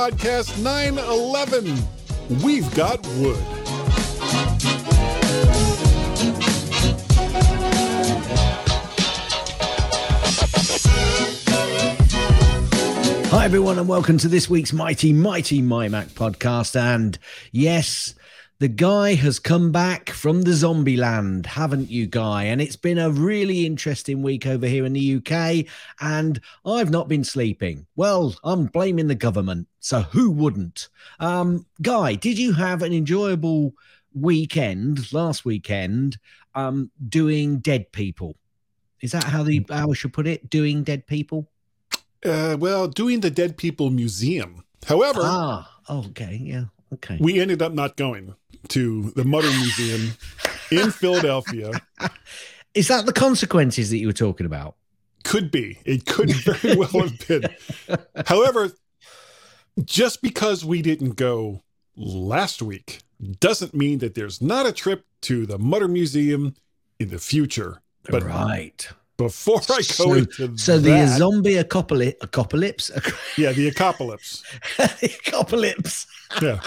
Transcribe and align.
Podcast 0.00 0.56
911. 0.62 1.76
We've 2.42 2.74
got 2.74 3.06
wood. 3.18 3.36
Hi, 13.26 13.44
everyone, 13.44 13.78
and 13.78 13.86
welcome 13.86 14.16
to 14.16 14.28
this 14.28 14.48
week's 14.48 14.72
Mighty, 14.72 15.12
Mighty 15.12 15.60
My 15.60 15.88
Mac 15.88 16.08
podcast. 16.08 16.80
And 16.80 17.18
yes, 17.52 18.14
the 18.60 18.68
guy 18.68 19.14
has 19.14 19.38
come 19.38 19.72
back 19.72 20.10
from 20.10 20.42
the 20.42 20.52
zombie 20.52 20.98
land, 20.98 21.46
haven't 21.46 21.90
you, 21.90 22.06
Guy? 22.06 22.44
And 22.44 22.60
it's 22.60 22.76
been 22.76 22.98
a 22.98 23.10
really 23.10 23.64
interesting 23.64 24.22
week 24.22 24.46
over 24.46 24.66
here 24.66 24.84
in 24.84 24.92
the 24.92 25.16
UK. 25.16 25.64
And 25.98 26.38
I've 26.66 26.90
not 26.90 27.08
been 27.08 27.24
sleeping. 27.24 27.86
Well, 27.96 28.36
I'm 28.44 28.66
blaming 28.66 29.06
the 29.06 29.14
government. 29.14 29.66
So 29.80 30.02
who 30.02 30.30
wouldn't? 30.30 30.88
Um, 31.20 31.64
Guy, 31.80 32.16
did 32.16 32.38
you 32.38 32.52
have 32.52 32.82
an 32.82 32.92
enjoyable 32.92 33.72
weekend 34.12 35.10
last 35.10 35.46
weekend 35.46 36.18
um, 36.54 36.90
doing 37.08 37.60
dead 37.60 37.90
people? 37.92 38.36
Is 39.00 39.12
that 39.12 39.24
how 39.24 39.42
the 39.42 39.64
how 39.70 39.90
I 39.90 39.94
should 39.94 40.12
put 40.12 40.26
it? 40.26 40.50
Doing 40.50 40.82
dead 40.82 41.06
people? 41.06 41.48
Uh, 42.22 42.58
well, 42.60 42.86
doing 42.88 43.20
the 43.20 43.30
Dead 43.30 43.56
People 43.56 43.88
Museum. 43.88 44.62
However, 44.86 45.20
Ah, 45.22 45.78
okay, 45.88 46.38
yeah, 46.42 46.64
okay. 46.94 47.18
we 47.20 47.40
ended 47.40 47.62
up 47.62 47.72
not 47.72 47.96
going 47.96 48.34
to 48.68 49.10
the 49.12 49.24
Mutter 49.24 49.50
Museum 49.50 50.12
in 50.70 50.90
Philadelphia. 50.90 51.72
Is 52.74 52.88
that 52.88 53.06
the 53.06 53.12
consequences 53.12 53.90
that 53.90 53.98
you 53.98 54.06
were 54.06 54.12
talking 54.12 54.46
about? 54.46 54.76
Could 55.24 55.50
be. 55.50 55.78
It 55.84 56.06
could 56.06 56.30
very 56.30 56.76
well 56.76 57.08
have 57.08 57.28
been. 57.28 57.44
However, 58.26 58.70
just 59.84 60.22
because 60.22 60.64
we 60.64 60.82
didn't 60.82 61.16
go 61.16 61.62
last 61.96 62.62
week 62.62 63.00
doesn't 63.40 63.74
mean 63.74 63.98
that 63.98 64.14
there's 64.14 64.40
not 64.40 64.66
a 64.66 64.72
trip 64.72 65.04
to 65.22 65.46
the 65.46 65.58
Mutter 65.58 65.88
Museum 65.88 66.54
in 66.98 67.10
the 67.10 67.18
future. 67.18 67.82
But 68.04 68.22
right. 68.22 68.88
Before 69.24 69.60
I 69.68 69.76
go 69.76 69.82
So, 69.82 70.12
into 70.14 70.56
so 70.56 70.78
the 70.78 70.90
that, 70.90 71.18
zombie 71.18 71.56
apocalypse, 71.56 72.16
apocalypse, 72.22 72.90
yeah, 73.36 73.52
the 73.52 73.68
apocalypse. 73.68 74.42
apocalypse. 75.26 76.06
Yeah, 76.42 76.60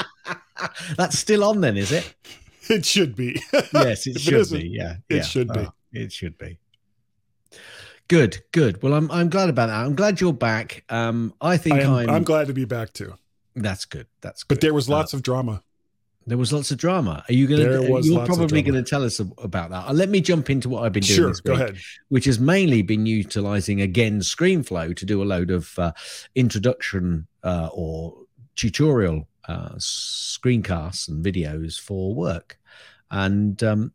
That's 0.97 1.17
still 1.17 1.43
on 1.43 1.61
then, 1.61 1.77
is 1.77 1.91
it? 1.91 2.13
it 2.69 2.85
should 2.85 3.15
be. 3.15 3.41
Yes, 3.73 4.07
it 4.07 4.15
If 4.17 4.27
it 4.27 4.45
should 4.47 4.49
be. 4.59 4.67
Yeah, 4.69 4.95
it 5.09 5.15
yeah. 5.17 5.21
should 5.23 5.47
be. 5.51 5.59
Oh, 5.59 5.73
it 5.91 6.11
should 6.11 6.37
be. 6.37 6.59
Good, 8.07 8.43
good. 8.51 8.81
Well, 8.83 8.93
I'm 8.93 9.09
I'm 9.11 9.29
glad 9.29 9.49
about 9.49 9.67
that. 9.67 9.85
I'm 9.85 9.95
glad 9.95 10.19
you're 10.21 10.33
back. 10.33 10.83
Um, 10.89 11.33
I 11.41 11.57
think 11.57 11.75
I 11.75 11.81
am, 11.81 11.93
I'm. 11.93 12.09
I'm 12.09 12.23
glad 12.23 12.47
to 12.47 12.53
be 12.53 12.65
back 12.65 12.93
too. 12.93 13.13
that's 13.55 13.85
good. 13.85 14.07
That's 14.21 14.43
good. 14.43 14.55
But 14.55 14.61
there 14.61 14.73
was 14.73 14.89
Uh, 14.89 14.93
lots 14.93 15.13
of 15.13 15.23
drama. 15.23 15.63
There 16.25 16.37
was 16.37 16.53
lots 16.53 16.71
of 16.71 16.77
drama. 16.77 17.23
Are 17.27 17.33
you 17.33 17.47
going 17.47 17.61
to? 17.61 18.01
You're 18.01 18.25
probably 18.25 18.61
going 18.61 18.81
to 18.81 18.89
tell 18.89 19.03
us 19.03 19.19
about 19.19 19.71
that. 19.71 19.87
Uh, 19.87 19.93
Let 19.93 20.09
me 20.09 20.21
jump 20.21 20.49
into 20.49 20.69
what 20.69 20.83
I've 20.83 20.93
been 20.93 21.03
doing. 21.03 21.17
Sure, 21.17 21.29
this 21.29 21.41
go 21.41 21.53
ahead. 21.53 21.77
Which 22.09 22.25
has 22.25 22.39
mainly 22.39 22.81
been 22.81 23.05
utilizing 23.05 23.81
again 23.81 24.19
ScreenFlow 24.19 24.95
to 24.95 25.05
do 25.05 25.21
a 25.21 25.25
load 25.25 25.51
of 25.51 25.77
uh, 25.77 25.91
introduction 26.35 27.27
uh, 27.43 27.69
or 27.73 28.15
tutorial 28.55 29.27
uh, 29.47 29.73
screencasts 29.75 31.09
and 31.09 31.23
videos 31.23 31.79
for 31.79 32.13
work, 32.13 32.57
and 33.11 33.61
um, 33.63 33.91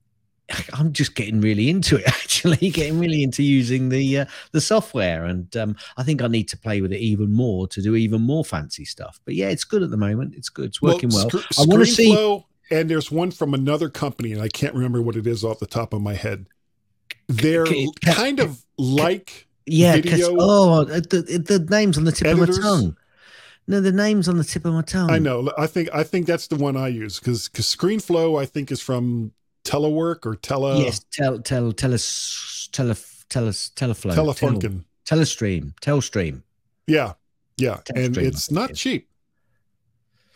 I'm 0.72 0.92
just 0.92 1.14
getting 1.14 1.40
really 1.40 1.68
into 1.68 1.96
it. 1.96 2.06
Actually, 2.06 2.70
getting 2.70 2.98
really 2.98 3.22
into 3.22 3.42
using 3.42 3.88
the 3.88 4.20
uh, 4.20 4.24
the 4.52 4.60
software, 4.60 5.24
and 5.24 5.54
um, 5.56 5.76
I 5.96 6.02
think 6.02 6.22
I 6.22 6.26
need 6.28 6.48
to 6.48 6.56
play 6.56 6.80
with 6.80 6.92
it 6.92 7.00
even 7.00 7.32
more 7.32 7.68
to 7.68 7.82
do 7.82 7.94
even 7.96 8.22
more 8.22 8.44
fancy 8.44 8.84
stuff. 8.84 9.20
But 9.24 9.34
yeah, 9.34 9.48
it's 9.48 9.64
good 9.64 9.82
at 9.82 9.90
the 9.90 9.96
moment. 9.96 10.34
It's 10.36 10.48
good. 10.48 10.66
It's 10.66 10.80
working 10.82 11.10
well. 11.10 11.28
Scr- 11.30 11.60
I 11.60 11.64
wanna 11.66 11.84
see- 11.86 12.14
ScreenFlow, 12.14 12.44
and 12.70 12.88
there's 12.90 13.10
one 13.10 13.30
from 13.30 13.52
another 13.54 13.88
company, 13.90 14.32
and 14.32 14.40
I 14.40 14.48
can't 14.48 14.74
remember 14.74 15.02
what 15.02 15.16
it 15.16 15.26
is 15.26 15.44
off 15.44 15.58
the 15.58 15.66
top 15.66 15.92
of 15.92 16.00
my 16.00 16.14
head. 16.14 16.46
They're 17.26 17.66
Ca- 17.66 17.92
ca- 18.04 18.14
kind 18.14 18.40
of 18.40 18.64
like 18.78 19.46
Yeah, 19.66 19.96
video 19.96 20.34
oh, 20.38 20.84
the, 20.84 20.98
the 21.46 21.66
name's 21.70 21.98
on 21.98 22.04
the 22.04 22.12
tip 22.12 22.26
editors. 22.28 22.56
of 22.58 22.64
my 22.64 22.70
tongue. 22.70 22.96
No, 23.66 23.82
the 23.82 23.92
name's 23.92 24.28
on 24.30 24.38
the 24.38 24.44
tip 24.44 24.64
of 24.64 24.72
my 24.72 24.80
tongue. 24.80 25.10
I 25.10 25.18
know. 25.18 25.52
I 25.58 25.66
think 25.66 25.90
I 25.92 26.02
think 26.04 26.26
that's 26.26 26.46
the 26.46 26.56
one 26.56 26.74
I 26.76 26.88
use 26.88 27.18
because 27.20 27.50
ScreenFlow 27.50 28.40
I 28.40 28.46
think 28.46 28.72
is 28.72 28.80
from 28.80 29.32
Telework 29.68 30.24
or 30.24 30.34
Tele 30.36 30.82
yes, 30.82 31.04
tell, 31.12 31.38
tell, 31.40 31.72
tell 31.72 31.92
us, 31.92 32.68
tell, 32.72 32.94
tell 33.28 33.46
us, 33.46 33.70
teleflow, 33.76 34.14
tel, 34.14 34.26
Telefunken. 34.26 34.84
telestream, 35.04 35.74
telstream. 35.82 36.42
Yeah, 36.86 37.12
yeah, 37.58 37.80
and 37.94 38.14
Telestream, 38.14 38.22
it's 38.22 38.48
I 38.48 38.54
think 38.54 38.60
not 38.60 38.70
it 38.70 38.76
cheap. 38.76 39.08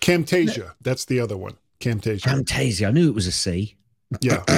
Camtasia, 0.02 0.74
that's 0.82 1.06
the 1.06 1.20
other 1.20 1.36
one. 1.36 1.56
Camtasia. 1.80 2.20
Camtasia. 2.20 2.88
I 2.88 2.90
knew 2.90 3.08
it 3.08 3.14
was 3.14 3.26
a 3.26 3.32
C. 3.32 3.76
Yeah. 4.20 4.44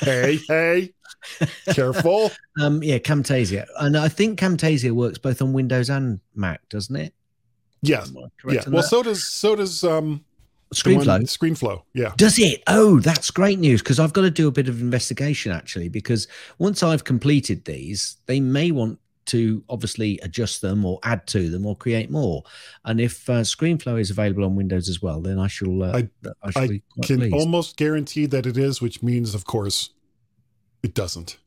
hey, 0.00 0.40
hey, 0.48 0.92
careful. 1.72 2.32
Um, 2.60 2.82
yeah, 2.82 2.98
Camtasia, 2.98 3.66
and 3.78 3.96
I 3.96 4.08
think 4.08 4.40
Camtasia 4.40 4.90
works 4.90 5.18
both 5.18 5.40
on 5.40 5.52
Windows 5.52 5.88
and 5.88 6.18
Mac, 6.34 6.68
doesn't 6.68 6.96
it? 6.96 7.14
I 7.84 7.88
yeah. 7.88 8.04
Well, 8.66 8.82
that? 8.82 8.88
so 8.88 9.02
does 9.02 9.24
so 9.24 9.54
does 9.54 9.84
um 9.84 10.24
ScreenFlow. 10.74 11.20
ScreenFlow. 11.22 11.82
Yeah. 11.94 12.12
Does 12.16 12.38
it? 12.38 12.62
Oh, 12.66 13.00
that's 13.00 13.30
great 13.30 13.58
news 13.58 13.82
because 13.82 13.98
I've 13.98 14.12
got 14.12 14.22
to 14.22 14.30
do 14.30 14.48
a 14.48 14.52
bit 14.52 14.68
of 14.68 14.80
investigation 14.80 15.52
actually. 15.52 15.88
Because 15.88 16.28
once 16.58 16.82
I've 16.82 17.04
completed 17.04 17.64
these, 17.64 18.16
they 18.26 18.40
may 18.40 18.70
want 18.70 18.98
to 19.26 19.64
obviously 19.70 20.18
adjust 20.22 20.60
them 20.60 20.84
or 20.84 20.98
add 21.02 21.26
to 21.28 21.48
them 21.48 21.64
or 21.64 21.74
create 21.74 22.10
more. 22.10 22.42
And 22.84 23.00
if 23.00 23.26
uh, 23.30 23.40
ScreenFlow 23.40 23.98
is 23.98 24.10
available 24.10 24.44
on 24.44 24.54
Windows 24.54 24.88
as 24.88 25.00
well, 25.00 25.20
then 25.22 25.38
I 25.38 25.46
shall. 25.46 25.82
Uh, 25.82 25.92
I- 25.92 26.08
I, 26.42 26.50
shall 26.50 26.62
I 26.64 26.66
be 26.68 26.82
quite 26.92 27.06
Can 27.06 27.18
pleased. 27.20 27.34
almost 27.34 27.76
guarantee 27.78 28.26
that 28.26 28.44
it 28.46 28.58
is, 28.58 28.82
which 28.82 29.02
means, 29.02 29.34
of 29.34 29.44
course, 29.46 29.90
it 30.82 30.92
doesn't. 30.94 31.38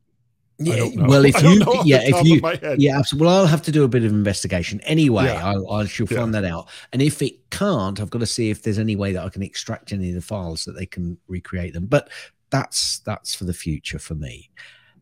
I 0.59 0.63
Yeah. 0.63 0.89
Well, 1.07 1.25
if 1.25 1.41
you, 1.41 1.59
know 1.59 1.65
off 1.65 1.83
the 1.83 1.89
yeah, 1.89 1.99
if 2.03 2.25
you, 2.25 2.41
yeah, 2.77 2.97
absolutely. 2.97 3.25
Well, 3.27 3.37
I'll 3.37 3.45
have 3.47 3.61
to 3.63 3.71
do 3.71 3.83
a 3.83 3.87
bit 3.87 4.03
of 4.03 4.11
investigation 4.11 4.79
anyway. 4.81 5.25
Yeah. 5.25 5.45
I'll, 5.51 5.71
I 5.71 5.85
shall 5.85 6.07
Yeah. 6.09 6.19
find 6.19 6.33
that 6.33 6.45
out. 6.45 6.67
And 6.93 7.01
if 7.01 7.21
it 7.21 7.49
can't, 7.49 7.99
I've 7.99 8.09
got 8.09 8.19
to 8.19 8.25
see 8.25 8.49
if 8.49 8.63
there's 8.63 8.79
any 8.79 8.95
way 8.95 9.13
that 9.13 9.23
I 9.23 9.29
can 9.29 9.43
extract 9.43 9.91
any 9.93 10.09
of 10.09 10.15
the 10.15 10.21
files 10.21 10.65
that 10.65 10.73
they 10.73 10.85
can 10.85 11.17
recreate 11.27 11.73
them. 11.73 11.85
But 11.85 12.09
that's 12.49 12.99
that's 12.99 13.35
for 13.35 13.43
the 13.43 13.53
future 13.53 13.99
for 13.99 14.15
me. 14.15 14.49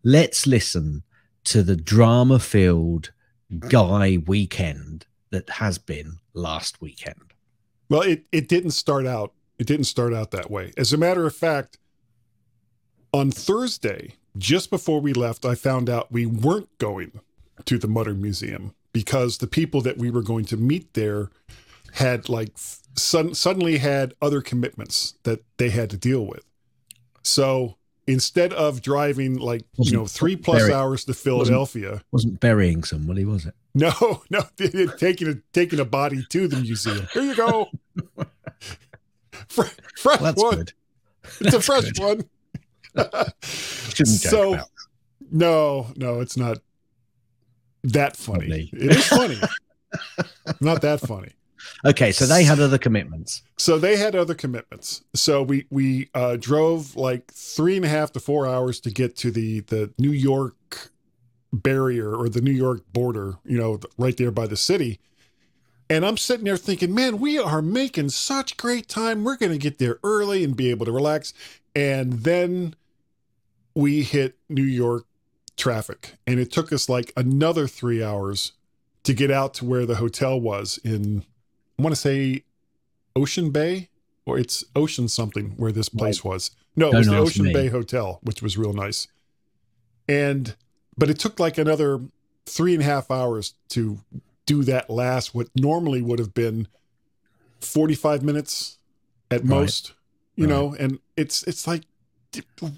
Let's 0.04 0.46
listen 0.46 1.04
to 1.46 1.64
the 1.64 1.76
drama-filled 1.76 3.12
guy 3.70 4.18
weekend 4.26 5.06
that 5.30 5.50
has 5.50 5.78
been 5.78 6.20
last 6.34 6.82
weekend. 6.82 7.34
Well, 7.90 8.02
it, 8.02 8.26
it 8.32 8.48
didn't 8.48 8.72
start 8.72 9.06
out. 9.06 9.34
It 9.60 9.68
didn't 9.68 9.86
start 9.86 10.14
out 10.14 10.32
that 10.32 10.50
way. 10.50 10.74
As 10.76 10.92
a 10.92 10.98
matter 10.98 11.26
of 11.26 11.36
fact, 11.36 11.78
on 13.14 13.32
Thursday, 13.32 14.16
just 14.38 14.70
before 14.70 15.00
we 15.02 15.14
left, 15.14 15.46
I 15.46 15.56
found 15.56 15.90
out 15.90 16.12
we 16.12 16.26
weren't 16.26 16.76
going 16.78 17.20
to 17.66 17.78
the 17.78 17.88
Mutter 17.88 18.14
Museum 18.14 18.74
because 18.94 19.38
the 19.40 19.48
people 19.48 19.82
that 19.82 19.98
we 19.98 20.10
were 20.10 20.22
going 20.22 20.46
to 20.46 20.58
meet 20.58 20.94
there 20.94 21.30
had 21.94 22.28
like 22.30 22.52
suddenly 22.98 23.78
had 23.78 24.14
other 24.22 24.42
commitments 24.42 25.16
that 25.24 25.44
they 25.58 25.70
had 25.70 25.90
to 25.90 25.98
deal 25.98 26.26
with. 26.26 26.44
So 27.24 27.78
instead 28.08 28.54
of 28.54 28.82
driving 28.82 29.36
like 29.38 29.62
you 29.62 29.68
Wasn't 29.80 29.96
know 29.98 30.06
three 30.06 30.36
plus 30.36 30.62
very- 30.62 30.74
hours 30.74 31.06
to 31.06 31.14
Philadelphia, 31.14 32.02
Wasn't 32.12 32.40
burying 32.40 32.84
somebody, 32.84 33.26
was 33.26 33.46
it? 33.46 33.54
no, 33.76 34.24
no, 34.30 34.42
taking 34.98 35.28
a 35.28 35.36
taking 35.54 35.80
a 35.80 35.86
body 35.86 36.26
to 36.30 36.48
the 36.48 36.58
museum. 36.58 37.08
Here 37.14 37.24
you 37.24 37.36
go. 37.36 37.70
Fre- 39.50 39.64
fresh 39.98 40.20
Well, 40.22 40.34
that's 40.34 40.42
one. 40.44 40.56
good. 40.58 40.74
It's 41.42 41.54
a 41.56 41.62
fresh 41.62 41.92
good. 41.92 42.00
one. 42.04 42.30
So 43.94 44.60
no, 45.32 45.88
no, 45.96 46.20
it's 46.20 46.38
not 46.38 46.58
that 47.84 48.18
funny. 48.18 48.48
Funny. 48.48 48.70
It 48.74 48.92
is 48.92 49.08
funny. 49.08 49.40
not 50.62 50.82
that 50.82 51.02
funny. 51.02 51.32
Okay, 51.84 52.12
so 52.12 52.26
they 52.26 52.44
had 52.44 52.60
other 52.60 52.78
commitments. 52.78 53.42
So 53.58 53.78
they 53.78 53.98
had 53.98 54.16
other 54.16 54.36
commitments. 54.36 55.04
So 55.14 55.42
we 55.42 55.66
we 55.70 56.10
uh, 56.14 56.38
drove 56.40 56.96
like 56.96 57.32
three 57.32 57.76
and 57.76 57.86
a 57.86 57.90
half 57.90 58.12
to 58.14 58.20
four 58.20 58.48
hours 58.48 58.80
to 58.82 58.92
get 58.92 59.16
to 59.18 59.32
the 59.32 59.62
the 59.62 59.94
New 59.98 60.12
York 60.12 60.92
barrier 61.52 62.14
or 62.16 62.30
the 62.30 62.42
New 62.42 62.52
York 62.52 62.82
border. 62.94 63.36
You 63.46 63.58
know, 63.58 63.80
right 63.98 64.16
there 64.16 64.32
by 64.32 64.48
the 64.48 64.58
city. 64.58 65.00
And 65.88 66.04
I'm 66.04 66.18
sitting 66.18 66.46
there 66.46 66.58
thinking, 66.58 66.96
man, 66.96 67.20
we 67.20 67.38
are 67.38 67.62
making 67.62 68.10
such 68.10 68.58
great 68.58 68.90
time. 68.90 69.24
We're 69.24 69.38
going 69.38 69.52
to 69.52 69.60
get 69.60 69.78
there 69.78 70.00
early 70.04 70.44
and 70.44 70.56
be 70.56 70.72
able 70.72 70.88
to 70.88 70.92
relax. 70.92 71.32
And 71.76 72.14
then 72.14 72.74
we 73.76 74.04
hit 74.04 74.36
New 74.50 74.64
York 74.64 75.06
traffic, 75.58 76.16
and 76.26 76.40
it 76.40 76.52
took 76.52 76.72
us 76.72 76.90
like 76.90 77.12
another 77.16 77.68
three 77.68 78.04
hours 78.04 78.54
to 79.04 79.14
get 79.14 79.30
out 79.30 79.54
to 79.56 79.66
where 79.66 79.86
the 79.86 79.96
hotel 79.96 80.40
was 80.40 80.80
in, 80.84 81.24
I 81.78 81.84
want 81.84 81.94
to 81.94 82.02
say 82.02 82.44
Ocean 83.16 83.52
Bay, 83.52 83.90
or 84.26 84.40
it's 84.40 84.64
Ocean 84.76 85.08
something 85.08 85.52
where 85.58 85.72
this 85.72 85.90
place 85.90 86.24
was. 86.24 86.52
No, 86.76 86.92
it 86.92 86.98
was 86.98 87.08
the 87.08 87.18
Ocean 87.18 87.46
me. 87.46 87.54
Bay 87.54 87.68
Hotel, 87.68 88.20
which 88.24 88.42
was 88.42 88.58
real 88.58 88.74
nice. 88.74 89.08
And, 90.10 90.56
but 90.98 91.10
it 91.10 91.20
took 91.20 91.40
like 91.40 91.58
another 91.58 92.00
three 92.46 92.74
and 92.74 92.82
a 92.82 92.86
half 92.86 93.12
hours 93.12 93.54
to 93.70 94.00
do 94.46 94.64
that 94.64 94.90
last 94.90 95.34
what 95.34 95.50
normally 95.56 96.02
would 96.02 96.20
have 96.20 96.34
been 96.34 96.68
45 97.62 98.24
minutes 98.24 98.78
at 99.32 99.42
Right. 99.42 99.50
most, 99.50 99.94
you 100.36 100.46
Right. 100.46 100.50
know, 100.54 100.76
and 100.78 101.00
it's 101.18 101.44
it's 101.44 101.66
like 101.66 101.84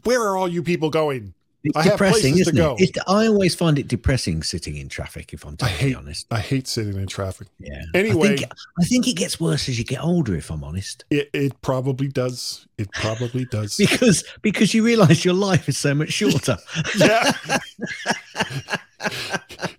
where 0.04 0.22
are 0.22 0.38
all 0.38 0.48
you 0.48 0.64
people 0.64 0.90
going? 0.90 1.34
It's 1.64 1.76
I 1.76 1.82
have 1.84 1.94
depressing, 1.94 2.38
isn't 2.38 2.56
go. 2.56 2.76
it? 2.80 2.90
It's, 2.96 2.98
I 3.08 3.28
always 3.28 3.54
find 3.56 3.78
it 3.78 3.88
depressing 3.88 4.42
sitting 4.44 4.78
in 4.78 4.88
traffic. 4.90 5.34
If 5.34 5.44
I'm 5.46 5.54
I 5.54 5.68
totally 5.68 5.78
hate- 5.90 5.96
honest, 5.98 6.28
I 6.32 6.40
hate 6.40 6.68
sitting 6.68 6.96
in 6.96 7.08
traffic. 7.08 7.48
yeah. 7.60 7.82
Anyway, 7.94 8.34
I 8.34 8.36
think, 8.38 8.52
I 8.80 8.84
think 8.86 9.08
it 9.08 9.16
gets 9.16 9.40
worse 9.40 9.68
as 9.68 9.78
you 9.78 9.84
get 9.84 10.02
older. 10.02 10.36
If 10.36 10.50
I'm 10.50 10.64
honest, 10.64 11.04
it, 11.10 11.30
it 11.34 11.60
probably 11.62 12.08
does. 12.08 12.68
It 12.78 12.92
probably 12.94 13.46
does. 13.52 13.76
because 13.76 14.24
because 14.42 14.74
you 14.74 14.84
realise 14.86 15.26
your 15.26 15.34
life 15.34 15.68
is 15.68 15.78
so 15.78 15.94
much 15.94 16.12
shorter. 16.14 16.58
yeah. 16.98 17.34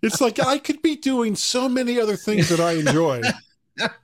it's 0.02 0.20
like 0.20 0.40
I 0.40 0.58
could 0.58 0.82
be 0.82 0.96
doing 0.96 1.36
so 1.36 1.68
many 1.68 2.00
other 2.00 2.16
things 2.16 2.48
that 2.50 2.60
I 2.60 2.72
enjoy. 2.72 3.22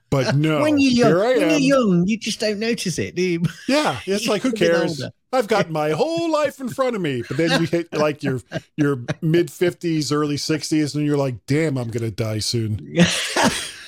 But 0.09 0.35
no, 0.37 0.61
when 0.61 0.79
you're 0.79 1.09
young, 1.09 1.19
when 1.19 1.43
am. 1.43 1.49
you're 1.49 1.59
young, 1.59 2.07
you 2.07 2.17
just 2.17 2.39
don't 2.39 2.59
notice 2.59 2.97
it, 2.97 3.15
do 3.15 3.21
you? 3.21 3.43
Yeah, 3.67 3.99
it's 4.05 4.27
like 4.27 4.41
who 4.41 4.53
cares? 4.53 5.03
I've 5.35 5.47
got 5.47 5.69
my 5.69 5.91
whole 5.91 6.31
life 6.31 6.59
in 6.59 6.69
front 6.69 6.95
of 6.95 7.01
me. 7.01 7.23
But 7.27 7.37
then 7.37 7.61
you 7.61 7.67
hit 7.67 7.93
like 7.93 8.23
your 8.23 8.41
your 8.75 8.99
mid 9.21 9.51
fifties, 9.51 10.11
early 10.11 10.37
sixties, 10.37 10.95
and 10.95 11.05
you're 11.05 11.17
like, 11.17 11.45
damn, 11.45 11.77
I'm 11.77 11.89
gonna 11.89 12.11
die 12.11 12.39
soon. 12.39 12.95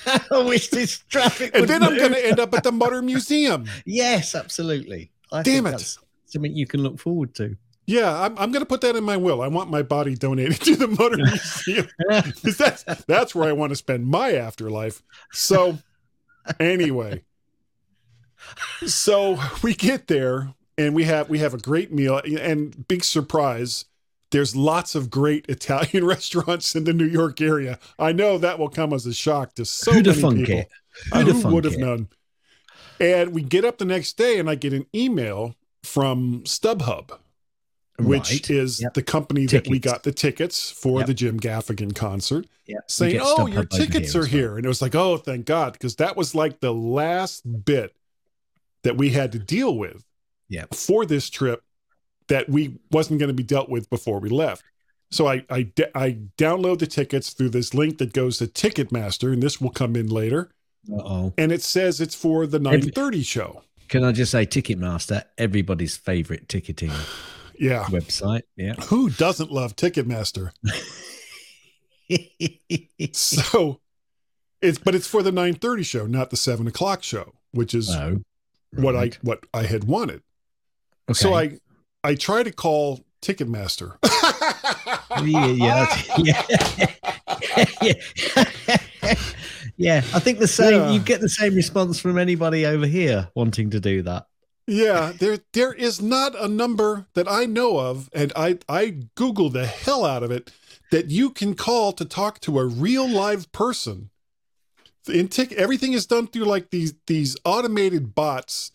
I 0.06 0.42
wish 0.46 0.68
this 0.68 0.98
traffic. 1.08 1.54
And 1.54 1.68
then 1.68 1.82
I'm 1.82 1.96
gonna 1.96 2.18
end 2.18 2.40
up 2.40 2.54
at 2.54 2.62
the 2.62 2.72
Mutter 2.72 3.02
Museum. 3.02 3.66
Yes, 3.84 4.34
absolutely. 4.34 5.10
I 5.32 5.42
Damn 5.42 5.64
think 5.64 5.80
it. 5.80 5.96
Something 6.26 6.54
you 6.54 6.66
can 6.66 6.82
look 6.82 6.98
forward 6.98 7.34
to. 7.36 7.56
Yeah, 7.86 8.22
I'm, 8.22 8.38
I'm 8.38 8.52
gonna 8.52 8.66
put 8.66 8.82
that 8.82 8.96
in 8.96 9.04
my 9.04 9.16
will. 9.16 9.40
I 9.40 9.48
want 9.48 9.70
my 9.70 9.82
body 9.82 10.14
donated 10.14 10.60
to 10.62 10.76
the 10.76 10.88
Mutter 10.88 11.16
Museum. 11.16 11.88
that's 12.42 12.84
that's 13.04 13.34
where 13.34 13.48
I 13.48 13.52
want 13.52 13.70
to 13.70 13.76
spend 13.76 14.06
my 14.06 14.34
afterlife. 14.34 15.02
So 15.32 15.78
anyway, 16.60 17.24
so 18.86 19.38
we 19.62 19.74
get 19.74 20.06
there 20.06 20.54
and 20.78 20.94
we 20.94 21.04
have 21.04 21.28
we 21.28 21.40
have 21.40 21.52
a 21.52 21.58
great 21.58 21.92
meal 21.92 22.18
and 22.24 22.86
big 22.88 23.04
surprise. 23.04 23.84
There's 24.30 24.54
lots 24.54 24.94
of 24.94 25.10
great 25.10 25.46
Italian 25.48 26.04
restaurants 26.06 26.74
in 26.76 26.84
the 26.84 26.92
New 26.92 27.06
York 27.06 27.40
area. 27.40 27.78
I 27.98 28.12
know 28.12 28.38
that 28.38 28.58
will 28.58 28.68
come 28.68 28.92
as 28.92 29.04
a 29.04 29.12
shock 29.12 29.54
to 29.56 29.64
so 29.64 29.92
Who'd 29.92 30.06
many 30.06 30.44
people. 30.46 30.64
Uh, 31.12 31.24
have 31.26 31.44
would 31.44 31.64
have 31.64 31.76
known? 31.78 32.08
And 33.00 33.32
we 33.34 33.42
get 33.42 33.64
up 33.64 33.78
the 33.78 33.84
next 33.84 34.16
day, 34.16 34.38
and 34.38 34.50
I 34.50 34.54
get 34.56 34.72
an 34.72 34.86
email 34.94 35.54
from 35.84 36.42
StubHub, 36.42 37.10
which 37.98 38.30
Right. 38.32 38.50
is 38.50 38.80
Yep. 38.82 38.94
the 38.94 39.02
company 39.02 39.46
that 39.46 39.68
we 39.68 39.78
got 39.78 40.02
the 40.02 40.10
tickets 40.12 40.70
for 40.70 40.98
Yep. 41.00 41.06
the 41.06 41.14
Jim 41.14 41.40
Gaffigan 41.40 41.94
concert, 41.94 42.46
we 42.66 42.74
saying, 42.88 43.20
"Oh, 43.22 43.36
StubHub 43.38 43.52
your 43.54 43.64
tickets 43.64 44.14
are 44.16 44.20
well. 44.20 44.28
here," 44.28 44.56
and 44.56 44.64
it 44.64 44.68
was 44.68 44.82
like, 44.82 44.94
"Oh, 44.96 45.16
thank 45.16 45.46
God," 45.46 45.72
because 45.74 45.94
that 45.96 46.16
was 46.16 46.34
like 46.34 46.58
the 46.60 46.74
last 46.74 47.64
bit 47.64 47.94
that 48.82 48.96
we 48.96 49.10
had 49.10 49.30
to 49.32 49.38
deal 49.38 49.76
with 49.78 50.04
Yep. 50.48 50.74
for 50.74 51.04
this 51.06 51.28
trip 51.30 51.62
that 52.28 52.48
we 52.48 52.78
wasn't 52.90 53.18
going 53.20 53.28
to 53.28 53.34
be 53.34 53.42
dealt 53.42 53.68
with 53.68 53.88
before 53.90 54.18
we 54.18 54.28
left. 54.28 54.62
So 55.10 55.26
I 55.26 55.44
I 55.50 56.18
download 56.36 56.78
the 56.80 56.86
tickets 56.86 57.32
through 57.32 57.50
this 57.50 57.72
link 57.74 57.98
that 57.98 58.12
goes 58.12 58.38
to 58.38 58.46
Ticketmaster, 58.46 59.32
and 59.32 59.42
this 59.42 59.60
will 59.60 59.70
come 59.70 59.96
in 59.96 60.08
later 60.08 60.50
Uh-oh. 60.92 61.32
and 61.38 61.50
it 61.52 61.62
says 61.62 62.00
it's 62.00 62.14
for 62.14 62.46
the 62.46 62.58
930 62.58 63.22
show. 63.22 63.62
Can 63.88 64.04
I 64.04 64.12
just 64.12 64.32
say 64.32 64.44
Ticketmaster, 64.44 65.24
everybody's 65.38 65.96
favorite 65.96 66.48
ticketing 66.48 66.92
Yeah. 67.58 67.84
website. 67.84 68.42
Yeah. 68.56 68.74
Who 68.88 69.08
doesn't 69.10 69.50
love 69.50 69.76
Ticketmaster? 69.76 70.50
So 73.12 73.80
it's 74.62 74.78
but 74.78 74.94
it's 74.94 75.06
for 75.06 75.22
the 75.22 75.30
930 75.32 75.82
show, 75.82 76.06
not 76.06 76.30
the 76.30 76.36
seven 76.36 76.66
o'clock 76.66 77.02
show, 77.02 77.34
which 77.52 77.74
is 77.74 77.90
oh, 77.94 78.22
what 78.72 78.96
I 78.96 79.10
what 79.22 79.44
I 79.52 79.64
had 79.64 79.84
wanted. 79.84 80.22
Okay. 81.08 81.14
So 81.14 81.34
I 81.34 81.58
I 82.04 82.14
try 82.14 82.42
to 82.42 82.52
call 82.52 83.04
Ticketmaster. 83.22 83.96
yeah, 85.24 85.46
yeah, 86.18 86.42
yeah. 89.76 90.02
I 90.14 90.20
think 90.20 90.38
the 90.38 90.48
same. 90.48 90.80
Yeah. 90.80 90.90
You 90.90 91.00
get 91.00 91.20
the 91.20 91.28
same 91.28 91.54
response 91.54 91.98
from 91.98 92.18
anybody 92.18 92.66
over 92.66 92.86
here 92.86 93.28
wanting 93.34 93.70
to 93.70 93.80
do 93.80 94.02
that. 94.02 94.26
Yeah, 94.66 95.12
there 95.18 95.38
there 95.54 95.72
is 95.72 96.02
not 96.02 96.38
a 96.38 96.46
number 96.46 97.06
that 97.14 97.26
I 97.26 97.46
know 97.46 97.78
of, 97.78 98.10
and 98.12 98.32
I 98.36 98.58
I 98.68 99.00
Google 99.14 99.48
the 99.48 99.66
hell 99.66 100.04
out 100.04 100.22
of 100.22 100.30
it 100.30 100.52
that 100.90 101.10
you 101.10 101.30
can 101.30 101.54
call 101.54 101.92
to 101.92 102.04
talk 102.04 102.40
to 102.40 102.58
a 102.58 102.66
real 102.66 103.08
live 103.08 103.50
person. 103.52 104.10
In 105.08 105.28
tick, 105.28 105.52
everything 105.52 105.94
is 105.94 106.06
done 106.06 106.26
through 106.26 106.44
like 106.44 106.68
these 106.70 106.92
these 107.06 107.34
automated 107.44 108.14
bots 108.14 108.72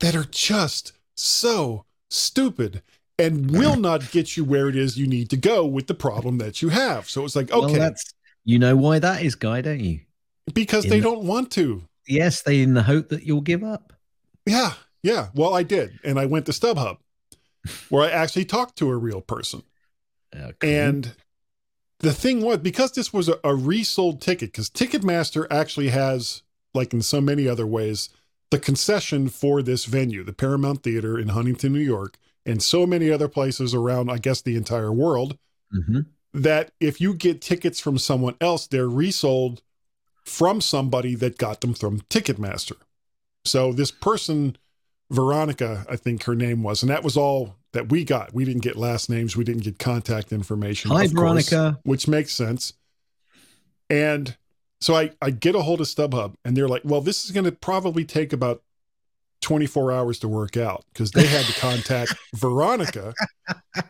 that 0.00 0.14
are 0.14 0.26
just 0.30 0.92
so 1.20 1.84
stupid 2.08 2.82
and 3.18 3.50
will 3.50 3.76
not 3.88 4.10
get 4.10 4.36
you 4.36 4.44
where 4.44 4.68
it 4.68 4.76
is 4.76 4.98
you 4.98 5.06
need 5.06 5.30
to 5.30 5.36
go 5.36 5.64
with 5.66 5.86
the 5.86 5.94
problem 5.94 6.38
that 6.38 6.62
you 6.62 6.68
have. 6.70 7.08
So 7.08 7.24
it's 7.24 7.36
like 7.36 7.50
Well, 7.50 7.64
okay, 7.66 7.78
that's 7.78 8.12
you 8.44 8.58
know 8.58 8.76
why 8.76 8.98
that 8.98 9.22
is, 9.22 9.34
guy, 9.34 9.60
don't 9.60 9.80
you? 9.80 10.00
because 10.54 10.84
in 10.84 10.90
they 10.90 10.98
the- 11.00 11.04
don't 11.04 11.24
want 11.24 11.50
to. 11.52 11.84
Yes, 12.08 12.42
they 12.42 12.62
in 12.62 12.74
the 12.74 12.82
hope 12.82 13.10
that 13.10 13.24
you'll 13.24 13.40
give 13.42 13.62
up. 13.62 13.92
Yeah, 14.46 14.72
yeah. 15.02 15.28
Well, 15.34 15.54
I 15.54 15.62
did, 15.62 16.00
and 16.02 16.18
I 16.18 16.26
went 16.26 16.46
to 16.46 16.52
StubHub, 16.52 16.96
where 17.88 18.02
I 18.04 18.10
actually 18.10 18.46
talked 18.46 18.76
to 18.78 18.90
a 18.90 18.96
real 18.96 19.20
person. 19.20 19.62
Cool. 20.32 20.54
And 20.62 21.14
the 22.00 22.12
thing 22.12 22.40
was, 22.42 22.58
because 22.58 22.92
this 22.92 23.12
was 23.12 23.28
a, 23.28 23.38
a 23.44 23.54
resold 23.54 24.20
ticket, 24.22 24.50
because 24.52 24.70
Ticketmaster 24.70 25.46
actually 25.50 25.88
has, 25.90 26.42
like 26.74 26.92
in 26.94 27.02
so 27.02 27.20
many 27.20 27.46
other 27.46 27.66
ways, 27.66 28.08
the 28.50 28.58
concession 28.58 29.28
for 29.28 29.62
this 29.62 29.84
venue, 29.84 30.24
the 30.24 30.32
Paramount 30.32 30.82
Theater 30.82 31.18
in 31.18 31.28
Huntington, 31.28 31.72
New 31.72 31.78
York, 31.80 32.18
and 32.44 32.62
so 32.62 32.86
many 32.86 33.10
other 33.10 33.28
places 33.28 33.74
around, 33.74 34.10
I 34.10 34.18
guess, 34.18 34.42
the 34.42 34.56
entire 34.56 34.92
world, 34.92 35.38
Mhm. 35.72 36.06
that 36.34 36.72
if 36.80 37.00
you 37.00 37.14
get 37.14 37.40
tickets 37.40 37.78
from 37.80 37.98
someone 37.98 38.34
else, 38.40 38.66
they're 38.66 38.88
resold 38.88 39.62
from 40.24 40.60
somebody 40.60 41.14
that 41.16 41.38
got 41.38 41.60
them 41.60 41.74
from 41.74 42.00
Ticketmaster. 42.02 42.76
So 43.44 43.72
this 43.72 43.90
person, 43.90 44.56
Veronica, 45.10 45.86
I 45.88 45.96
think 45.96 46.24
her 46.24 46.34
name 46.34 46.62
was, 46.62 46.82
and 46.82 46.90
that 46.90 47.02
was 47.04 47.16
all 47.16 47.56
that 47.72 47.88
we 47.88 48.04
got. 48.04 48.34
We 48.34 48.44
didn't 48.44 48.62
get 48.62 48.76
last 48.76 49.08
names, 49.08 49.36
we 49.36 49.44
didn't 49.44 49.62
get 49.62 49.78
contact 49.78 50.32
information. 50.32 50.90
Hi, 50.90 51.04
of 51.04 51.14
course, 51.14 51.48
Veronica. 51.48 51.80
which 51.84 52.08
makes 52.08 52.32
sense. 52.32 52.72
And 53.88 54.36
so 54.80 54.94
I, 54.94 55.10
I 55.20 55.30
get 55.30 55.54
a 55.54 55.62
hold 55.62 55.80
of 55.80 55.86
StubHub, 55.86 56.34
and 56.44 56.56
they're 56.56 56.68
like, 56.68 56.82
well, 56.84 57.00
this 57.00 57.24
is 57.24 57.30
going 57.30 57.44
to 57.44 57.52
probably 57.52 58.04
take 58.04 58.32
about 58.32 58.62
24 59.42 59.92
hours 59.92 60.18
to 60.20 60.28
work 60.28 60.56
out 60.56 60.84
because 60.92 61.10
they 61.12 61.26
had 61.26 61.44
to 61.46 61.52
contact 61.60 62.14
Veronica, 62.36 63.14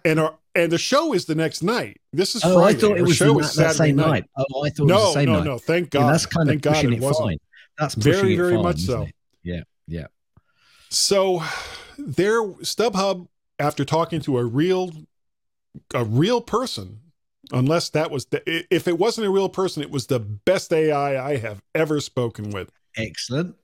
and 0.05 0.21
our 0.21 0.35
and 0.55 0.71
the 0.73 0.79
show 0.79 1.13
is 1.13 1.27
the 1.27 1.35
next 1.37 1.63
night. 1.63 2.01
This 2.13 2.35
is 2.35 2.43
Oh, 2.45 2.55
Friday. 2.55 2.77
I 2.79 2.81
thought 2.81 2.97
it 2.97 3.01
Our 3.01 3.07
was 3.07 3.17
show 3.17 3.35
the, 3.35 3.41
is 3.41 3.53
Saturday 3.53 3.75
same 3.77 3.97
night. 3.97 4.25
Oh, 4.37 4.43
I 4.65 4.71
thought 4.71 4.81
it 4.81 4.83
was 4.83 4.89
No, 4.89 4.99
the 5.07 5.13
same 5.13 5.27
night. 5.27 5.33
no, 5.33 5.39
night. 5.39 5.45
no. 5.47 5.59
Thank 5.59 5.95
Yeah, 5.95 6.01
God. 6.01 6.13
that's 6.15 6.27
kind 6.27 6.49
of 6.49 6.53
Thank 6.53 6.63
God 6.63 6.75
pushing 6.75 6.93
it 6.93 6.97
it 6.97 7.03
wasn't. 7.03 7.29
fine. 7.29 7.39
That's 7.79 7.95
Very, 7.95 8.37
very 8.37 8.55
fine, 8.55 8.63
much 8.65 8.79
so. 8.81 9.03
it? 9.03 9.15
Yeah, 9.45 9.63
yeah. 9.87 10.07
So 10.89 11.43
their 11.99 12.43
StubHub, 12.43 13.29
after 13.61 13.85
talking 13.85 14.21
to 14.23 14.39
a 14.39 14.45
real 14.45 14.91
a 15.95 16.05
real 16.05 16.41
person, 16.41 16.99
unless 17.53 17.91
that 17.91 18.11
was 18.11 18.27
the, 18.27 18.43
if 18.75 18.87
it 18.89 18.99
wasn't 18.99 19.27
a 19.27 19.31
real 19.31 19.49
person, 19.49 19.83
it 19.83 19.91
was 19.91 20.07
the 20.07 20.21
best 20.21 20.73
AI 20.73 21.33
I 21.33 21.37
have 21.37 21.63
ever 21.75 22.01
spoken 22.01 22.51
with. 22.51 22.71
Excellent. 22.97 23.57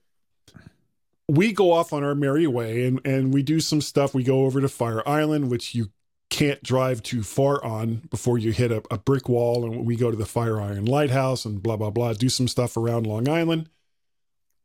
We 1.27 1.51
go 1.51 1.71
off 1.71 1.91
on 1.91 2.03
our 2.03 2.15
merry 2.15 2.47
way 2.47 2.85
and 2.85 3.05
and 3.05 3.33
we 3.33 3.43
do 3.43 3.59
some 3.59 3.81
stuff. 3.81 4.13
We 4.13 4.23
go 4.23 4.45
over 4.45 4.61
to 4.61 4.69
Fire 4.69 5.07
Island, 5.07 5.51
which 5.51 5.75
you 5.75 5.89
can't 6.29 6.63
drive 6.63 7.03
too 7.03 7.23
far 7.23 7.63
on 7.63 8.07
before 8.09 8.37
you 8.37 8.51
hit 8.51 8.71
a, 8.71 8.81
a 8.89 8.97
brick 8.97 9.27
wall. 9.27 9.65
And 9.65 9.85
we 9.85 9.97
go 9.97 10.09
to 10.09 10.15
the 10.15 10.25
Fire 10.25 10.61
Island 10.61 10.87
Lighthouse 10.87 11.43
and 11.43 11.61
blah 11.61 11.75
blah 11.75 11.89
blah. 11.89 12.13
Do 12.13 12.29
some 12.29 12.47
stuff 12.47 12.77
around 12.77 13.07
Long 13.07 13.27
Island. 13.27 13.69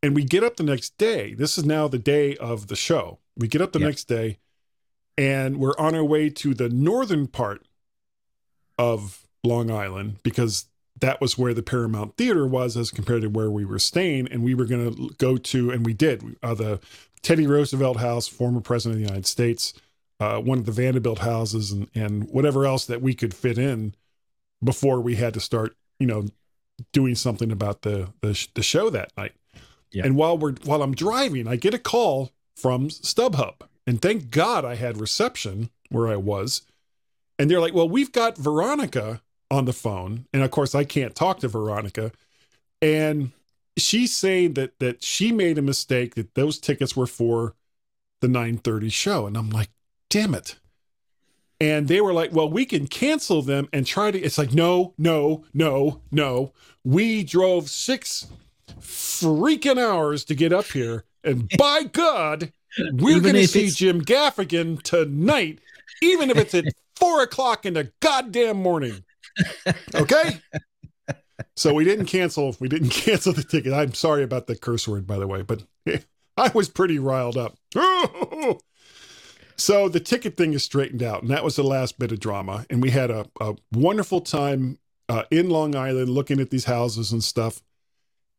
And 0.05 0.15
we 0.15 0.25
get 0.25 0.45
up 0.45 0.57
the 0.57 0.65
next 0.65 0.97
day. 0.99 1.35
This 1.35 1.59
is 1.59 1.65
now 1.65 1.89
the 1.89 1.99
day 1.99 2.37
of 2.37 2.69
the 2.69 2.77
show. 2.77 3.19
We 3.37 3.49
get 3.49 3.61
up 3.61 3.73
the 3.73 3.79
next 3.79 4.05
day 4.05 4.39
and 5.17 5.59
we're 5.59 5.79
on 5.79 5.95
our 5.95 6.05
way 6.05 6.31
to 6.31 6.55
the 6.55 6.69
northern 6.69 7.27
part 7.27 7.67
of 8.83 9.27
Long 9.45 9.71
Island 9.71 10.17
because 10.23 10.67
that 11.01 11.21
was 11.21 11.39
where 11.39 11.55
the 11.55 11.63
Paramount 11.63 12.17
Theater 12.17 12.47
was 12.47 12.77
as 12.77 12.91
compared 12.91 13.23
to 13.23 13.29
where 13.29 13.51
we 13.51 13.65
were 13.65 13.79
staying. 13.79 14.29
And 14.29 14.43
we 14.43 14.55
were 14.55 14.65
going 14.65 14.95
to 14.95 15.15
go 15.19 15.37
to, 15.37 15.71
and 15.71 15.87
we 15.87 15.95
did, 15.95 16.37
uh, 16.43 16.55
the 16.55 16.81
Teddy 17.23 17.47
Roosevelt 17.47 17.99
House, 17.99 18.27
former 18.27 18.61
president 18.61 18.97
of 18.97 19.03
the 19.03 19.09
United 19.09 19.27
States, 19.27 19.73
uh, 20.19 20.39
one 20.41 20.59
of 20.59 20.67
the 20.67 20.73
Vanderbilt 20.73 21.21
houses, 21.21 21.71
and, 21.71 21.89
and 21.95 22.29
whatever 22.31 22.67
else 22.67 22.85
that 22.87 23.01
we 23.01 23.15
could 23.15 23.35
fit 23.35 23.59
in 23.59 23.95
before 24.63 25.01
we 25.01 25.17
had 25.17 25.35
to 25.35 25.41
start, 25.41 25.77
you 25.99 26.07
know, 26.07 26.27
doing 26.93 27.15
something 27.15 27.53
about 27.53 27.83
the 27.83 28.09
the, 28.21 28.35
sh- 28.35 28.49
the 28.55 28.63
show 28.63 28.91
that 28.91 29.17
night. 29.17 29.33
Yeah. 29.93 30.05
And 30.05 30.17
while 30.17 30.37
we're 30.39 30.55
while 30.65 30.83
I'm 30.83 30.95
driving, 30.95 31.47
I 31.47 31.57
get 31.57 31.75
a 31.75 31.79
call 31.79 32.33
from 32.57 32.89
StubHub, 32.89 33.55
and 33.87 34.01
thank 34.01 34.31
God 34.31 34.65
I 34.65 34.75
had 34.75 34.97
reception 34.97 35.71
where 35.91 36.09
I 36.09 36.17
was. 36.17 36.63
And 37.43 37.51
they're 37.51 37.61
like, 37.61 37.75
"Well, 37.75 37.89
we've 37.89 38.13
got 38.13 38.39
Veronica 38.39 39.21
on 39.51 39.65
the 39.65 39.73
phone, 39.73 40.27
and 40.33 40.45
of 40.45 40.53
course 40.53 40.77
I 40.77 40.85
can't 40.85 41.13
talk 41.13 41.41
to 41.41 41.49
Veronica, 41.49 42.13
and 42.81 43.33
she's 43.77 44.17
saying 44.17 44.55
that 44.55 44.79
that 44.79 45.03
she 45.03 45.33
made 45.33 45.59
a 45.59 45.63
mistake 45.63 46.15
that 46.15 46.37
those 46.37 46.61
tickets 46.61 46.95
were 46.95 47.09
for 47.09 47.57
the 48.21 48.29
9:30 48.29 48.93
show. 48.93 49.27
And 49.27 49.37
I'm 49.37 49.51
like 49.51 49.71
damn 50.09 50.37
it. 50.37 50.55
And 51.61 51.89
they 51.89 52.01
were 52.01 52.13
like 52.13 52.33
well 52.33 52.49
we 52.49 52.65
can 52.65 52.87
cancel 52.87 53.43
them 53.43 53.69
and 53.73 53.85
try 53.85 54.13
to 54.13 54.21
it's 54.21 54.39
like 54.39 54.55
no 54.55 54.95
no 54.97 55.45
no 55.53 56.01
no. 56.13 56.53
We 56.85 57.25
drove 57.25 57.69
6 57.69 58.29
freaking 58.81 59.83
hours 59.83 60.25
to 60.27 60.37
get 60.37 60.53
up 60.53 60.67
here. 60.67 61.03
And 61.25 61.51
by 61.59 61.83
god 61.83 62.53
we're 62.93 63.21
going 63.21 63.35
to 63.35 63.49
see 63.49 63.69
Jim 63.69 64.01
Gaffigan 64.01 64.81
tonight 64.83 65.59
even 66.01 66.31
if 66.31 66.37
it's 66.37 66.55
at 66.55 66.67
4 67.03 67.23
o'clock 67.23 67.67
in 67.67 67.75
the 67.75 67.93
goddamn 68.01 68.57
morning 68.57 69.05
okay 69.95 70.41
so 71.57 71.75
we 71.75 71.85
didn't 71.85 72.07
cancel. 72.07 72.57
We 72.61 72.69
didn't 72.69 72.91
cancel 72.91 73.33
the 73.33 73.43
ticket. 73.43 73.73
I'm 73.73 73.95
sorry 73.95 74.23
about 74.23 74.47
the 74.47 74.57
curse 74.57 74.87
word, 74.87 75.07
by 75.07 75.19
the 75.19 75.27
way, 75.27 75.43
but 75.43 75.65
I 76.37 76.51
was 76.55 76.69
pretty 76.69 76.99
riled 76.99 77.37
up. 77.37 77.57
so 79.57 79.89
the 79.89 80.01
ticket 80.01 80.37
thing 80.37 80.53
is 80.55 80.63
straightened 80.63 81.03
out, 81.03 81.23
and 81.23 81.31
that 81.31 81.45
was 81.45 81.57
the 81.57 81.63
last 81.63 81.99
bit 81.99 82.13
of 82.13 82.21
drama. 82.21 82.67
And 82.71 82.83
we 82.83 82.91
had 82.91 83.11
a, 83.11 83.27
a 83.41 83.55
wonderful 83.73 84.21
time 84.21 84.79
uh, 85.09 85.25
in 85.31 85.51
Long 85.51 85.75
Island 85.75 86.09
looking 86.09 86.41
at 86.41 86.51
these 86.51 86.65
houses 86.65 87.13
and 87.13 87.23
stuff. 87.23 87.63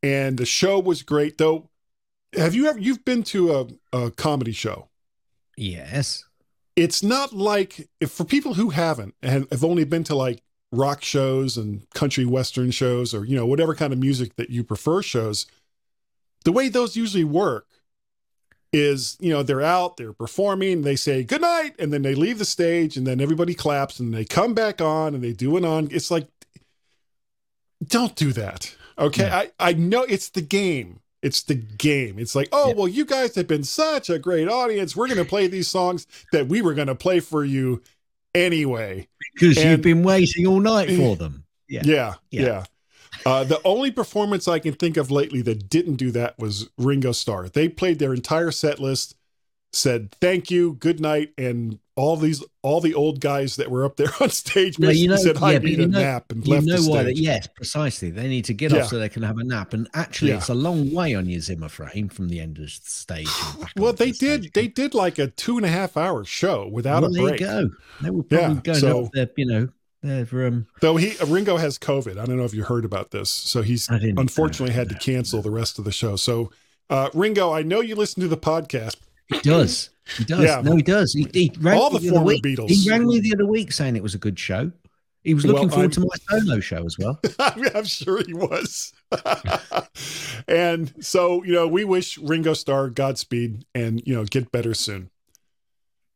And 0.01 0.37
the 0.37 0.45
show 0.45 0.79
was 0.79 1.01
great, 1.01 1.37
though. 1.37 1.69
Have 2.35 2.55
you 2.55 2.67
ever 2.67 2.79
you've 2.79 3.05
been 3.05 3.23
to 3.23 3.53
a, 3.53 3.67
a 3.97 4.11
comedy 4.11 4.51
show? 4.51 4.89
Yes. 5.55 6.25
It's 6.75 7.03
not 7.03 7.33
like 7.33 7.87
if 7.99 8.11
for 8.11 8.25
people 8.25 8.55
who 8.55 8.69
haven't 8.71 9.13
and 9.21 9.47
have 9.51 9.63
only 9.63 9.83
been 9.83 10.03
to 10.05 10.15
like 10.15 10.41
rock 10.71 11.03
shows 11.03 11.55
and 11.55 11.87
country 11.91 12.25
western 12.25 12.71
shows 12.71 13.13
or 13.13 13.23
you 13.25 13.35
know 13.35 13.45
whatever 13.45 13.75
kind 13.75 13.93
of 13.93 13.99
music 13.99 14.35
that 14.37 14.49
you 14.49 14.63
prefer 14.63 15.03
shows 15.03 15.45
the 16.45 16.51
way 16.51 16.67
those 16.67 16.95
usually 16.95 17.23
work 17.23 17.67
is 18.71 19.15
you 19.19 19.29
know 19.31 19.43
they're 19.43 19.61
out 19.61 19.97
they're 19.97 20.13
performing 20.13 20.81
they 20.81 20.95
say 20.95 21.23
good 21.23 21.41
night 21.41 21.75
and 21.77 21.93
then 21.93 22.01
they 22.01 22.15
leave 22.15 22.39
the 22.39 22.45
stage 22.45 22.97
and 22.97 23.05
then 23.05 23.21
everybody 23.21 23.53
claps 23.53 23.99
and 23.99 24.11
they 24.15 24.25
come 24.25 24.55
back 24.55 24.81
on 24.81 25.13
and 25.13 25.23
they 25.23 25.31
do 25.31 25.55
it 25.57 25.63
on 25.63 25.87
it's 25.91 26.09
like 26.09 26.27
don't 27.85 28.15
do 28.15 28.33
that 28.33 28.75
okay 28.97 29.25
Yeah. 29.27 29.37
i 29.37 29.51
i 29.59 29.73
know 29.73 30.01
it's 30.01 30.29
the 30.29 30.41
game 30.41 31.01
it's 31.23 31.41
the 31.41 31.55
game 31.55 32.19
it's 32.19 32.35
like 32.35 32.47
oh 32.51 32.67
Yeah. 32.67 32.73
well 32.75 32.87
you 32.87 33.05
guys 33.05 33.33
have 33.35 33.47
been 33.47 33.63
such 33.63 34.09
a 34.11 34.19
great 34.19 34.47
audience 34.47 34.95
we're 34.95 35.07
going 35.07 35.17
to 35.17 35.25
play 35.25 35.47
these 35.47 35.67
songs 35.67 36.05
that 36.31 36.47
we 36.47 36.61
were 36.61 36.75
going 36.75 36.87
to 36.89 36.95
play 36.95 37.19
for 37.21 37.43
you 37.43 37.81
anyway 38.35 39.07
Because 39.33 39.57
And- 39.57 39.71
you've 39.71 39.81
been 39.81 40.03
waiting 40.03 40.45
all 40.47 40.59
night 40.59 40.89
for 40.91 41.15
them. 41.15 41.45
Yeah. 41.67 41.81
yeah, 41.85 42.13
Yeah. 42.29 42.41
yeah. 42.41 42.63
Uh, 43.25 43.43
the 43.43 43.61
only 43.63 43.89
performance 43.91 44.47
I 44.47 44.59
can 44.59 44.73
think 44.73 44.97
of 44.97 45.09
lately 45.11 45.41
that 45.43 45.69
didn't 45.69 45.95
do 45.95 46.11
that 46.11 46.37
was 46.37 46.69
Ringo 46.77 47.11
Starr. 47.13 47.47
They 47.47 47.69
played 47.69 47.99
their 47.99 48.13
entire 48.13 48.51
set 48.51 48.79
list, 48.79 49.15
said 49.71 50.11
thank 50.19 50.51
you, 50.51 50.73
good 50.73 50.99
night, 50.99 51.31
and 51.37 51.79
all 51.95 52.17
these 52.17 52.43
all 52.63 52.81
the 52.81 52.95
old 52.95 53.19
guys 53.21 53.55
that 53.57 53.69
were 53.69 53.85
up 53.85 53.97
there 53.97 54.07
on 54.19 54.29
stage 54.29 54.79
Well, 54.79 54.91
you 54.91 55.07
know- 55.09 55.15
said 55.15 55.37
I 55.37 55.53
yeah, 55.53 55.57
need 55.59 55.77
you 55.77 55.83
a 55.83 55.87
know- 55.87 55.99
nap 55.99 56.31
and 56.31 56.47
left 56.47 56.65
know 56.65 56.77
the 56.81 56.89
why? 56.89 57.01
stage. 57.03 57.15
That, 57.17 57.21
yes, 57.21 57.47
precisely. 57.47 58.09
They 58.09 58.27
need 58.27 58.45
to 58.45 58.53
get 58.53 58.71
Yeah. 58.71 58.81
off 58.81 58.87
so 58.89 58.97
they 58.99 59.09
can 59.09 59.21
have 59.23 59.37
a 59.37 59.43
nap. 59.43 59.73
And 59.73 59.87
actually, 59.93 60.31
Yeah. 60.31 60.37
it's 60.37 60.49
a 60.49 60.55
long 60.55 60.91
way 60.91 61.13
on 61.13 61.27
your 61.29 61.39
Zimmer 61.41 61.69
frame 61.69 62.09
from 62.09 62.29
the 62.29 62.39
end 62.39 62.57
of 62.57 62.63
the 62.63 62.69
stage. 62.69 63.27
Well, 63.77 63.93
they 63.93 64.07
the 64.11 64.13
stage 64.15 64.41
did. 64.41 64.53
They 64.53 64.67
did 64.67 64.93
like 64.95 65.19
a 65.19 65.27
two 65.27 65.57
and 65.57 65.65
a 65.65 65.69
half 65.69 65.95
hour 65.95 66.23
show 66.23 66.67
without 66.67 67.03
well, 67.03 67.11
a 67.11 67.13
there 67.13 67.27
break. 67.29 67.39
you 67.41 67.45
go. 67.45 67.69
They 68.01 68.09
were 68.09 68.23
Yeah, 68.29 68.53
going 68.63 68.79
so- 68.79 69.01
off 69.03 69.11
their, 69.13 69.29
you 69.37 69.45
know, 69.45 69.69
their 70.01 70.47
um. 70.47 70.65
Though 70.81 70.97
he 70.97 71.13
Ringo 71.27 71.57
has 71.57 71.77
COVID. 71.77 72.17
I 72.19 72.25
don't 72.25 72.37
know 72.37 72.43
if 72.43 72.53
you 72.53 72.63
heard 72.63 72.85
about 72.85 73.11
this. 73.11 73.29
So 73.29 73.61
he's 73.61 73.87
unfortunately 73.89 74.73
had 74.75 74.89
to 74.89 74.95
cancel 74.95 75.41
the 75.41 75.51
rest 75.51 75.77
of 75.79 75.85
the 75.85 75.91
show. 75.91 76.15
So 76.15 76.51
uh, 76.89 77.09
Ringo, 77.13 77.53
I 77.53 77.61
know 77.61 77.79
you 77.81 77.95
listen 77.95 78.21
to 78.21 78.27
the 78.27 78.35
podcast. 78.37 78.95
He 79.27 79.39
does. 79.39 79.89
He 80.17 80.25
does. 80.25 80.43
Yeah. 80.43 80.61
No, 80.61 80.75
he 80.75 80.81
does. 80.81 81.13
He, 81.13 81.27
he 81.33 81.51
rang 81.59 81.77
All 81.79 81.91
me 81.91 81.99
the 81.99 82.09
other 82.09 82.15
former 82.17 82.25
week. 82.25 82.43
Beatles. 82.43 82.69
He 82.69 82.89
rang 82.89 83.07
me 83.07 83.19
the 83.19 83.33
other 83.33 83.45
week 83.45 83.71
saying 83.71 83.95
it 83.95 84.03
was 84.03 84.13
a 84.15 84.17
good 84.19 84.37
show. 84.37 84.71
He 85.23 85.33
was 85.33 85.45
Well, 85.45 85.53
looking 85.53 85.69
forward 85.69 85.83
I'm- 85.83 85.91
to 85.91 85.99
my 86.01 86.39
solo 86.39 86.59
show 86.59 86.85
as 86.85 86.97
well. 86.99 87.19
I'm 87.39 87.85
sure 87.85 88.21
he 88.25 88.33
was. 88.33 88.91
and 90.47 90.93
so, 90.99 91.43
you 91.43 91.53
know, 91.53 91.67
we 91.67 91.83
wish 91.85 92.17
Ringo 92.17 92.53
Starr 92.53 92.89
Godspeed 92.89 93.65
and, 93.73 94.01
you 94.05 94.13
know, 94.13 94.25
get 94.25 94.51
better 94.51 94.73
soon. 94.73 95.09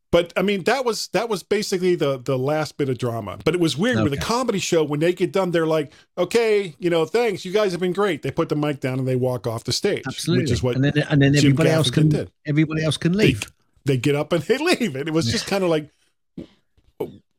But 0.10 0.32
I 0.38 0.42
mean, 0.42 0.64
that 0.64 0.86
was 0.86 1.10
that 1.10 1.28
was 1.28 1.44
basically 1.44 1.96
the 1.96 2.18
the 2.18 2.38
last 2.38 2.78
bit 2.78 2.88
of 2.88 2.98
drama. 2.98 3.40
But 3.44 3.56
it 3.56 3.60
was 3.60 3.78
weird 3.78 4.02
with 4.02 4.14
a 4.14 4.18
comedy 4.18 4.58
show 4.58 4.82
when 4.86 5.02
they 5.02 5.12
get 5.12 5.34
done, 5.34 5.52
they're 5.52 5.68
like, 5.68 5.92
okay, 6.18 6.76
you 6.80 6.90
know, 6.90 7.04
thanks, 7.04 7.44
you 7.44 7.52
guys 7.52 7.74
have 7.74 7.82
been 7.82 7.92
great. 7.92 8.22
They 8.22 8.32
put 8.32 8.48
the 8.48 8.56
mic 8.56 8.80
down 8.80 9.00
and 9.00 9.08
they 9.08 9.18
walk 9.18 9.46
off 9.46 9.66
the 9.66 9.74
stage, 9.74 10.04
Absolutely. 10.08 10.44
which 10.46 10.52
is 10.52 10.64
what 10.64 10.78
and 10.78 10.86
then 10.86 10.94
and 11.10 11.22
then 11.22 11.34
Jim 11.34 11.40
everybody 11.52 11.70
else 11.72 11.90
Gaffigan 11.90 11.94
can 11.94 12.10
did. 12.10 12.32
everybody 12.46 12.86
else 12.86 12.96
can 12.96 13.18
leave. 13.18 13.42
they 13.42 13.48
get 13.96 14.16
up 14.16 14.34
and 14.34 14.44
they 14.44 14.58
leave. 14.58 14.96
And 14.98 15.08
it 15.08 15.14
was 15.14 15.32
just 15.32 15.48
kind 15.48 15.64
of 15.64 15.70
like, 15.70 15.90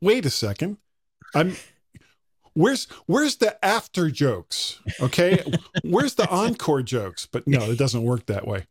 wait 0.01 0.25
a 0.25 0.29
second. 0.31 0.77
I'm 1.35 1.55
where's 2.53 2.85
where's 3.05 3.35
the 3.35 3.63
after 3.63 4.09
jokes? 4.09 4.79
Okay. 4.99 5.43
where's 5.83 6.15
the 6.15 6.27
encore 6.29 6.81
jokes? 6.81 7.27
But 7.31 7.45
no, 7.47 7.69
it 7.69 7.77
doesn't 7.77 8.01
work 8.01 8.25
that 8.25 8.47
way. 8.47 8.65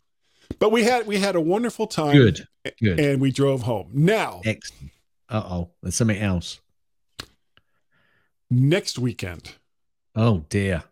But 0.58 0.72
we 0.72 0.82
had 0.82 1.06
we 1.06 1.18
had 1.18 1.36
a 1.36 1.40
wonderful 1.40 1.86
time 1.86 2.14
Good. 2.16 2.48
Good. 2.82 2.98
and 2.98 3.20
we 3.20 3.30
drove 3.30 3.62
home. 3.62 3.90
Now, 3.92 4.40
Excellent. 4.44 4.90
Uh 5.28 5.42
oh. 5.44 5.70
There's 5.82 5.94
something 5.94 6.18
else. 6.18 6.60
next 8.50 8.98
weekend, 8.98 9.52
Oh 10.16 10.44
dear. 10.48 10.84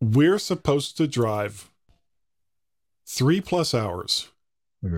we're 0.00 0.38
supposed 0.38 0.96
to 0.98 1.06
drive 1.06 1.70
three 3.06 3.40
plus 3.40 3.72
hours 3.72 4.28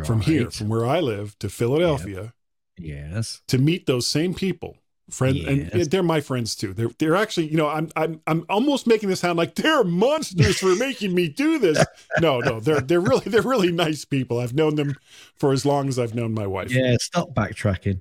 from 0.04 0.20
here, 0.20 0.50
from 0.50 0.68
where 0.68 0.84
I 0.86 1.00
live 1.00 1.38
to 1.40 1.48
Philadelphia. 1.48 2.32
Yes. 2.78 3.40
to 3.48 3.56
meet 3.58 3.86
those 3.86 4.06
same 4.06 4.34
people 4.34 4.76
friend 5.08 5.36
and 5.38 5.70
they're 5.90 6.02
my 6.02 6.20
friends 6.20 6.56
too 6.56 6.74
they're 6.74 6.90
they're 6.98 7.14
actually 7.14 7.46
you 7.46 7.56
know 7.56 7.68
i'm 7.68 7.88
i'm 7.94 8.20
i'm 8.26 8.44
almost 8.50 8.88
making 8.88 9.08
this 9.08 9.20
sound 9.20 9.38
like 9.38 9.54
they're 9.54 9.84
monsters 9.84 10.58
for 10.58 10.74
making 10.74 11.14
me 11.14 11.28
do 11.28 11.60
this 11.60 11.78
no 12.20 12.40
no 12.40 12.58
they're 12.58 12.80
they're 12.80 13.00
really 13.00 13.22
they're 13.26 13.40
really 13.40 13.70
nice 13.70 14.04
people 14.04 14.40
i've 14.40 14.52
known 14.52 14.74
them 14.74 14.96
for 15.36 15.52
as 15.52 15.64
long 15.64 15.88
as 15.88 15.96
i've 15.96 16.14
known 16.16 16.34
my 16.34 16.44
wife 16.46 16.72
Yeah. 16.72 16.96
Stop 17.00 17.28
backtracking. 17.34 18.00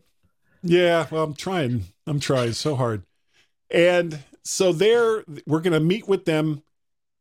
yeah 0.64 1.06
well 1.12 1.24
i'm 1.24 1.36
trying 1.36 1.84
i'm 2.08 2.20
trying 2.20 2.54
so 2.54 2.76
hard 2.76 3.04
and 3.70 4.18
so 4.44 4.74
there 4.74 5.24
we're 5.46 5.62
going 5.62 5.74
to 5.74 5.80
meet 5.80 6.08
with 6.08 6.26
them 6.26 6.64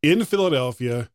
in 0.01 0.25
philadelphia 0.25 1.09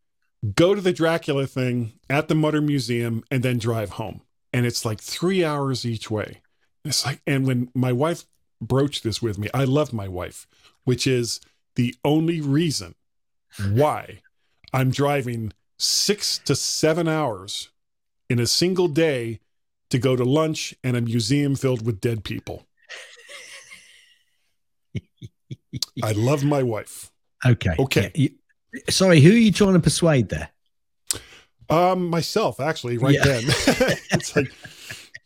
go 0.54 0.74
to 0.74 0.80
the 0.80 0.92
dracula 0.92 1.46
thing 1.46 1.92
at 2.08 2.28
the 2.28 2.34
mutter 2.34 2.60
museum 2.60 3.22
and 3.30 3.42
then 3.42 3.58
drive 3.58 3.90
home 3.90 4.22
and 4.52 4.66
it's 4.66 4.84
like 4.84 5.00
three 5.00 5.44
hours 5.44 5.84
each 5.84 6.10
way 6.10 6.40
it's 6.84 7.04
like 7.04 7.20
and 7.26 7.46
when 7.46 7.70
my 7.74 7.92
wife 7.92 8.24
broached 8.60 9.04
this 9.04 9.20
with 9.20 9.38
me 9.38 9.48
i 9.52 9.64
love 9.64 9.92
my 9.92 10.08
wife 10.08 10.46
which 10.84 11.06
is 11.06 11.40
the 11.76 11.94
only 12.04 12.40
reason 12.40 12.94
why 13.70 14.20
i'm 14.72 14.90
driving 14.90 15.52
six 15.78 16.38
to 16.38 16.54
seven 16.56 17.06
hours 17.06 17.70
in 18.28 18.38
a 18.38 18.46
single 18.46 18.88
day 18.88 19.40
to 19.90 19.98
go 19.98 20.16
to 20.16 20.24
lunch 20.24 20.74
and 20.82 20.96
a 20.96 21.00
museum 21.00 21.54
filled 21.54 21.84
with 21.84 22.00
dead 22.00 22.24
people 22.24 22.66
i 26.02 26.12
love 26.12 26.42
my 26.44 26.62
wife 26.62 27.10
Okay. 27.44 27.74
Okay. 27.78 28.10
Yeah, 28.14 28.28
sorry, 28.88 29.20
who 29.20 29.30
are 29.30 29.34
you 29.34 29.52
trying 29.52 29.74
to 29.74 29.80
persuade 29.80 30.28
there? 30.28 30.50
Um, 31.68 32.08
myself 32.08 32.58
actually, 32.60 32.98
right 32.98 33.14
Yeah. 33.14 33.24
then. 33.24 33.42
it's 34.12 34.34
like, 34.34 34.52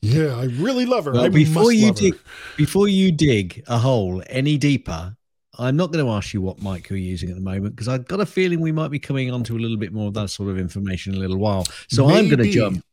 yeah, 0.03 0.35
I 0.37 0.45
really 0.45 0.85
love 0.85 1.07
her. 1.07 1.13
Well, 1.13 1.31
before 1.31 1.73
you 1.73 1.87
love 1.89 1.99
her. 1.99 2.03
dig, 2.11 2.19
before 2.57 2.89
you 2.89 3.11
dig 3.11 3.63
a 3.67 3.79
hole 3.79 4.23
any 4.29 4.59
deeper, 4.59 5.17
I'm 5.59 5.77
not 5.77 5.93
going 5.93 6.05
to 6.05 6.11
ask 6.11 6.35
you 6.35 6.43
what 6.43 6.61
mic 6.61 6.91
you're 6.91 6.99
using 6.99 7.31
at 7.31 7.37
the 7.37 7.41
moment 7.41 7.75
because 7.77 7.89
I've 7.89 8.07
got 8.07 8.21
a 8.21 8.27
feeling 8.27 8.61
we 8.61 8.73
might 8.73 8.91
be 8.91 8.99
coming 8.99 9.31
on 9.31 9.43
to 9.45 9.57
a 9.57 9.61
little 9.61 9.77
bit 9.79 9.93
more 9.93 10.09
of 10.09 10.15
that 10.15 10.29
sort 10.29 10.51
of 10.51 10.59
information 10.59 11.13
in 11.15 11.19
a 11.19 11.21
little 11.21 11.39
while. 11.39 11.65
So 11.89 12.11
I'm 12.11 12.29
going 12.29 12.43
to 12.43 12.51
jump. 12.51 12.85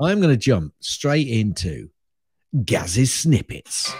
I'm 0.00 0.20
going 0.20 0.32
to 0.32 0.36
jump 0.36 0.74
straight 0.80 1.28
into 1.28 1.88
Gaz's 2.64 3.14
snippets. 3.14 3.92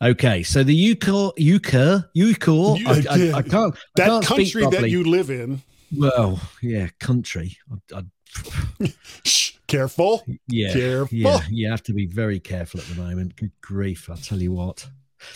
Okay, 0.00 0.42
so 0.44 0.62
the 0.62 0.94
Eucor, 0.94 1.32
Eucor, 1.36 2.08
Eucor. 2.16 2.78
I, 2.86 3.32
I, 3.34 3.38
I 3.38 3.42
can't. 3.42 3.74
I 3.74 3.78
that 3.96 4.06
can't 4.06 4.24
speak 4.24 4.52
country 4.52 4.80
that 4.80 4.90
you 4.90 5.02
live 5.04 5.30
in. 5.30 5.62
Well, 5.96 6.40
yeah, 6.62 6.88
country. 7.00 7.56
I, 7.92 7.98
I, 7.98 8.92
Shh, 9.24 9.54
careful, 9.66 10.22
yeah, 10.46 10.72
careful. 10.72 11.18
Yeah, 11.18 11.40
you 11.50 11.68
have 11.68 11.82
to 11.84 11.92
be 11.92 12.06
very 12.06 12.38
careful 12.38 12.80
at 12.80 12.86
the 12.86 12.94
moment. 12.94 13.34
Good 13.36 13.52
grief! 13.60 14.08
I'll 14.08 14.16
tell 14.16 14.40
you 14.40 14.52
what. 14.52 14.86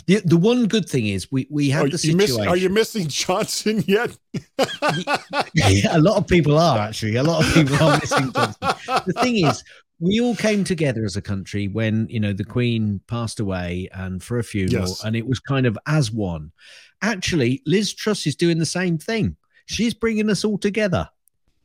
The 0.07 0.21
the 0.25 0.37
one 0.37 0.67
good 0.69 0.89
thing 0.89 1.09
is 1.09 1.33
we 1.33 1.49
we 1.51 1.71
have 1.71 1.87
Are 1.87 1.89
the 1.89 2.07
you, 2.07 2.17
miss, 2.17 2.31
situation. 2.31 2.49
are 2.49 2.57
you 2.57 2.69
missing 2.69 3.09
Johnson 3.09 3.83
yet? 3.87 4.17
Yeah, 5.55 5.97
a 5.97 5.99
lot 5.99 6.19
of 6.19 6.27
people 6.27 6.57
are 6.59 6.79
actually. 6.79 7.17
A 7.17 7.23
lot 7.23 7.45
of 7.45 7.53
people 7.53 7.77
are 7.83 7.99
missing 7.99 8.33
Johnson. 8.33 8.57
The 9.07 9.15
thing 9.21 9.45
is, 9.45 9.65
we 10.03 10.21
all 10.21 10.35
came 10.35 10.65
together 10.65 11.05
as 11.05 11.17
a 11.17 11.23
country 11.23 11.69
when 11.69 12.09
you 12.11 12.19
know 12.21 12.33
the 12.33 12.45
Queen 12.45 13.01
passed 13.07 13.39
away 13.41 13.89
and 13.93 14.23
for 14.23 14.39
a 14.39 14.43
funeral, 14.45 14.89
Yes. 14.89 15.05
and 15.05 15.15
it 15.15 15.27
was 15.27 15.39
kind 15.39 15.65
of 15.65 15.79
as 15.87 16.11
one. 16.11 16.51
Actually, 17.03 17.63
Liz 17.67 17.95
Truss 17.95 18.27
is 18.27 18.37
doing 18.37 18.59
the 18.59 18.67
same 18.67 18.99
thing. 18.99 19.37
She's 19.67 19.95
bringing 19.95 20.29
us 20.29 20.45
all 20.45 20.59
together 20.59 21.09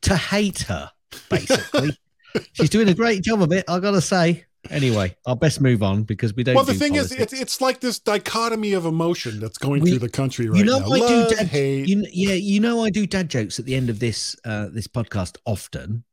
to 0.02 0.16
hate 0.16 0.60
her, 0.62 0.90
basically. 1.28 1.96
She's 2.52 2.70
doing 2.70 2.88
a 2.88 2.94
great 2.94 3.22
job 3.22 3.42
of 3.42 3.52
it, 3.52 3.64
I 3.68 3.80
gotta 3.80 4.00
say. 4.00 4.44
Anyway, 4.70 5.16
I'll 5.26 5.34
best 5.36 5.60
move 5.60 5.82
on 5.82 6.02
because 6.02 6.34
we 6.34 6.42
don't. 6.44 6.54
well, 6.54 6.64
the 6.64 6.72
do 6.74 6.78
thing 6.78 6.94
is, 6.96 7.10
it's, 7.12 7.32
it's 7.32 7.60
like 7.60 7.80
this 7.80 7.98
dichotomy 7.98 8.72
of 8.74 8.84
emotion 8.86 9.40
that's 9.40 9.56
going 9.58 9.82
We- 9.82 9.90
through 9.90 10.00
the 10.00 10.08
country 10.08 10.48
right 10.48 10.58
you 10.58 10.64
know 10.64 10.78
now. 10.80 10.84
I 10.86 10.98
Love, 10.98 11.28
do 11.30 11.36
dad, 11.36 11.46
hate. 11.46 11.88
you, 11.88 12.04
yeah 12.12 12.34
you 12.34 12.60
know 12.60 12.84
I 12.84 12.90
do 12.90 13.06
dad 13.06 13.30
jokes 13.30 13.58
at 13.58 13.64
the 13.64 13.74
end 13.74 13.88
of 13.88 13.98
this 14.00 14.36
uh 14.44 14.68
this 14.70 14.86
podcast 14.86 15.36
often 15.46 16.04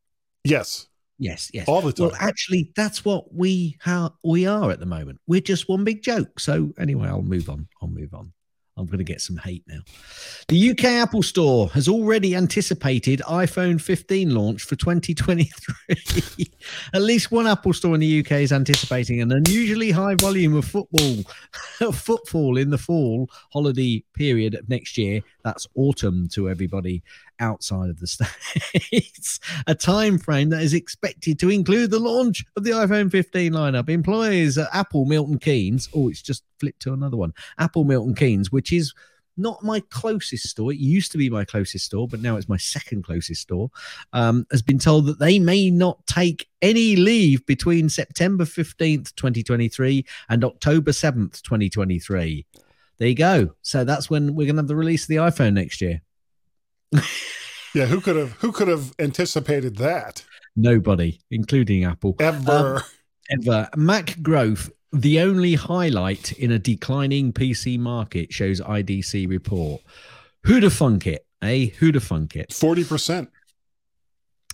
yes, 0.44 0.86
yes 1.18 1.50
yes 1.54 1.66
all 1.68 1.80
the 1.80 1.92
time. 1.92 2.08
well 2.08 2.16
actually 2.20 2.70
that's 2.76 3.04
what 3.04 3.32
we 3.34 3.76
how 3.80 4.12
we 4.22 4.46
are 4.46 4.70
at 4.70 4.80
the 4.80 4.86
moment 4.86 5.18
we're 5.26 5.40
just 5.40 5.68
one 5.68 5.84
big 5.84 6.02
joke 6.02 6.38
so 6.38 6.72
anyway 6.78 7.08
I'll 7.08 7.22
move 7.22 7.48
on 7.48 7.66
I'll 7.80 7.88
move 7.88 8.12
on 8.12 8.32
I'm 8.78 8.86
going 8.86 8.98
to 8.98 9.04
get 9.04 9.22
some 9.22 9.38
hate 9.38 9.64
now. 9.66 9.78
The 10.48 10.70
UK 10.70 10.84
Apple 10.84 11.22
Store 11.22 11.68
has 11.70 11.88
already 11.88 12.36
anticipated 12.36 13.22
iPhone 13.26 13.80
15 13.80 14.34
launch 14.34 14.64
for 14.64 14.76
2023. 14.76 16.46
At 16.94 17.00
least 17.00 17.32
one 17.32 17.46
Apple 17.46 17.72
Store 17.72 17.94
in 17.94 18.00
the 18.00 18.20
UK 18.20 18.32
is 18.32 18.52
anticipating 18.52 19.22
an 19.22 19.32
unusually 19.32 19.90
high 19.90 20.14
volume 20.16 20.54
of 20.56 20.66
football 20.66 21.22
footfall 21.92 22.58
in 22.58 22.68
the 22.68 22.76
fall 22.76 23.30
holiday 23.50 24.04
period 24.14 24.54
of 24.54 24.68
next 24.68 24.98
year. 24.98 25.22
That's 25.42 25.66
autumn 25.74 26.28
to 26.32 26.50
everybody 26.50 27.02
outside 27.40 27.90
of 27.90 28.00
the 28.00 28.06
states. 28.06 29.40
A 29.66 29.74
time 29.74 30.18
frame 30.18 30.50
that 30.50 30.62
is 30.62 30.74
expected 30.74 31.38
to 31.40 31.50
include 31.50 31.90
the 31.90 31.98
launch 31.98 32.44
of 32.56 32.64
the 32.64 32.70
iPhone 32.70 33.10
15 33.10 33.52
lineup. 33.52 33.88
Employees 33.88 34.58
at 34.58 34.68
Apple 34.72 35.04
Milton 35.04 35.38
Keynes. 35.38 35.88
Oh, 35.94 36.08
it's 36.08 36.22
just 36.22 36.44
flipped 36.58 36.80
to 36.82 36.92
another 36.92 37.16
one. 37.16 37.32
Apple 37.58 37.84
Milton 37.84 38.14
Keynes, 38.14 38.52
which 38.52 38.72
is 38.72 38.94
not 39.36 39.62
my 39.62 39.80
closest 39.90 40.48
store. 40.48 40.72
It 40.72 40.78
used 40.78 41.12
to 41.12 41.18
be 41.18 41.28
my 41.28 41.44
closest 41.44 41.84
store, 41.84 42.08
but 42.08 42.20
now 42.20 42.36
it's 42.36 42.48
my 42.48 42.56
second 42.56 43.04
closest 43.04 43.42
store. 43.42 43.70
Um, 44.12 44.46
has 44.50 44.62
been 44.62 44.78
told 44.78 45.06
that 45.06 45.18
they 45.18 45.38
may 45.38 45.70
not 45.70 46.06
take 46.06 46.48
any 46.62 46.96
leave 46.96 47.44
between 47.46 47.88
September 47.88 48.44
15th, 48.44 49.14
2023 49.14 50.04
and 50.28 50.44
October 50.44 50.90
7th, 50.92 51.42
2023. 51.42 52.46
There 52.98 53.08
you 53.08 53.14
go. 53.14 53.50
So 53.62 53.84
that's 53.84 54.08
when 54.08 54.34
we're 54.34 54.46
going 54.46 54.56
to 54.56 54.60
have 54.60 54.68
the 54.68 54.76
release 54.76 55.04
of 55.04 55.08
the 55.08 55.16
iPhone 55.16 55.52
next 55.52 55.80
year. 55.80 56.00
yeah, 57.74 57.86
who 57.86 58.00
could 58.00 58.16
have 58.16 58.32
who 58.32 58.52
could 58.52 58.68
have 58.68 58.92
anticipated 58.98 59.76
that 59.76 60.24
Nobody, 60.58 61.20
including 61.30 61.84
Apple. 61.84 62.16
ever? 62.18 62.82
Ever. 63.30 63.68
Mac 63.76 64.22
growth, 64.22 64.70
the 64.92 65.20
only 65.20 65.54
highlight 65.54 66.32
in 66.32 66.50
a 66.50 66.58
declining 66.58 67.32
PC 67.32 67.78
market, 67.78 68.32
shows 68.32 68.60
IDC 68.62 69.28
report. 69.28 69.82
Who'd 70.44 70.62
have 70.62 70.72
funk 70.72 71.06
it? 71.06 71.26
Eh? 71.42 71.66
Who'd 71.78 71.94
have 71.96 72.04
funk 72.04 72.36
it? 72.36 72.52
Forty 72.54 72.84
percent. 72.84 73.30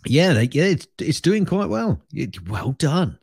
Yeah, 0.05 0.33
they, 0.33 0.49
yeah, 0.51 0.65
it's, 0.65 0.89
it's 0.99 1.21
doing 1.21 1.45
quite 1.45 1.69
well. 1.69 2.01
It- 2.13 2.49
well 2.49 2.73
done. 2.73 3.19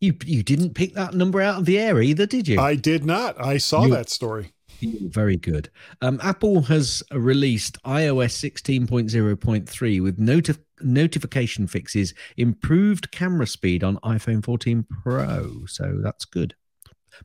You 0.00 0.14
you 0.26 0.42
didn't 0.42 0.74
pick 0.74 0.92
that 0.94 1.14
number 1.14 1.40
out 1.40 1.58
of 1.60 1.64
the 1.64 1.78
air 1.78 2.00
either, 2.02 2.26
did 2.26 2.46
you? 2.46 2.60
I 2.60 2.74
did 2.74 3.04
not. 3.04 3.40
I 3.42 3.56
saw 3.56 3.84
You- 3.86 3.94
that 3.94 4.10
story. 4.10 4.52
Very 4.80 5.36
good. 5.36 5.70
Um, 6.02 6.20
Apple 6.22 6.62
has 6.62 7.02
released 7.12 7.82
iOS 7.82 8.50
16.0.3 8.62 10.02
with 10.02 10.18
notif- 10.18 10.58
notification 10.80 11.66
fixes, 11.66 12.14
improved 12.36 13.10
camera 13.10 13.46
speed 13.46 13.82
on 13.82 13.96
iPhone 13.98 14.44
14 14.44 14.84
Pro. 15.02 15.64
So 15.66 15.98
that's 16.02 16.24
good. 16.24 16.54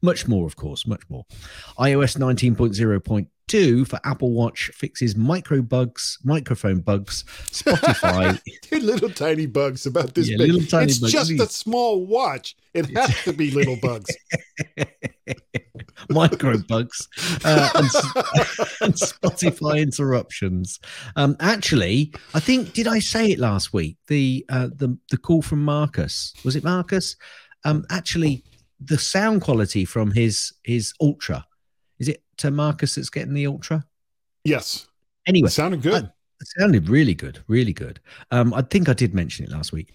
Much 0.01 0.27
more, 0.27 0.45
of 0.45 0.55
course, 0.55 0.85
much 0.87 1.01
more. 1.09 1.25
iOS 1.79 2.17
19.0.2 2.17 3.87
for 3.87 3.99
Apple 4.03 4.31
Watch 4.31 4.71
fixes 4.73 5.15
micro 5.15 5.61
bugs, 5.61 6.17
microphone 6.23 6.79
bugs, 6.81 7.23
Spotify. 7.51 8.39
Little 8.71 9.09
tiny 9.09 9.45
bugs 9.45 9.85
about 9.85 10.13
this 10.13 10.29
Yeah, 10.29 10.37
big. 10.37 10.51
little 10.51 10.67
tiny 10.67 10.91
it's 10.91 10.99
bugs. 10.99 11.11
just 11.13 11.31
a 11.31 11.45
small 11.47 12.05
watch. 12.05 12.55
It 12.73 12.89
has 12.97 13.23
to 13.23 13.33
be 13.33 13.51
little 13.51 13.77
bugs. 13.81 14.09
micro 16.09 16.57
bugs 16.67 17.07
uh, 17.45 17.69
and, 17.75 17.85
and 18.81 18.93
Spotify 18.95 19.79
interruptions. 19.81 20.79
Um, 21.15 21.35
actually, 21.39 22.13
I 22.33 22.39
think 22.39 22.73
did 22.73 22.87
I 22.87 22.99
say 22.99 23.31
it 23.31 23.39
last 23.39 23.73
week? 23.73 23.97
The 24.07 24.45
uh, 24.49 24.67
the 24.75 24.97
the 25.11 25.17
call 25.17 25.41
from 25.41 25.63
Marcus 25.63 26.33
was 26.43 26.55
it 26.55 26.63
Marcus? 26.63 27.15
Um, 27.65 27.85
actually, 27.89 28.43
the 28.85 28.97
sound 28.97 29.41
quality 29.41 29.85
from 29.85 30.11
his 30.11 30.53
his 30.63 30.93
Ultra 31.01 31.45
is 31.99 32.07
it 32.09 32.23
to 32.37 32.51
Marcus 32.51 32.95
that's 32.95 33.09
getting 33.09 33.33
the 33.33 33.47
Ultra? 33.47 33.85
Yes, 34.43 34.87
Anyway, 35.27 35.47
it 35.47 35.51
sounded 35.51 35.81
good. 35.81 36.03
it 36.41 36.47
sounded 36.59 36.89
really 36.89 37.13
good, 37.13 37.39
really 37.47 37.71
good. 37.71 37.99
Um, 38.31 38.53
I 38.53 38.61
think 38.63 38.89
I 38.89 38.93
did 38.93 39.13
mention 39.13 39.45
it 39.45 39.51
last 39.51 39.71
week. 39.71 39.93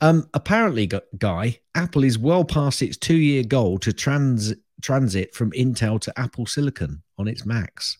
Um, 0.00 0.28
apparently, 0.34 0.88
Guy, 1.18 1.58
Apple 1.74 2.04
is 2.04 2.16
well 2.18 2.44
past 2.44 2.82
its 2.82 2.96
two-year 2.96 3.42
goal 3.44 3.78
to 3.78 3.92
trans 3.92 4.54
transit 4.80 5.34
from 5.34 5.50
Intel 5.52 6.00
to 6.02 6.18
Apple 6.20 6.46
Silicon 6.46 7.02
on 7.18 7.26
its 7.26 7.44
Macs. 7.44 7.98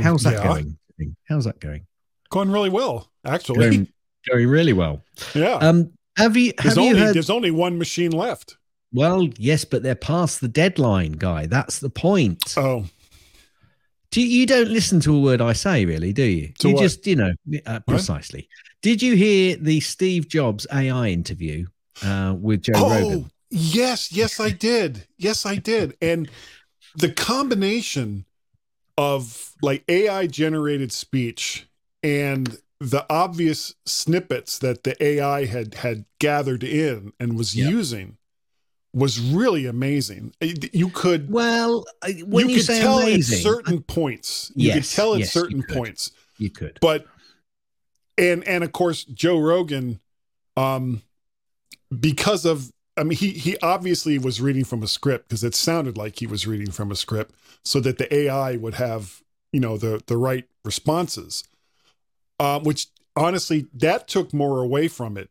How's 0.00 0.22
that 0.22 0.34
Yeah. 0.34 0.44
going? 0.44 0.78
How's 1.28 1.44
that 1.46 1.58
going? 1.60 1.86
Going 2.30 2.50
really 2.50 2.70
well, 2.70 3.10
actually. 3.24 3.58
Going, 3.58 3.88
going 4.30 4.48
really 4.48 4.72
well. 4.72 5.02
yeah. 5.34 5.54
Um, 5.56 5.92
have 6.16 6.36
you 6.36 6.52
there's 6.62 6.76
you 6.76 6.82
only 6.84 7.00
heard? 7.00 7.14
there's 7.16 7.30
only 7.30 7.50
one 7.50 7.76
machine 7.78 8.12
left. 8.12 8.56
Well, 8.94 9.28
yes, 9.38 9.64
but 9.64 9.82
they're 9.82 9.96
past 9.96 10.40
the 10.40 10.48
deadline, 10.48 11.12
Guy. 11.12 11.46
That's 11.46 11.80
the 11.80 11.90
point. 11.90 12.54
Oh, 12.56 12.84
Do 14.12 14.22
you, 14.22 14.28
you 14.28 14.46
don't 14.46 14.68
listen 14.68 15.00
to 15.00 15.16
a 15.16 15.20
word 15.20 15.40
I 15.40 15.52
say, 15.52 15.84
really, 15.84 16.12
do 16.12 16.22
you? 16.22 16.52
To 16.60 16.68
you 16.68 16.74
what? 16.76 16.82
just, 16.82 17.04
you 17.04 17.16
know, 17.16 17.32
uh, 17.66 17.80
precisely. 17.80 18.48
Did 18.82 19.02
you 19.02 19.16
hear 19.16 19.56
the 19.56 19.80
Steve 19.80 20.28
Jobs 20.28 20.66
AI 20.72 21.08
interview 21.08 21.66
uh, 22.04 22.36
with 22.38 22.62
Joe 22.62 22.74
oh, 22.76 22.88
Rogan? 22.88 23.30
yes, 23.50 24.12
yes, 24.12 24.38
I 24.38 24.50
did. 24.50 25.08
Yes, 25.18 25.44
I 25.44 25.56
did. 25.56 25.96
And 26.02 26.30
the 26.94 27.10
combination 27.10 28.26
of 28.96 29.52
like 29.60 29.82
AI 29.88 30.28
generated 30.28 30.92
speech 30.92 31.66
and 32.04 32.58
the 32.78 33.04
obvious 33.10 33.74
snippets 33.86 34.58
that 34.60 34.84
the 34.84 35.02
AI 35.02 35.46
had 35.46 35.74
had 35.74 36.04
gathered 36.20 36.62
in 36.62 37.12
and 37.18 37.36
was 37.36 37.56
Yep. 37.56 37.70
using 37.72 38.16
was 38.94 39.20
really 39.20 39.66
amazing. 39.66 40.32
You 40.40 40.88
could 40.88 41.30
Well, 41.30 41.84
uh, 42.02 42.10
when 42.24 42.48
you, 42.48 42.56
you, 42.56 42.62
could 42.62 42.76
tell 42.76 43.00
amazing, 43.00 43.38
at 43.38 43.42
certain 43.42 43.82
points. 43.82 44.52
You 44.54 44.68
Yes, 44.68 44.74
could 44.90 44.96
tell 44.96 45.14
at 45.14 45.20
yes, 45.20 45.34
you 45.34 45.40
certain 45.40 45.62
could. 45.62 45.76
points. 45.76 46.12
you 46.38 46.50
could. 46.50 46.78
But 46.80 47.06
and 48.16 48.44
and 48.44 48.62
of 48.62 48.72
course 48.72 49.04
Joe 49.04 49.38
Rogan, 49.38 50.00
um, 50.56 51.02
because 51.98 52.44
of 52.44 52.70
I 52.96 53.02
mean 53.02 53.18
he 53.18 53.30
he 53.30 53.56
obviously 53.58 54.18
was 54.18 54.40
reading 54.40 54.64
from 54.64 54.82
a 54.82 54.88
script 54.88 55.28
because 55.28 55.42
it 55.42 55.54
sounded 55.54 55.96
like 55.96 56.20
he 56.20 56.26
was 56.26 56.46
reading 56.46 56.70
from 56.70 56.92
a 56.92 56.96
script 56.96 57.34
so 57.64 57.80
that 57.80 57.98
the 57.98 58.12
AI 58.14 58.56
would 58.56 58.74
have 58.74 59.22
you 59.52 59.60
know 59.60 59.76
the 59.76 60.00
the 60.06 60.16
right 60.16 60.44
responses, 60.64 61.42
um, 62.38 62.62
which 62.62 62.86
honestly 63.16 63.66
that 63.74 64.06
took 64.06 64.32
more 64.32 64.60
away 64.60 64.86
from 64.86 65.16
it 65.16 65.30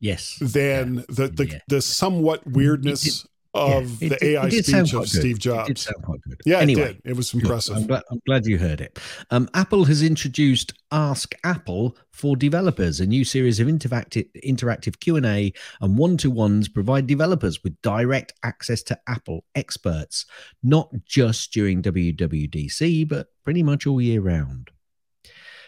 Yes. 0.00 0.38
than 0.40 1.04
the 1.08 1.28
the, 1.28 1.48
Yeah. 1.48 1.58
the 1.68 1.82
somewhat 1.82 2.46
weirdness 2.46 3.26
of 3.54 4.00
Yeah, 4.02 4.08
it 4.08 4.20
the 4.20 4.26
AI 4.26 4.46
it 4.48 4.64
speech 4.66 4.92
of 4.92 5.00
good. 5.00 5.08
Steve 5.08 5.24
It 5.24 5.32
did 5.32 5.40
Jobs. 5.40 5.80
sound 5.80 6.02
quite 6.04 6.20
good. 6.20 6.40
Yeah, 6.44 6.58
anyway, 6.58 6.90
it 6.90 7.02
did. 7.02 7.10
It 7.12 7.16
was 7.16 7.32
impressive. 7.34 7.76
I'm 7.76 7.86
glad, 7.86 8.02
I'm 8.10 8.20
glad 8.26 8.46
you 8.46 8.58
heard 8.58 8.80
it. 8.82 8.98
Um, 9.30 9.48
Apple 9.54 9.86
has 9.86 10.02
introduced 10.02 10.74
Ask 10.92 11.34
Apple 11.44 11.96
for 12.12 12.36
developers, 12.36 13.00
a 13.00 13.06
new 13.06 13.24
series 13.24 13.58
of 13.58 13.66
interactive 13.66 14.28
interactive 14.44 15.00
Q 15.00 15.16
and 15.16 15.26
A 15.26 15.52
and 15.80 15.96
one 15.98 16.16
to 16.18 16.30
ones 16.30 16.68
provide 16.68 17.06
developers 17.06 17.64
with 17.64 17.74
direct 17.82 18.34
access 18.44 18.82
to 18.84 18.98
Apple 19.08 19.44
experts, 19.54 20.26
not 20.62 20.90
just 21.06 21.50
during 21.52 21.82
WWDC, 21.82 23.08
but 23.08 23.28
pretty 23.44 23.62
much 23.62 23.86
all 23.86 24.00
year 24.00 24.20
round. 24.20 24.70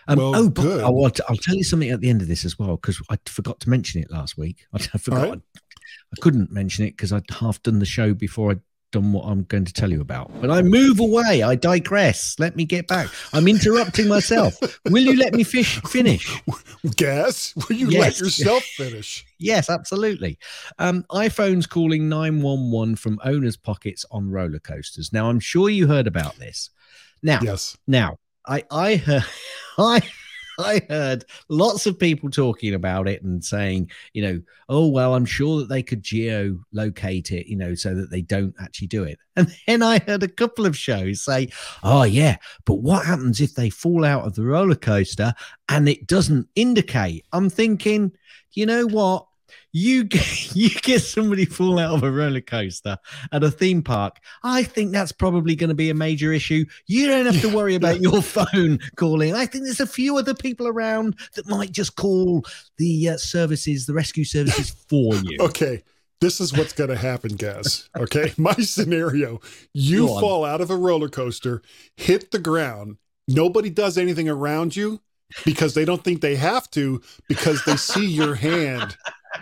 Um, 0.09 0.19
Well, 0.19 0.37
oh, 0.37 0.51
but 0.51 0.63
good. 0.63 0.85
I'll, 0.85 1.05
I'll 1.29 1.37
tell 1.37 1.55
you 1.57 1.65
something 1.65 1.91
at 1.91 2.01
the 2.01 2.11
end 2.11 2.23
of 2.23 2.29
this 2.29 2.45
as 2.45 2.59
well 2.59 2.77
because 2.77 3.01
I 3.11 3.19
forgot 3.27 3.61
to 3.61 3.71
mention 3.71 4.01
it 4.03 4.11
last 4.11 4.37
week. 4.39 4.65
I, 4.73 4.79
forgot. 4.79 5.29
right. 5.29 5.41
I 6.13 6.21
couldn't 6.21 6.51
mention 6.51 6.85
it 6.85 6.93
because 6.97 7.13
I'd 7.13 7.29
half 7.31 7.63
done 7.63 7.79
the 7.79 7.87
show 7.87 8.15
before 8.15 8.53
I'd 8.53 8.61
done 8.93 9.13
what 9.13 9.25
I'm 9.27 9.45
going 9.45 9.65
to 9.67 9.73
tell 9.73 9.93
you 9.93 10.01
about. 10.01 10.33
But 10.41 10.51
I 10.51 10.63
move 10.63 10.99
away. 10.99 11.45
I 11.45 11.55
digress. 11.55 12.35
Let 12.41 12.57
me 12.57 12.65
get 12.65 12.89
back. 12.89 13.09
I'm 13.33 13.47
interrupting 13.47 14.09
myself. 14.09 14.57
Will 14.91 15.03
you 15.05 15.17
let 15.17 15.33
me 15.33 15.45
fish 15.45 15.81
finish? 15.83 16.43
Gaz? 16.97 17.55
Will 17.69 17.77
you 17.77 17.89
Yes. 17.89 18.01
let 18.01 18.19
yourself 18.21 18.65
finish? 18.77 19.25
Yes, 19.39 19.71
absolutely. 19.71 20.39
Um, 20.81 21.05
iPhone's 21.11 21.67
calling 21.67 22.09
911 22.09 22.97
from 22.97 23.21
owners' 23.25 23.57
pockets 23.57 24.05
on 24.11 24.29
roller 24.31 24.59
coasters. 24.59 25.13
Now, 25.13 25.29
I'm 25.31 25.39
sure 25.41 25.69
you 25.71 25.87
heard 25.87 26.09
about 26.09 26.37
this. 26.39 26.71
Now, 27.23 27.39
Yes. 27.43 27.77
now, 27.87 28.17
I 28.47 28.65
I 28.73 28.97
heard 28.97 29.25
I 29.81 30.01
I 30.59 30.83
heard 30.89 31.25
lots 31.49 31.87
of 31.87 31.99
people 31.99 32.31
talking 32.31 32.75
about 32.75 33.09
it 33.09 33.23
and 33.23 33.43
saying, 33.43 33.91
you 34.13 34.23
know, 34.23 34.43
oh 34.69 34.89
well, 34.89 35.15
I'm 35.15 35.25
sure 35.25 35.61
that 35.61 35.69
they 35.69 35.83
could 35.83 36.03
geolocate 36.03 37.31
it, 37.31 37.49
you 37.49 37.57
know, 37.57 37.75
so 37.75 37.95
that 37.95 38.11
they 38.11 38.21
don't 38.21 38.55
actually 38.61 38.89
do 38.89 39.05
it. 39.05 39.19
And 39.37 39.55
then 39.67 39.83
I 39.83 40.01
heard 40.01 40.23
a 40.23 40.29
couple 40.29 40.67
of 40.67 40.77
shows 40.77 41.25
say, 41.25 41.49
oh 41.83 42.03
yeah, 42.03 42.37
but 42.67 42.75
what 42.75 43.07
happens 43.07 43.41
if 43.41 43.55
they 43.55 43.71
fall 43.71 44.05
out 44.05 44.27
of 44.27 44.35
the 44.35 44.45
roller 44.45 44.75
coaster 44.75 45.33
and 45.71 45.89
it 45.89 46.07
doesn't 46.07 46.49
indicate? 46.57 47.25
I'm 47.33 47.49
thinking, 47.49 48.13
you 48.53 48.67
know 48.67 48.87
what? 48.87 49.27
You 49.73 50.05
get, 50.05 50.55
you 50.55 50.71
get 50.71 51.01
somebody 51.01 51.45
fall 51.45 51.79
out 51.79 51.95
of 51.95 52.03
a 52.03 52.11
roller 52.11 52.41
coaster 52.41 52.99
at 53.33 53.43
a 53.43 53.51
theme 53.51 53.83
park, 53.83 54.17
I 54.43 54.63
think 54.63 54.93
that's 54.93 55.13
probably 55.13 55.55
going 55.55 55.69
to 55.69 55.75
be 55.75 55.91
a 55.91 55.95
major 55.95 56.33
issue. 56.33 56.65
You 56.87 57.09
don't 57.09 57.27
have 57.27 57.41
to 57.43 57.55
worry 57.55 57.75
about 57.75 58.01
your 58.01 58.23
phone 58.23 58.79
calling. 58.97 59.35
I 59.35 59.47
think 59.47 59.65
there's 59.65 59.81
a 59.81 59.87
few 59.87 60.19
other 60.19 60.35
people 60.35 60.67
around 60.67 61.19
that 61.35 61.49
might 61.49 61.73
just 61.73 61.97
call 61.97 62.45
the 62.79 63.11
uh, 63.11 63.17
services, 63.17 63.87
the 63.87 63.95
rescue 63.95 64.25
services 64.25 64.71
for 64.89 65.15
you. 65.15 65.39
Okay. 65.41 65.83
This 66.21 66.39
is 66.39 66.53
what's 66.53 66.75
going 66.75 66.91
to 66.91 66.97
happen, 66.97 67.37
guys. 67.37 67.89
Okay. 67.97 68.35
My 68.37 68.53
scenario 68.53 69.41
you 69.73 70.07
fall 70.07 70.45
out 70.45 70.61
of 70.61 70.71
a 70.71 70.77
roller 70.77 71.09
coaster, 71.09 71.63
hit 71.97 72.31
the 72.31 72.39
ground, 72.39 72.99
nobody 73.27 73.71
does 73.71 73.97
anything 73.97 74.29
around 74.29 74.77
you 74.77 75.01
because 75.45 75.75
they 75.75 75.85
don't 75.85 76.03
think 76.03 76.21
they 76.21 76.37
have 76.37 76.71
to 76.71 77.01
because 77.29 77.65
they 77.65 77.77
see 77.77 78.07
your 78.07 78.35
hand 78.35 78.97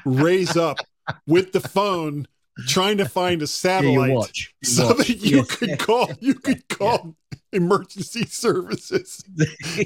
raise 0.04 0.56
up 0.56 0.78
with 1.26 1.52
the 1.52 1.60
phone 1.60 2.26
trying 2.66 2.98
to 2.98 3.04
find 3.04 3.40
a 3.42 3.46
satellite 3.46 4.12
watch. 4.12 4.54
so 4.64 4.88
watch. 4.88 4.96
that 4.98 5.08
you 5.08 5.36
Yes. 5.38 5.56
could 5.56 5.78
call 5.78 6.10
you 6.20 6.34
could 6.46 6.68
call 6.68 7.14
emergency 7.52 8.26
services. 8.26 9.24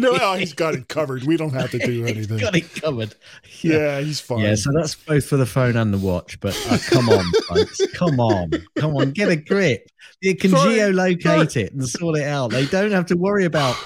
No, 0.00 0.18
oh, 0.20 0.34
he's 0.34 0.52
got 0.52 0.74
it 0.74 0.88
covered. 0.88 1.22
We 1.22 1.36
don't 1.36 1.52
have 1.52 1.70
to 1.70 1.78
do 1.78 2.02
He's 2.04 2.16
anything. 2.16 2.38
got 2.38 2.56
it 2.56 2.74
covered. 2.74 3.14
Yeah, 3.60 4.00
he's 4.00 4.20
fine. 4.20 4.40
Yeah, 4.40 4.54
so 4.56 4.70
that's 4.74 4.96
both 4.96 5.24
for 5.26 5.36
the 5.36 5.46
phone 5.46 5.76
and 5.76 5.94
the 5.94 5.98
watch. 5.98 6.40
But 6.40 6.58
uh, 6.70 6.78
come 6.88 7.08
on, 7.08 7.24
folks, 7.48 7.80
come 7.94 8.18
on, 8.18 8.50
come 8.76 8.96
on, 8.96 9.12
get 9.12 9.28
a 9.28 9.36
grip. 9.36 9.86
You 10.20 10.34
can 10.34 10.50
Sorry, 10.50 10.74
geolocate 10.74 11.56
it 11.56 11.72
and 11.72 11.88
sort 11.88 12.18
it 12.18 12.24
out. 12.26 12.50
They 12.50 12.66
don't 12.66 12.90
have 12.90 13.06
to 13.06 13.16
worry 13.16 13.44
about 13.44 13.76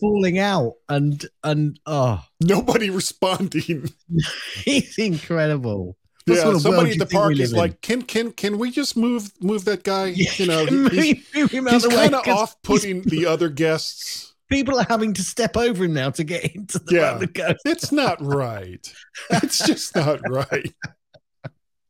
falling 0.00 0.38
out 0.38 0.74
and 0.88 1.24
and 1.44 1.78
oh, 1.86 2.22
Nobody 2.40 2.90
responding. 2.90 3.90
it's 4.66 4.98
incredible. 4.98 5.96
What 6.26 6.34
yeah, 6.34 6.42
sort 6.42 6.56
of 6.56 6.64
world 6.64 6.74
somebody 6.74 6.90
at 6.92 6.98
the 6.98 7.06
park 7.06 7.38
is 7.38 7.52
like, 7.52 7.80
can 7.82 8.02
can 8.02 8.32
can 8.32 8.58
we 8.58 8.70
just 8.72 8.96
move 8.96 9.30
move 9.40 9.64
that 9.66 9.84
guy? 9.84 10.06
You 10.06 10.46
know, 10.46 10.66
he- 10.66 11.24
he's, 11.32 11.50
he's 11.50 11.86
kind 11.86 12.14
of 12.14 12.26
off 12.28 12.60
putting 12.62 13.02
the 13.02 13.26
other 13.26 13.48
guests. 13.48 14.34
People 14.48 14.78
are 14.78 14.86
having 14.88 15.12
to 15.14 15.22
step 15.22 15.56
over 15.56 15.84
him 15.84 15.94
now 15.94 16.10
to 16.10 16.22
get 16.24 16.54
into 16.54 16.78
the 16.78 16.94
Yeah. 16.94 17.12
roller 17.14 17.26
coaster. 17.26 17.56
It's 17.64 17.90
not 17.92 18.20
right. 18.24 18.92
It's 19.30 19.64
just 19.66 19.94
not 19.96 20.20
right. 20.28 20.72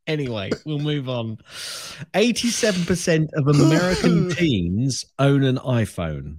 Anyway, 0.08 0.50
we'll 0.64 0.78
move 0.78 1.08
on. 1.08 1.36
87% 2.14 3.28
of 3.34 3.48
American 3.48 4.30
teens 4.36 5.04
own 5.18 5.42
an 5.42 5.56
iPhone. 5.56 6.36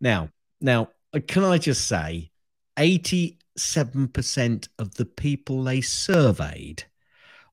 Now, 0.00 0.30
now, 0.60 0.90
uh, 1.14 1.20
can 1.26 1.44
I 1.44 1.58
just 1.58 1.86
say 1.86 2.30
87% 2.78 4.68
of 4.78 4.94
the 4.94 5.04
people 5.04 5.62
they 5.64 5.80
surveyed, 5.80 6.84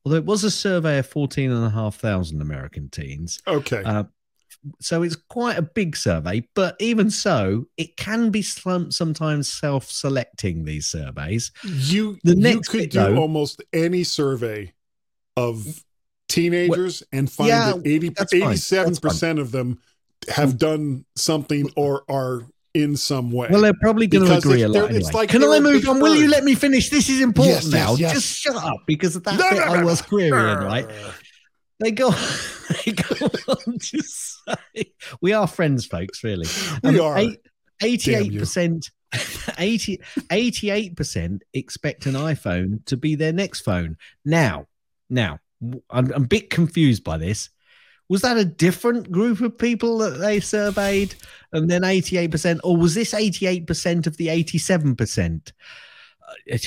although 0.06 0.18
it 0.18 0.26
was 0.26 0.44
a 0.44 0.52
survey 0.52 1.00
of 1.00 1.08
14,500 1.08 2.42
American 2.42 2.90
teens, 2.90 3.42
Okay. 3.48 3.84
uh, 3.84 4.04
so 4.80 5.02
it's 5.04 5.16
quite 5.16 5.58
a 5.58 5.62
big 5.62 5.96
survey, 5.98 6.48
but 6.56 6.76
even 6.80 7.10
so, 7.10 7.66
it 7.78 7.98
can 7.98 8.30
be 8.30 8.42
some, 8.42 8.92
sometimes 8.92 9.52
self 9.52 9.90
selecting 9.92 10.64
these 10.64 10.88
surveys. 10.88 11.52
you 11.64 12.18
the 12.24 12.36
you 12.36 12.42
next 12.42 12.70
could 12.70 12.80
bit, 12.82 12.92
do 12.92 13.00
though- 13.00 13.18
almost 13.18 13.62
any 13.74 14.04
survey 14.04 14.72
of 15.36 15.84
teenagers 16.30 17.04
and 17.12 17.30
find 17.32 17.50
Yeah, 17.50 17.74
that 17.74 17.82
80, 17.88 18.10
that's 18.10 18.32
fine. 18.34 18.42
That's 18.52 18.70
87% 18.72 19.40
of 19.40 19.52
them 19.52 19.80
have 20.30 20.58
done 20.58 21.04
something 21.18 21.70
or 21.76 22.04
are 22.10 22.44
in 22.74 22.96
some 22.98 23.32
way. 23.32 23.48
Well, 23.52 23.62
they're 23.62 23.74
probably 23.74 24.08
going 24.08 24.26
to 24.26 24.38
agree 24.38 24.64
a 24.64 24.68
lot. 24.68 24.90
Anyway. 24.90 25.12
like 25.14 25.30
Can 25.30 25.44
I 25.44 25.60
move 25.60 25.88
on? 25.88 26.00
Will 26.00 26.16
you 26.16 26.28
let 26.28 26.44
me 26.44 26.56
finish? 26.56 26.90
This 26.90 27.10
is 27.10 27.22
important 27.22 27.56
Yes, 27.56 27.66
yes, 27.66 27.74
now. 27.74 27.96
yes. 27.96 28.14
Just 28.14 28.38
shut 28.40 28.56
up 28.56 28.78
because 28.88 29.14
that 29.14 29.38
No, 29.38 29.50
bit 29.50 29.60
no, 29.60 29.64
I 29.74 29.84
was 29.84 30.02
no. 30.02 30.08
querying, 30.08 30.58
right? 30.60 30.90
They 31.80 31.92
go, 31.92 32.12
they 32.86 32.92
go 32.94 33.26
on 33.48 33.78
to 33.78 34.02
say, 34.02 34.94
we 35.22 35.34
are 35.34 35.48
friends, 35.48 35.86
folks, 35.86 36.24
really. 36.24 36.48
We 36.84 37.00
um, 37.00 37.06
are. 37.06 37.18
eight- 37.18 37.40
88%, 37.82 38.90
80, 39.58 40.02
88% 40.30 41.40
expect 41.54 42.06
an 42.06 42.14
iPhone 42.14 42.86
to 42.86 42.96
be 42.96 43.16
their 43.16 43.34
next 43.34 43.62
phone. 43.62 43.98
Now, 44.24 44.68
now, 45.10 45.40
I'm, 45.62 45.82
I'm 45.90 46.12
a 46.14 46.20
bit 46.22 46.50
confused 46.50 47.04
by 47.04 47.18
this. 47.18 47.50
Was 48.10 48.22
that 48.22 48.38
a 48.38 48.46
different 48.46 49.12
group 49.12 49.42
of 49.42 49.58
people 49.58 49.98
that 50.00 50.18
they 50.20 50.40
surveyed 50.40 51.16
and 51.52 51.70
then 51.70 51.82
88%, 51.82 52.60
or 52.64 52.76
was 52.78 52.94
this 52.96 53.14
88% 53.14 54.08
of 54.08 54.18
the 54.18 54.28
87%? 54.28 55.52
Uh, 56.28 56.58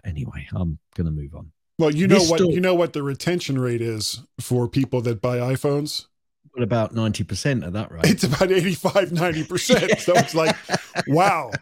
anyway, 0.04 0.48
I'm 0.52 0.78
going 0.94 1.04
to 1.06 1.10
move 1.10 1.34
on. 1.34 1.52
Well, 1.78 1.94
you 1.94 2.08
know 2.08 2.18
This 2.18 2.30
what 2.30 2.40
story- 2.40 2.54
you 2.54 2.60
know 2.60 2.74
what 2.74 2.92
the 2.92 3.02
retention 3.02 3.58
rate 3.58 3.80
is 3.80 4.22
for 4.40 4.68
people 4.68 5.00
that 5.02 5.20
buy 5.20 5.38
iPhones? 5.38 6.06
What 6.52 6.62
about 6.64 6.92
90% 6.94 7.64
of 7.64 7.74
that, 7.74 7.92
right? 7.92 8.04
It's 8.06 8.24
about 8.24 8.50
85 8.50 9.10
90%. 9.10 10.00
So 10.00 10.14
it's 10.16 10.34
like, 10.34 10.56
wow. 11.06 11.52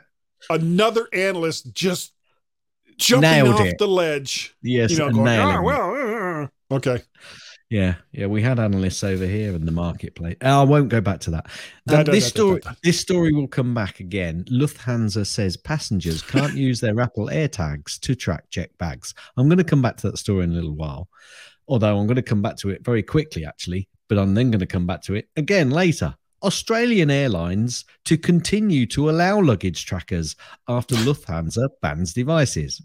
Another 0.48 1.06
analyst 1.12 1.72
just 1.74 2.12
jumping 2.96 3.28
Nailed 3.30 3.56
off 3.56 3.66
it. 3.66 3.78
the 3.78 3.88
ledge, 3.88 4.54
yes, 4.62 4.90
you 4.92 4.98
know, 4.98 5.10
going, 5.10 5.24
nailing 5.24 5.56
"Ah, 5.56 5.58
it. 5.58 5.62
well, 5.64 5.90
uh, 5.90 6.42
uh." 6.44 6.76
okay. 6.76 7.02
Yeah, 7.68 7.96
yeah, 8.12 8.26
we 8.26 8.42
had 8.42 8.61
analysts 8.61 9.02
over 9.02 9.26
here 9.26 9.52
in 9.52 9.66
the 9.66 9.72
marketplace. 9.72 10.37
Oh, 10.40 10.61
I 10.61 10.64
won't 10.64 10.88
go 10.88 11.00
back 11.00 11.18
to 11.20 11.33
that. 11.33 11.46
Da, 11.88 11.98
Um, 11.98 12.05
da, 12.05 12.12
this 12.12 12.24
da, 12.24 12.29
story, 12.29 12.62
this 12.85 13.00
story 13.00 13.33
will 13.33 13.48
come 13.48 13.74
back 13.74 13.98
again. 13.98 14.44
Lufthansa 14.44 15.26
says 15.26 15.57
passengers 15.57 16.22
can't 16.22 16.55
use 16.66 16.81
their 16.81 17.00
Apple 17.00 17.26
AirTags 17.26 17.98
to 18.00 18.14
track 18.14 18.44
check 18.50 18.70
bags. 18.79 19.14
I'm 19.37 19.48
going 19.48 19.59
to 19.59 19.64
come 19.64 19.83
back 19.83 19.96
to 19.98 20.11
that 20.11 20.18
story 20.18 20.44
in 20.44 20.52
a 20.52 20.55
little 20.55 20.76
while, 20.76 21.09
although 21.66 21.98
I'm 21.98 22.07
going 22.07 22.16
to 22.16 22.22
come 22.22 22.40
back 22.40 22.57
to 22.59 22.70
it 22.70 22.85
very 22.85 23.02
quickly, 23.02 23.44
actually. 23.44 23.88
But 24.09 24.18
I'm 24.18 24.35
then 24.35 24.52
going 24.52 24.61
to 24.61 24.66
come 24.66 24.87
back 24.87 25.02
to 25.02 25.14
it 25.14 25.29
again 25.35 25.70
later. 25.70 26.14
Australian 26.44 27.11
Airlines 27.11 27.85
to 28.05 28.16
continue 28.16 28.87
to 28.87 29.11
allow 29.11 29.40
luggage 29.40 29.87
trackers 29.87 30.37
after 30.68 30.94
Lufthansa 30.94 31.68
bans 31.83 32.12
devices. 32.14 32.81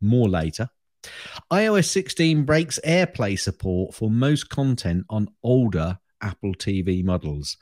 More 0.00 0.28
later. 0.28 0.68
iOS 1.52 1.86
16 1.86 2.44
breaks 2.44 2.78
AirPlay 2.84 3.38
support 3.38 3.94
for 3.94 4.10
most 4.10 4.48
content 4.48 5.04
on 5.08 5.28
older 5.42 5.98
Apple 6.20 6.54
TV 6.54 7.04
models. 7.04 7.56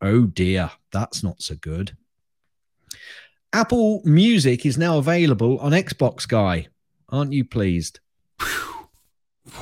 Oh 0.00 0.26
dear, 0.26 0.70
that's 0.92 1.22
not 1.22 1.42
so 1.42 1.54
good. 1.56 1.96
Apple 3.52 4.02
Music 4.04 4.66
is 4.66 4.76
now 4.76 4.98
available 4.98 5.58
on 5.60 5.72
Xbox 5.72 6.28
Guy. 6.28 6.68
Aren't 7.08 7.32
you 7.32 7.44
pleased? 7.44 8.00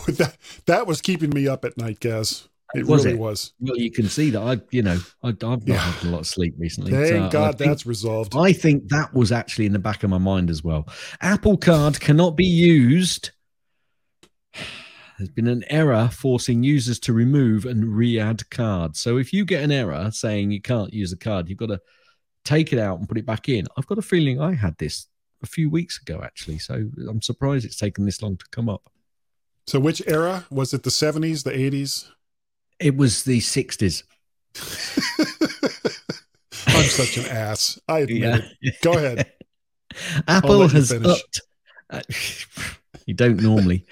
That, 0.06 0.36
that 0.66 0.86
was 0.86 1.00
keeping 1.00 1.30
me 1.30 1.46
up 1.46 1.64
at 1.64 1.76
night, 1.76 2.00
Gaz. 2.00 2.48
It 2.74 2.86
Was 2.86 3.04
really 3.04 3.16
it? 3.16 3.20
was. 3.20 3.52
Well, 3.60 3.76
you 3.76 3.90
can 3.90 4.08
see 4.08 4.30
that 4.30 4.40
I, 4.40 4.60
you 4.70 4.82
know, 4.82 4.98
I, 5.22 5.28
I've 5.28 5.40
not 5.42 5.62
Yeah. 5.66 5.76
had 5.76 6.08
a 6.08 6.10
lot 6.10 6.20
of 6.20 6.26
sleep 6.26 6.54
recently. 6.58 6.90
Thank 6.92 7.08
so 7.08 7.22
uh, 7.24 7.28
God 7.30 7.58
think- 7.58 7.70
that's 7.70 7.86
resolved. 7.86 8.34
I 8.36 8.52
think 8.52 8.88
that 8.88 9.12
was 9.14 9.30
actually 9.32 9.66
in 9.66 9.72
the 9.72 9.78
back 9.78 10.02
of 10.02 10.10
my 10.10 10.18
mind 10.18 10.50
as 10.50 10.64
well. 10.64 10.88
Apple 11.20 11.56
Card 11.56 12.00
cannot 12.00 12.36
be 12.36 12.46
used. 12.46 13.30
There's 15.18 15.28
been 15.30 15.46
an 15.46 15.62
error 15.70 16.08
forcing 16.12 16.64
users 16.64 16.98
to 17.00 17.12
remove 17.12 17.64
and 17.66 17.94
re 17.96 18.18
add 18.18 18.48
cards. 18.50 18.98
So 18.98 19.16
if 19.18 19.32
you 19.32 19.44
get 19.44 19.62
an 19.62 19.70
error 19.70 20.10
saying 20.10 20.50
you 20.50 20.60
can't 20.60 20.92
use 20.92 21.12
a 21.12 21.16
card, 21.16 21.48
you've 21.48 21.58
got 21.58 21.66
to 21.68 21.80
take 22.44 22.72
it 22.72 22.80
out 22.80 22.98
and 22.98 23.08
put 23.08 23.18
it 23.18 23.24
back 23.26 23.48
in. 23.48 23.66
I've 23.78 23.86
got 23.86 23.98
a 23.98 24.02
feeling 24.02 24.40
I 24.40 24.54
had 24.54 24.76
this 24.78 25.06
a 25.42 25.46
few 25.46 25.70
weeks 25.70 26.00
ago, 26.02 26.20
actually. 26.24 26.58
So 26.58 26.90
I'm 27.08 27.22
surprised 27.22 27.64
it's 27.64 27.76
taken 27.76 28.04
this 28.06 28.22
long 28.22 28.36
to 28.38 28.44
come 28.50 28.68
up. 28.68 28.90
So 29.68 29.78
which 29.78 30.02
era? 30.08 30.44
Was 30.50 30.74
it 30.74 30.82
the 30.82 30.90
70s, 30.90 31.44
the 31.44 31.52
80s? 31.52 32.08
It 32.84 32.96
was 32.98 33.22
the 33.24 33.38
60s. 33.40 34.02
I'm 36.66 36.84
such 36.84 37.16
an 37.16 37.26
ass. 37.26 37.78
I 37.88 38.00
admit 38.00 38.20
Yeah. 38.22 38.40
it. 38.60 38.74
Go 38.82 38.92
ahead. 38.92 39.32
Apple 40.28 40.68
has 40.68 40.90
finish. 40.90 41.06
upped. 41.08 41.40
uh, 41.88 42.02
you 43.06 43.14
don't 43.14 43.40
normally. 43.40 43.86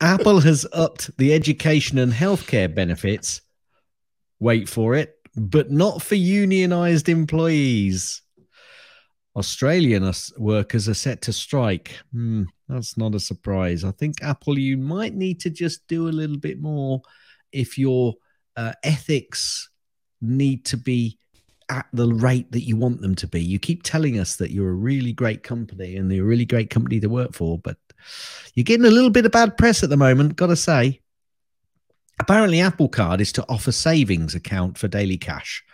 Apple 0.00 0.40
has 0.40 0.66
upped 0.72 1.14
the 1.18 1.34
education 1.34 1.98
and 1.98 2.10
healthcare 2.12 2.74
benefits. 2.74 3.42
Wait 4.40 4.66
for 4.68 4.94
it, 4.94 5.14
but 5.36 5.70
not 5.70 6.00
for 6.02 6.14
unionized 6.14 7.08
employees. 7.10 8.22
Australian 9.36 10.04
us- 10.04 10.32
workers 10.38 10.88
are 10.88 10.94
set 10.94 11.20
to 11.22 11.32
strike. 11.34 11.98
Hmm, 12.12 12.44
that's 12.68 12.96
not 12.96 13.14
a 13.14 13.20
surprise. 13.20 13.84
I 13.84 13.90
think 13.92 14.22
Apple, 14.22 14.58
you 14.58 14.76
might 14.78 15.14
need 15.14 15.38
to 15.40 15.50
just 15.50 15.86
do 15.86 16.08
a 16.08 16.10
little 16.10 16.38
bit 16.38 16.60
more 16.60 17.02
if 17.52 17.76
your 17.78 18.14
uh, 18.56 18.72
ethics 18.82 19.68
need 20.20 20.64
to 20.66 20.76
be 20.76 21.18
at 21.68 21.86
the 21.92 22.12
rate 22.12 22.50
that 22.52 22.62
you 22.62 22.76
want 22.76 23.00
them 23.00 23.14
to 23.14 23.26
be. 23.26 23.40
You 23.40 23.58
keep 23.58 23.82
telling 23.82 24.18
us 24.18 24.36
that 24.36 24.50
you're 24.50 24.68
a 24.68 24.74
really 24.74 25.12
great 25.12 25.42
company 25.42 25.96
and 25.96 26.10
they're 26.10 26.22
a 26.22 26.26
really 26.26 26.44
great 26.44 26.70
company 26.70 27.00
to 27.00 27.08
work 27.08 27.32
for, 27.32 27.58
but 27.58 27.76
you're 28.54 28.64
getting 28.64 28.86
a 28.86 28.90
little 28.90 29.10
bit 29.10 29.26
of 29.26 29.32
bad 29.32 29.56
press 29.56 29.82
at 29.82 29.90
the 29.90 29.96
moment, 29.96 30.36
got 30.36 30.48
to 30.48 30.56
say. 30.56 31.00
Apparently, 32.20 32.60
Apple 32.60 32.88
Card 32.88 33.20
is 33.20 33.32
to 33.32 33.44
offer 33.48 33.72
savings 33.72 34.34
account 34.34 34.76
for 34.76 34.86
daily 34.86 35.16
cash. 35.16 35.64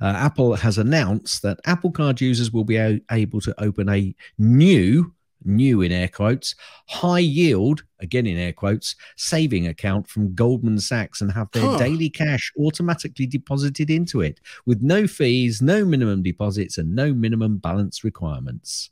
Uh, 0.00 0.14
Apple 0.16 0.54
has 0.54 0.78
announced 0.78 1.42
that 1.42 1.58
Apple 1.64 1.90
Card 1.90 2.20
users 2.20 2.52
will 2.52 2.64
be 2.64 2.76
a- 2.76 3.00
able 3.10 3.40
to 3.40 3.54
open 3.60 3.88
a 3.88 4.14
new, 4.38 5.12
new 5.44 5.82
in 5.82 5.92
air 5.92 6.08
quotes, 6.08 6.54
high 6.88 7.18
yield, 7.20 7.84
again 8.00 8.26
in 8.26 8.36
air 8.38 8.52
quotes, 8.52 8.96
saving 9.16 9.66
account 9.68 10.08
from 10.08 10.34
Goldman 10.34 10.78
Sachs 10.80 11.20
and 11.20 11.32
have 11.32 11.50
their 11.52 11.62
Huh. 11.62 11.78
daily 11.78 12.10
cash 12.10 12.52
automatically 12.58 13.26
deposited 13.26 13.90
into 13.90 14.20
it 14.20 14.40
with 14.66 14.82
no 14.82 15.06
fees, 15.06 15.62
no 15.62 15.84
minimum 15.84 16.22
deposits, 16.22 16.78
and 16.78 16.94
no 16.94 17.12
minimum 17.14 17.58
balance 17.58 18.04
requirements. 18.04 18.90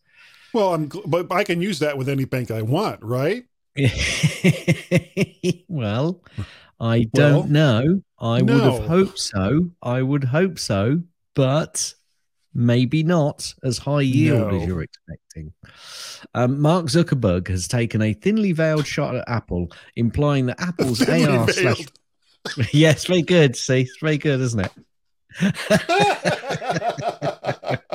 Well, 0.53 0.75
I'm, 0.75 0.89
but 1.07 1.31
I 1.33 1.45
can 1.45 1.61
use 1.61 1.81
that 1.81 1.99
with 1.99 2.09
any 2.09 2.25
bank 2.25 2.51
I 2.51 2.63
want, 2.63 3.03
right? 3.03 3.45
well, 5.69 6.23
I 6.81 7.03
don't 7.13 7.13
Well, 7.13 7.49
know. 7.49 8.03
I 8.19 8.43
would 8.43 8.65
have 8.65 8.79
hoped 8.79 9.19
so. 9.19 9.71
I 9.83 10.03
would 10.03 10.25
hope 10.25 10.59
so, 10.59 11.03
but 11.35 11.95
maybe 12.55 13.03
not 13.03 13.53
as 13.63 13.79
high 13.79 14.03
yield 14.03 14.55
as 14.55 14.67
you're 14.67 14.83
expecting. 14.83 15.53
Um, 16.35 16.61
Mark 16.61 16.87
Zuckerberg 16.87 17.49
has 17.49 17.69
taken 17.69 18.01
a 18.01 18.15
thinly 18.15 18.53
veiled 18.53 18.87
shot 18.87 19.15
at 19.15 19.29
Apple, 19.29 19.71
implying 19.97 20.47
that 20.47 20.61
Apple's 20.61 21.07
AR 21.09 21.49
slash 21.51 21.87
yes, 22.73 23.07
very 23.07 23.23
good. 23.23 23.57
See, 23.57 23.83
it's 23.83 23.99
very 24.01 24.19
good, 24.19 24.41
isn't 24.41 24.61
it? 24.61 24.73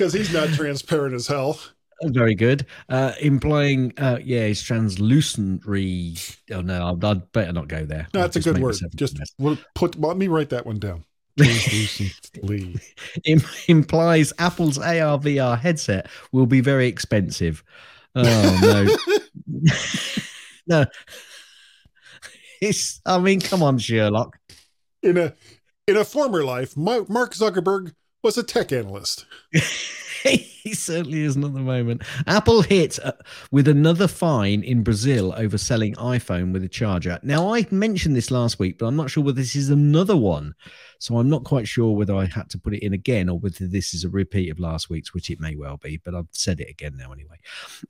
Because 0.00 0.14
he's 0.14 0.32
not 0.32 0.48
transparent 0.48 1.14
as 1.14 1.26
hell. 1.26 1.60
Very 2.02 2.34
good. 2.34 2.64
Uh, 2.88 3.12
implying, 3.20 3.92
uh, 3.98 4.18
yeah, 4.24 4.46
he's 4.46 4.62
translucently. 4.62 6.16
Oh 6.50 6.62
no, 6.62 6.92
I'd, 6.92 7.04
I'd 7.04 7.32
better 7.32 7.52
not 7.52 7.68
go 7.68 7.84
there. 7.84 8.08
No, 8.14 8.22
that's 8.22 8.36
a 8.36 8.40
good 8.40 8.58
word. 8.58 8.78
Just 8.94 9.18
we'll 9.38 9.58
put. 9.74 10.00
Let 10.00 10.16
me 10.16 10.28
write 10.28 10.48
that 10.50 10.64
one 10.64 10.78
down. 10.78 11.04
Im- 13.24 13.42
implies 13.68 14.32
Apple's 14.38 14.78
AR 14.78 15.18
VR 15.18 15.58
headset 15.58 16.08
will 16.32 16.46
be 16.46 16.60
very 16.60 16.86
expensive. 16.86 17.62
Oh 18.14 18.58
no, 18.62 19.62
no. 20.66 20.84
It's. 22.60 23.00
I 23.06 23.18
mean, 23.18 23.40
come 23.40 23.62
on, 23.62 23.78
Sherlock. 23.78 24.36
in 25.02 25.16
a 25.16 25.34
in 25.86 25.96
a 25.96 26.04
former 26.04 26.44
life, 26.44 26.76
Ma- 26.76 27.04
Mark 27.08 27.32
Zuckerberg 27.34 27.94
was 28.22 28.38
a 28.38 28.42
tech 28.42 28.72
analyst. 28.72 29.24
he 30.22 30.74
certainly 30.74 31.22
isn't 31.22 31.42
at 31.42 31.54
the 31.54 31.60
moment. 31.60 32.02
Apple 32.26 32.62
hit 32.62 32.98
uh, 33.02 33.12
with 33.50 33.66
another 33.66 34.06
fine 34.06 34.62
in 34.62 34.82
Brazil 34.82 35.32
over 35.36 35.56
selling 35.56 35.94
iPhone 35.94 36.52
with 36.52 36.62
a 36.62 36.68
charger. 36.68 37.18
Now, 37.22 37.54
I 37.54 37.66
mentioned 37.70 38.14
this 38.14 38.30
last 38.30 38.58
week, 38.58 38.78
but 38.78 38.86
I'm 38.86 38.96
not 38.96 39.10
sure 39.10 39.24
whether 39.24 39.36
this 39.36 39.56
is 39.56 39.70
another 39.70 40.16
one. 40.16 40.54
So 40.98 41.16
I'm 41.16 41.30
not 41.30 41.44
quite 41.44 41.66
sure 41.66 41.96
whether 41.96 42.14
I 42.14 42.26
had 42.26 42.50
to 42.50 42.58
put 42.58 42.74
it 42.74 42.84
in 42.84 42.92
again 42.92 43.30
or 43.30 43.38
whether 43.38 43.66
this 43.66 43.94
is 43.94 44.04
a 44.04 44.10
repeat 44.10 44.50
of 44.50 44.60
last 44.60 44.90
week's, 44.90 45.14
which 45.14 45.30
it 45.30 45.40
may 45.40 45.56
well 45.56 45.78
be, 45.78 45.96
but 46.04 46.14
I've 46.14 46.28
said 46.32 46.60
it 46.60 46.68
again 46.68 46.96
now 46.96 47.12
anyway. 47.12 47.38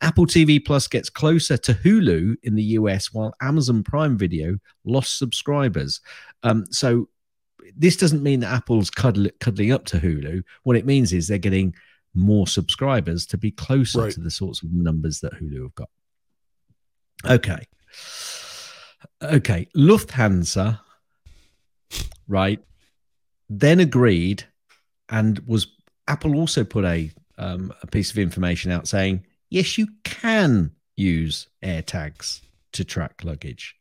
Apple 0.00 0.26
TV 0.26 0.64
Plus 0.64 0.86
gets 0.86 1.10
closer 1.10 1.56
to 1.56 1.74
Hulu 1.74 2.36
in 2.44 2.54
the 2.54 2.62
US 2.62 3.12
while 3.12 3.34
Amazon 3.40 3.82
Prime 3.82 4.16
Video 4.16 4.58
lost 4.84 5.18
subscribers. 5.18 6.00
Um, 6.44 6.66
so 6.70 7.08
this 7.76 7.96
doesn't 7.96 8.22
mean 8.22 8.40
that 8.40 8.52
Apple's 8.52 8.90
cuddle, 8.90 9.28
cuddling 9.40 9.72
up 9.72 9.84
to 9.86 9.98
Hulu. 9.98 10.42
What 10.62 10.76
it 10.76 10.86
means 10.86 11.12
is 11.12 11.28
they're 11.28 11.38
getting 11.38 11.74
more 12.14 12.46
subscribers 12.46 13.26
to 13.26 13.38
be 13.38 13.50
closer 13.50 14.02
Right. 14.02 14.12
to 14.12 14.20
the 14.20 14.30
sorts 14.30 14.62
of 14.62 14.72
numbers 14.72 15.20
that 15.20 15.34
Hulu 15.34 15.62
have 15.62 15.74
got. 15.74 15.90
Okay. 17.24 17.66
Okay. 19.22 19.68
Lufthansa, 19.76 20.80
right, 22.28 22.60
then 23.48 23.80
agreed 23.80 24.44
and 25.08 25.38
was 25.40 25.66
Apple 26.08 26.36
also 26.36 26.64
put 26.64 26.84
a 26.84 27.10
um, 27.38 27.72
a 27.82 27.86
piece 27.86 28.10
of 28.10 28.18
information 28.18 28.70
out 28.70 28.86
saying, 28.86 29.24
yes, 29.48 29.78
you 29.78 29.88
can 30.04 30.70
use 30.96 31.48
AirTags 31.64 32.42
to 32.72 32.84
track 32.84 33.22
luggage. 33.24 33.74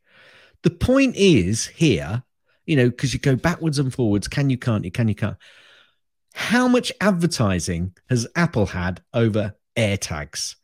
The 0.64 0.70
point 0.70 1.16
is 1.18 1.68
here, 1.68 2.24
you 2.70 2.76
know, 2.76 2.88
because 2.92 3.14
you 3.14 3.20
go 3.20 3.36
backwards 3.36 3.80
and 3.80 3.92
forwards, 3.92 4.28
can 4.28 4.52
you, 4.52 4.58
can't 4.58 4.86
you, 4.86 4.92
can 4.92 5.08
you, 5.08 5.16
can't. 5.16 5.36
How 6.36 6.68
much 6.68 6.92
advertising 7.02 7.96
has 8.12 8.28
Apple 8.36 8.68
had 8.68 9.02
over 9.12 9.56
AirTags? 9.76 10.56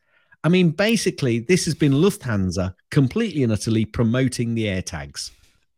I 0.44 0.50
mean, 0.50 0.70
basically, 0.70 1.39
this 1.39 1.65
has 1.65 1.74
been 1.74 1.94
Lufthansa 1.94 2.76
completely 2.91 3.41
and 3.41 3.52
utterly 3.52 3.86
promoting 3.86 4.54
the 4.54 4.65
AirTags. 4.65 5.32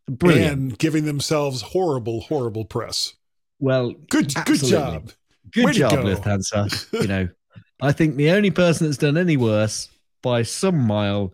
Brilliant. 0.09 0.51
and 0.51 0.77
giving 0.77 1.05
themselves 1.05 1.61
horrible, 1.61 2.19
horrible 2.21 2.65
press. 2.65 3.13
well, 3.59 3.93
Good, 4.09 4.33
good 4.45 4.63
job. 4.65 5.11
good 5.53 5.65
Way 5.65 5.71
job, 5.71 5.91
go. 5.91 6.03
Lufthansa. 6.03 7.01
you 7.01 7.07
know, 7.07 7.29
I 7.81 7.93
think 7.93 8.17
the 8.17 8.31
only 8.31 8.51
person 8.51 8.85
that's 8.87 8.97
done 8.97 9.15
any 9.17 9.37
worse 9.37 9.89
by 10.21 10.43
some 10.43 10.77
mile 10.77 11.33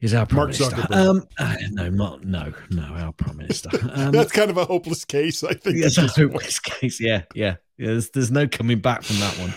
is 0.00 0.14
our 0.14 0.26
prime 0.26 0.48
Mark 0.48 0.58
minister. 0.58 0.86
Um, 0.90 1.26
uh, 1.38 1.56
no, 1.70 1.90
Mark, 1.90 2.24
no, 2.24 2.52
no, 2.70 2.82
our 2.82 3.12
prime 3.12 3.36
minister. 3.36 3.70
Um, 3.92 4.12
That's 4.12 4.30
kind 4.30 4.50
of 4.50 4.56
a 4.56 4.64
hopeless 4.64 5.04
case, 5.04 5.42
I 5.42 5.52
think. 5.54 5.78
That's 5.82 5.98
a 5.98 6.06
hopeless 6.06 6.58
case. 6.58 7.00
Yeah, 7.00 7.22
yeah. 7.34 7.56
yeah 7.76 7.86
there's, 7.88 8.10
there's 8.10 8.30
no 8.30 8.46
coming 8.46 8.78
back 8.78 9.02
from 9.02 9.18
that 9.18 9.38
one. 9.38 9.54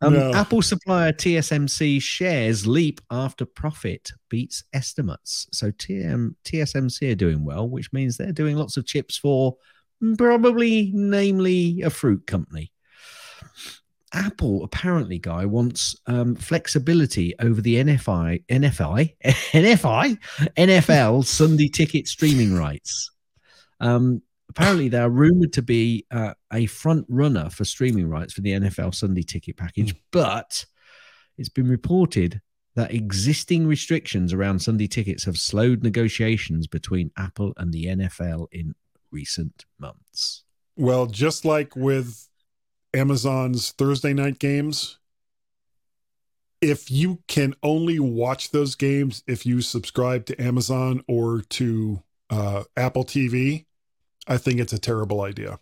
Um, 0.00 0.14
No. 0.14 0.32
Apple 0.34 0.62
supplier 0.62 1.12
TSMC 1.12 2.00
shares 2.00 2.66
leap 2.66 3.00
after 3.10 3.44
profit 3.44 4.12
beats 4.28 4.64
estimates. 4.72 5.48
So 5.52 5.72
TM, 5.72 6.34
TSMC 6.44 7.12
are 7.12 7.16
doing 7.16 7.44
well, 7.44 7.68
which 7.68 7.92
means 7.92 8.16
they're 8.16 8.32
doing 8.32 8.56
lots 8.56 8.76
of 8.76 8.86
chips 8.86 9.16
for 9.16 9.56
probably, 10.16 10.90
namely, 10.94 11.82
a 11.82 11.90
fruit 11.90 12.26
company. 12.26 12.72
Apple 14.12 14.62
apparently, 14.64 15.18
guy 15.18 15.46
wants 15.46 15.96
um, 16.06 16.34
flexibility 16.34 17.34
over 17.38 17.60
the 17.60 17.76
NFI, 17.76 18.44
NFI, 18.46 19.14
NFI, 19.24 20.18
NFL 20.56 21.24
Sunday 21.24 21.68
ticket 21.68 22.06
streaming 22.08 22.54
rights. 22.54 23.10
Um, 23.80 24.22
apparently, 24.50 24.88
they 24.88 24.98
are 24.98 25.10
rumored 25.10 25.52
to 25.54 25.62
be 25.62 26.06
uh, 26.10 26.34
a 26.52 26.66
front 26.66 27.06
runner 27.08 27.48
for 27.50 27.64
streaming 27.64 28.08
rights 28.08 28.34
for 28.34 28.42
the 28.42 28.52
NFL 28.52 28.94
Sunday 28.94 29.22
ticket 29.22 29.56
package, 29.56 29.94
but 30.10 30.64
it's 31.38 31.48
been 31.48 31.68
reported 31.68 32.40
that 32.74 32.92
existing 32.92 33.66
restrictions 33.66 34.32
around 34.32 34.60
Sunday 34.60 34.86
tickets 34.86 35.24
have 35.24 35.38
slowed 35.38 35.82
negotiations 35.82 36.66
between 36.66 37.10
Apple 37.18 37.52
and 37.56 37.72
the 37.72 37.86
NFL 37.86 38.46
in 38.52 38.74
recent 39.10 39.64
months. 39.78 40.44
Well, 40.76 41.06
just 41.06 41.44
like 41.44 41.76
with 41.76 42.28
Amazon's 42.94 43.70
Thursday 43.72 44.12
night 44.12 44.38
games, 44.38 44.98
if 46.60 46.90
you 46.90 47.22
can 47.26 47.54
only 47.62 47.98
watch 47.98 48.50
those 48.50 48.74
games 48.74 49.22
if 49.26 49.44
you 49.44 49.60
subscribe 49.60 50.26
to 50.26 50.40
Amazon 50.40 51.02
or 51.08 51.42
to 51.50 52.02
uh, 52.30 52.62
Apple 52.76 53.04
TV, 53.04 53.66
I 54.26 54.36
think 54.36 54.60
it's 54.60 54.72
a 54.72 54.78
terrible 54.78 55.22
idea. 55.22 55.58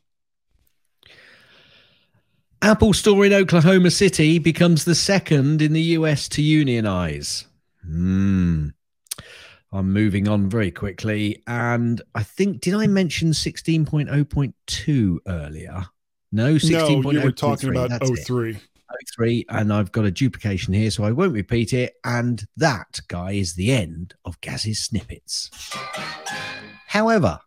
Apple 2.62 2.92
store 2.92 3.24
in 3.24 3.32
Oklahoma 3.32 3.90
City 3.90 4.38
becomes 4.38 4.84
the 4.84 4.94
second 4.94 5.62
in 5.62 5.72
the 5.72 5.80
US 5.80 6.28
to 6.30 6.42
unionize. 6.42 7.46
Hmm. 7.82 8.68
I'm 9.72 9.92
moving 9.92 10.28
on 10.28 10.50
very 10.50 10.70
quickly. 10.70 11.42
And 11.46 12.02
I 12.14 12.22
think, 12.22 12.60
did 12.60 12.74
I 12.74 12.86
mention 12.86 13.30
16.0.2 13.30 15.18
earlier? 15.26 15.86
No, 16.32 16.54
16.0.3. 16.54 17.02
no, 17.02 17.10
you 17.10 17.20
were 17.22 17.32
talking 17.32 17.70
about 17.70 17.90
That's 17.90 18.08
it. 18.10 18.24
03. 18.26 18.58
03, 19.16 19.46
and 19.50 19.72
I've 19.72 19.92
got 19.92 20.04
a 20.04 20.10
duplication 20.10 20.74
here, 20.74 20.90
so 20.90 21.04
I 21.04 21.12
won't 21.12 21.32
repeat 21.32 21.72
it. 21.72 21.94
And 22.04 22.44
that, 22.56 23.00
guy, 23.08 23.32
is 23.32 23.54
the 23.54 23.70
end 23.72 24.14
of 24.24 24.40
Gaz's 24.40 24.80
snippets. 24.84 25.48
However, 26.86 27.38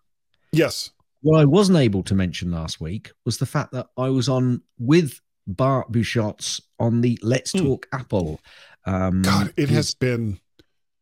Yes. 0.51 0.91
what 1.21 1.39
I 1.39 1.45
wasn't 1.45 1.79
able 1.79 2.03
to 2.03 2.15
mention 2.15 2.51
last 2.51 2.79
week 2.79 3.11
was 3.25 3.37
the 3.37 3.45
fact 3.45 3.71
that 3.73 3.87
I 3.97 4.09
was 4.09 4.29
on 4.29 4.61
with 4.77 5.19
Bart 5.45 5.91
Busschots 5.91 6.61
on 6.79 7.01
the 7.01 7.19
Let's 7.21 7.51
Hmm. 7.51 7.59
Talk 7.59 7.87
Apple. 7.91 8.39
Um, 8.85 9.21
God, 9.21 9.53
it 9.57 9.69
has 9.69 9.93
been. 9.93 10.39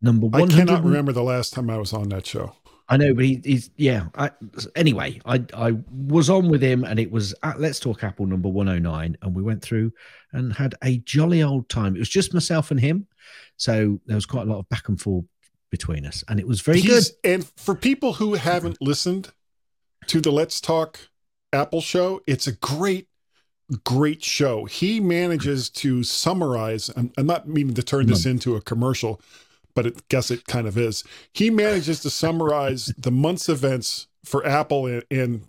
number 0.01 0.25
one. 0.27 0.51
I 0.51 0.55
cannot 0.55 0.83
remember 0.83 1.11
the 1.11 1.21
last 1.23 1.53
time 1.53 1.69
I 1.69 1.77
was 1.77 1.93
on 1.93 2.09
that 2.09 2.25
show. 2.25 2.55
I 2.91 2.97
know, 2.97 3.13
but 3.15 3.25
he, 3.25 3.41
he's 3.43 3.71
yeah. 3.77 4.07
I, 4.15 4.29
anyway, 4.75 5.19
I 5.25 5.43
I 5.55 5.77
was 5.91 6.29
on 6.29 6.49
with 6.49 6.61
him, 6.61 6.83
and 6.83 6.99
it 6.99 7.11
was 7.11 7.33
at 7.41 7.59
Let's 7.59 7.79
Talk 7.79 8.03
Apple 8.03 8.27
number 8.27 8.49
one 8.49 8.67
hundred 8.67 8.83
nine, 8.83 9.17
and 9.23 9.35
we 9.35 9.41
went 9.41 9.63
through 9.63 9.91
and 10.33 10.53
had 10.53 10.75
a 10.83 10.97
jolly 10.99 11.41
old 11.41 11.69
time. 11.69 11.95
It 11.95 11.99
was 11.99 12.09
just 12.09 12.33
myself 12.33 12.69
and 12.69 12.79
him, 12.79 13.07
so 13.57 13.99
there 14.05 14.15
was 14.15 14.27
quite 14.27 14.45
a 14.45 14.49
lot 14.49 14.59
of 14.59 14.69
back 14.69 14.89
and 14.89 15.01
forth 15.01 15.25
between 15.71 16.05
us, 16.05 16.23
and 16.27 16.39
it 16.39 16.47
was 16.47 16.61
very 16.61 16.81
good. 16.81 17.03
And 17.23 17.49
for 17.57 17.73
people 17.73 18.13
who 18.13 18.35
haven't 18.35 18.77
listened 18.81 19.31
to 20.07 20.21
the 20.21 20.31
Let's 20.31 20.61
Talk 20.61 20.99
Apple 21.53 21.81
show. 21.81 22.21
It's 22.27 22.47
a 22.47 22.53
great, 22.53 23.07
great 23.83 24.23
show. 24.23 24.65
He 24.65 24.99
manages 24.99 25.69
to 25.71 26.03
summarize. 26.03 26.89
I'm, 26.95 27.11
I'm 27.17 27.25
not 27.25 27.47
meaning 27.47 27.75
to 27.75 27.83
turn 27.83 28.07
this 28.07 28.25
into 28.25 28.55
a 28.55 28.61
commercial, 28.61 29.21
but 29.73 29.87
I 29.87 29.91
guess 30.09 30.31
it 30.31 30.45
kind 30.45 30.67
of 30.67 30.77
is. 30.77 31.03
He 31.33 31.49
manages 31.49 32.01
to 32.01 32.09
summarize 32.09 32.93
the 32.97 33.11
month's 33.11 33.49
events 33.49 34.07
for 34.23 34.45
Apple 34.45 34.85
and, 34.85 35.03
and 35.09 35.45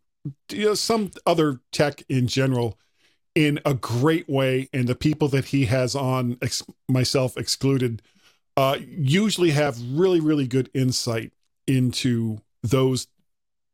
you 0.51 0.67
know, 0.67 0.75
some 0.75 1.11
other 1.27 1.61
tech 1.73 2.03
in 2.09 2.27
general 2.27 2.79
in 3.35 3.59
a 3.65 3.75
great 3.75 4.29
way. 4.29 4.69
And 4.73 4.89
the 4.89 4.95
people 4.95 5.29
that 5.29 5.47
he 5.47 5.67
has 5.67 5.95
on, 5.95 6.39
ex- 6.43 6.63
myself 6.89 7.37
excluded, 7.37 8.03
uh, 8.57 8.79
usually 8.81 9.51
have 9.51 9.79
really, 9.93 10.21
really 10.21 10.47
good 10.47 10.71
insight 10.75 11.33
into 11.67 12.39
those 12.63 13.07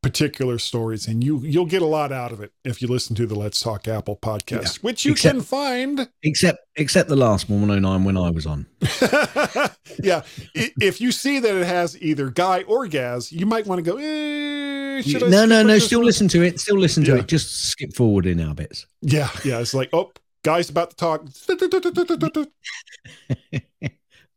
particular 0.02 0.58
stories 0.58 1.08
and 1.08 1.24
you 1.24 1.40
you'll 1.40 1.66
get 1.66 1.82
a 1.82 1.86
lot 1.86 2.12
out 2.12 2.30
of 2.30 2.40
it 2.40 2.52
if 2.64 2.80
you 2.80 2.86
listen 2.86 3.16
to 3.16 3.26
the 3.26 3.34
let's 3.34 3.58
talk 3.58 3.88
apple 3.88 4.16
podcast 4.16 4.76
yeah. 4.76 4.82
which 4.82 5.04
you 5.04 5.10
except, 5.12 5.34
can 5.34 5.42
find. 5.42 6.08
Except 6.22 6.58
except 6.76 7.08
the 7.08 7.16
last 7.16 7.50
109 7.50 8.04
when 8.04 8.16
i 8.16 8.30
was 8.30 8.46
on. 8.46 8.66
Yeah 10.00 10.22
if 10.54 11.00
you 11.00 11.10
see 11.10 11.40
that 11.40 11.52
it 11.52 11.66
has 11.66 12.00
either 12.00 12.30
guy 12.30 12.62
or 12.62 12.86
gaz 12.86 13.32
you 13.32 13.46
might 13.46 13.66
want 13.66 13.84
to 13.84 13.90
go 13.90 13.96
eh, 13.96 15.02
no 15.28 15.44
no 15.44 15.64
no 15.64 15.78
still 15.78 16.00
one? 16.00 16.06
listen 16.06 16.28
to 16.28 16.42
it 16.42 16.60
still 16.60 16.78
listen 16.78 17.02
to 17.04 17.14
yeah. 17.14 17.18
it 17.18 17.26
just 17.26 17.70
skip 17.70 17.92
forward 17.94 18.26
in 18.26 18.40
our 18.40 18.54
bits. 18.54 18.86
Yeah 19.00 19.28
yeah 19.44 19.58
it's 19.58 19.74
like 19.74 19.90
oh 19.92 20.12
guy's 20.44 20.70
about 20.70 20.90
to 20.90 20.96
talk. 20.96 21.26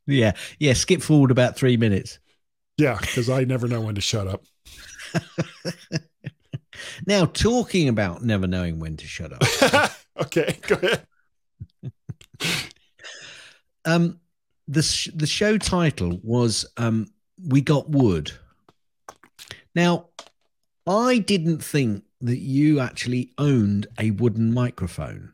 Yeah 0.08 0.32
yeah 0.60 0.74
skip 0.74 1.04
forward 1.04 1.30
about 1.30 1.56
three 1.56 1.78
minutes. 1.78 2.18
Yeah 2.78 2.98
because 3.00 3.30
i 3.30 3.44
never 3.44 3.68
know 3.68 3.82
when 3.82 3.94
to 3.94 4.02
shut 4.02 4.28
up 4.28 4.44
now, 7.08 7.26
talking 7.26 7.90
about 7.90 8.24
never 8.24 8.48
knowing 8.48 8.80
when 8.80 8.98
to 8.98 9.08
shut 9.08 9.34
up. 9.34 9.92
okay, 10.22 10.58
go 10.62 10.76
ahead. 10.76 11.08
um, 13.86 14.20
the 14.68 14.82
sh- 14.82 15.10
the 15.14 15.28
show 15.28 15.58
title 15.58 16.20
was 16.24 16.66
um, 16.78 17.08
"We 17.48 17.62
Got 17.62 17.90
Wood." 17.90 18.32
Now, 19.76 20.08
I 20.88 21.20
didn't 21.20 21.64
think 21.64 22.04
that 22.22 22.40
you 22.40 22.80
actually 22.80 23.32
owned 23.38 23.88
a 24.00 24.12
wooden 24.12 24.54
microphone, 24.54 25.34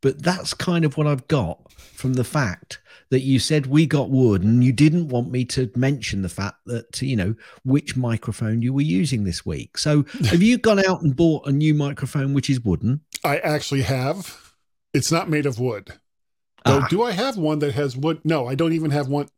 but 0.00 0.22
that's 0.22 0.54
kind 0.54 0.84
of 0.84 0.96
what 0.96 1.06
I've 1.06 1.28
got 1.28 1.72
from 1.72 2.14
the 2.14 2.24
fact 2.24 2.80
that 3.10 3.20
you 3.20 3.38
said 3.38 3.66
we 3.66 3.86
got 3.86 4.10
wood 4.10 4.42
and 4.42 4.62
you 4.62 4.72
didn't 4.72 5.08
want 5.08 5.30
me 5.30 5.44
to 5.44 5.70
mention 5.74 6.22
the 6.22 6.28
fact 6.28 6.56
that 6.66 7.00
you 7.00 7.16
know 7.16 7.34
which 7.64 7.96
microphone 7.96 8.62
you 8.62 8.72
were 8.72 8.80
using 8.80 9.24
this 9.24 9.46
week. 9.46 9.78
So 9.78 10.04
have 10.26 10.42
you 10.42 10.58
gone 10.58 10.84
out 10.84 11.02
and 11.02 11.16
bought 11.16 11.46
a 11.46 11.52
new 11.52 11.74
microphone 11.74 12.34
which 12.34 12.50
is 12.50 12.60
wooden? 12.60 13.00
I 13.24 13.38
actually 13.38 13.82
have. 13.82 14.54
It's 14.92 15.12
not 15.12 15.28
made 15.28 15.46
of 15.46 15.58
wood. 15.58 15.94
Ah. 16.64 16.86
do 16.90 17.02
i 17.02 17.12
have 17.12 17.36
one 17.36 17.60
that 17.60 17.74
has 17.74 17.96
wood? 17.96 18.20
No 18.24 18.46
i 18.46 18.54
don't 18.54 18.72
even 18.72 18.90
have 18.90 19.08
one. 19.08 19.28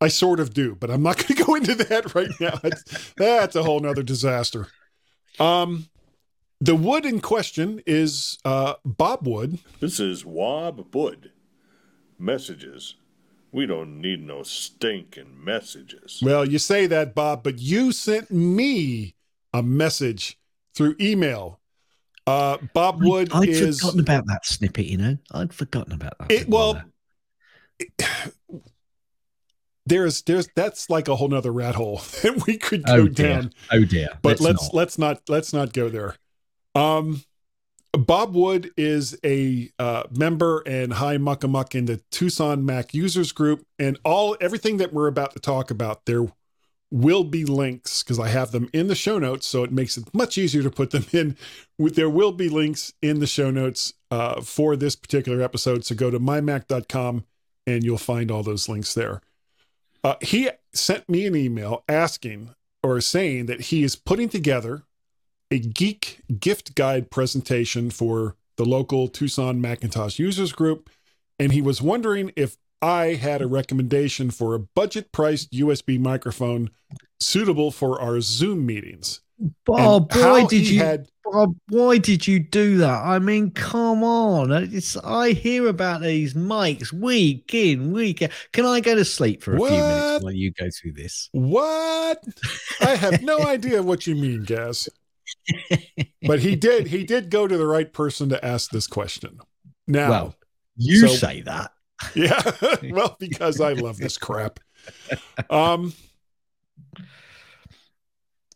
I 0.00 0.08
sort 0.08 0.40
of 0.40 0.52
do 0.52 0.74
but 0.74 0.90
i'm 0.90 1.02
not 1.02 1.16
going 1.26 1.36
to 1.36 1.44
go 1.44 1.54
into 1.54 1.74
that 1.76 2.14
right 2.14 2.30
now. 2.40 2.58
That's, 2.62 3.12
that's 3.16 3.56
a 3.56 3.62
whole 3.62 3.80
nother 3.80 4.02
disaster. 4.02 4.68
Um 5.38 5.86
the 6.60 6.76
wood 6.76 7.04
in 7.04 7.20
question 7.20 7.82
is 7.86 8.38
uh, 8.44 8.74
Bob 8.84 9.26
Wood. 9.26 9.58
This 9.80 9.98
is 9.98 10.24
Wob 10.24 10.94
Wood 10.94 11.32
messages. 12.22 12.94
We 13.50 13.66
don't 13.66 14.00
need 14.00 14.26
no 14.26 14.42
stinking 14.44 15.44
messages. 15.44 16.20
Well, 16.22 16.48
you 16.48 16.58
say 16.58 16.86
that, 16.86 17.14
Bob, 17.14 17.42
but 17.42 17.58
you 17.58 17.92
sent 17.92 18.30
me 18.30 19.14
a 19.52 19.62
message 19.62 20.38
through 20.74 20.96
email. 21.00 21.60
Uh, 22.26 22.56
Bob 22.72 23.02
Wood 23.02 23.30
I'd 23.34 23.48
is. 23.48 23.80
forgotten 23.80 24.00
about 24.00 24.26
that 24.28 24.46
snippet, 24.46 24.86
you 24.86 24.96
know? 24.96 25.18
I'd 25.32 25.52
forgotten 25.52 25.92
about 25.92 26.16
that. 26.18 26.30
It, 26.30 26.48
well, 26.48 26.80
it, 27.78 27.90
there's 29.86 30.22
there's 30.22 30.48
that's 30.54 30.88
like 30.88 31.08
a 31.08 31.16
whole 31.16 31.28
nother 31.28 31.52
rat 31.52 31.74
hole 31.74 31.96
that 32.22 32.44
we 32.46 32.56
could 32.56 32.84
go 32.84 32.94
oh 32.94 33.08
down. 33.08 33.52
Oh 33.70 33.84
dear. 33.84 34.08
But 34.22 34.40
let's 34.40 34.72
let's 34.72 34.72
not. 34.72 34.74
let's 34.74 34.98
not 34.98 35.22
let's 35.28 35.52
not 35.52 35.72
go 35.72 35.88
there. 35.88 36.16
Um 36.74 37.22
Bob 37.92 38.34
Wood 38.34 38.72
is 38.76 39.18
a 39.22 39.70
uh, 39.78 40.04
member 40.10 40.62
and 40.64 40.94
high 40.94 41.18
muckamuck 41.18 41.74
in 41.74 41.84
the 41.84 41.98
Tucson 42.10 42.64
Mac 42.64 42.94
users 42.94 43.32
group, 43.32 43.66
and 43.78 43.98
all 44.02 44.36
everything 44.40 44.78
that 44.78 44.94
we're 44.94 45.08
about 45.08 45.32
to 45.32 45.40
talk 45.40 45.70
about 45.70 46.06
there 46.06 46.26
will 46.90 47.24
be 47.24 47.44
links 47.44 48.02
because 48.02 48.18
I 48.18 48.28
have 48.28 48.50
them 48.50 48.68
in 48.72 48.86
the 48.86 48.94
show 48.94 49.18
notes, 49.18 49.46
so 49.46 49.62
it 49.62 49.72
makes 49.72 49.96
it 49.96 50.12
much 50.14 50.38
easier 50.38 50.62
to 50.62 50.70
put 50.70 50.90
them 50.90 51.06
in. 51.12 51.36
There 51.78 52.10
will 52.10 52.32
be 52.32 52.48
links 52.48 52.92
in 53.02 53.20
the 53.20 53.26
show 53.26 53.50
notes 53.50 53.94
uh, 54.10 54.40
for 54.40 54.76
this 54.76 54.96
particular 54.96 55.42
episode, 55.42 55.84
so 55.84 55.94
go 55.94 56.10
to 56.10 56.20
mymac.com 56.20 57.24
and 57.66 57.84
you'll 57.84 57.98
find 57.98 58.30
all 58.30 58.42
those 58.42 58.68
links 58.68 58.94
there. 58.94 59.20
Uh, 60.04 60.16
he 60.20 60.50
sent 60.72 61.08
me 61.08 61.26
an 61.26 61.36
email 61.36 61.84
asking 61.88 62.54
or 62.82 63.00
saying 63.00 63.46
that 63.46 63.62
he 63.62 63.82
is 63.82 63.96
putting 63.96 64.28
together 64.28 64.82
a 65.52 65.58
geek 65.58 66.22
gift 66.40 66.74
guide 66.74 67.10
presentation 67.10 67.90
for 67.90 68.36
the 68.56 68.64
local 68.64 69.06
Tucson 69.06 69.60
Macintosh 69.60 70.18
users 70.18 70.50
group, 70.50 70.88
and 71.38 71.52
he 71.52 71.60
was 71.60 71.82
wondering 71.82 72.32
if 72.36 72.56
I 72.80 73.14
had 73.14 73.42
a 73.42 73.46
recommendation 73.46 74.30
for 74.30 74.54
a 74.54 74.58
budget 74.58 75.12
priced 75.12 75.52
USB 75.52 76.00
microphone 76.00 76.70
suitable 77.20 77.70
for 77.70 78.00
our 78.00 78.22
Zoom 78.22 78.64
meetings. 78.64 79.20
Bob, 79.66 80.10
why 80.14 80.46
did 80.46 80.66
you 80.66 80.78
had, 80.78 81.08
Bob, 81.24 81.54
why 81.68 81.98
did 81.98 82.26
you 82.26 82.38
do 82.38 82.78
that? 82.78 83.04
I 83.04 83.18
mean, 83.18 83.50
come 83.50 84.02
on. 84.02 84.52
It's 84.52 84.96
I 84.96 85.32
hear 85.32 85.66
about 85.66 86.00
these 86.00 86.32
mics 86.32 86.92
week 86.92 87.52
in, 87.52 87.92
week 87.92 88.22
out. 88.22 88.30
Can 88.52 88.64
I 88.64 88.80
go 88.80 88.94
to 88.94 89.04
sleep 89.04 89.42
for 89.42 89.56
a 89.56 89.58
what? 89.58 89.68
few 89.68 89.78
minutes 89.78 90.24
while 90.24 90.32
you 90.32 90.52
go 90.52 90.68
through 90.80 90.92
this? 90.92 91.28
What? 91.32 92.24
I 92.80 92.94
have 92.96 93.20
no 93.20 93.40
idea 93.46 93.82
what 93.82 94.06
you 94.06 94.14
mean, 94.14 94.44
Gaz 94.44 94.88
but 96.26 96.40
he 96.40 96.56
did 96.56 96.86
he 96.88 97.04
did 97.04 97.30
go 97.30 97.46
to 97.46 97.56
the 97.56 97.66
right 97.66 97.92
person 97.92 98.28
to 98.28 98.44
ask 98.44 98.70
this 98.70 98.86
question. 98.86 99.40
Now, 99.86 100.10
well, 100.10 100.34
you 100.76 101.08
so, 101.08 101.14
say 101.14 101.42
that. 101.42 101.72
Yeah. 102.16 102.42
well, 102.90 103.16
because 103.20 103.60
I 103.60 103.74
love 103.74 103.98
this 103.98 104.18
crap. 104.18 104.58
Um 105.50 105.92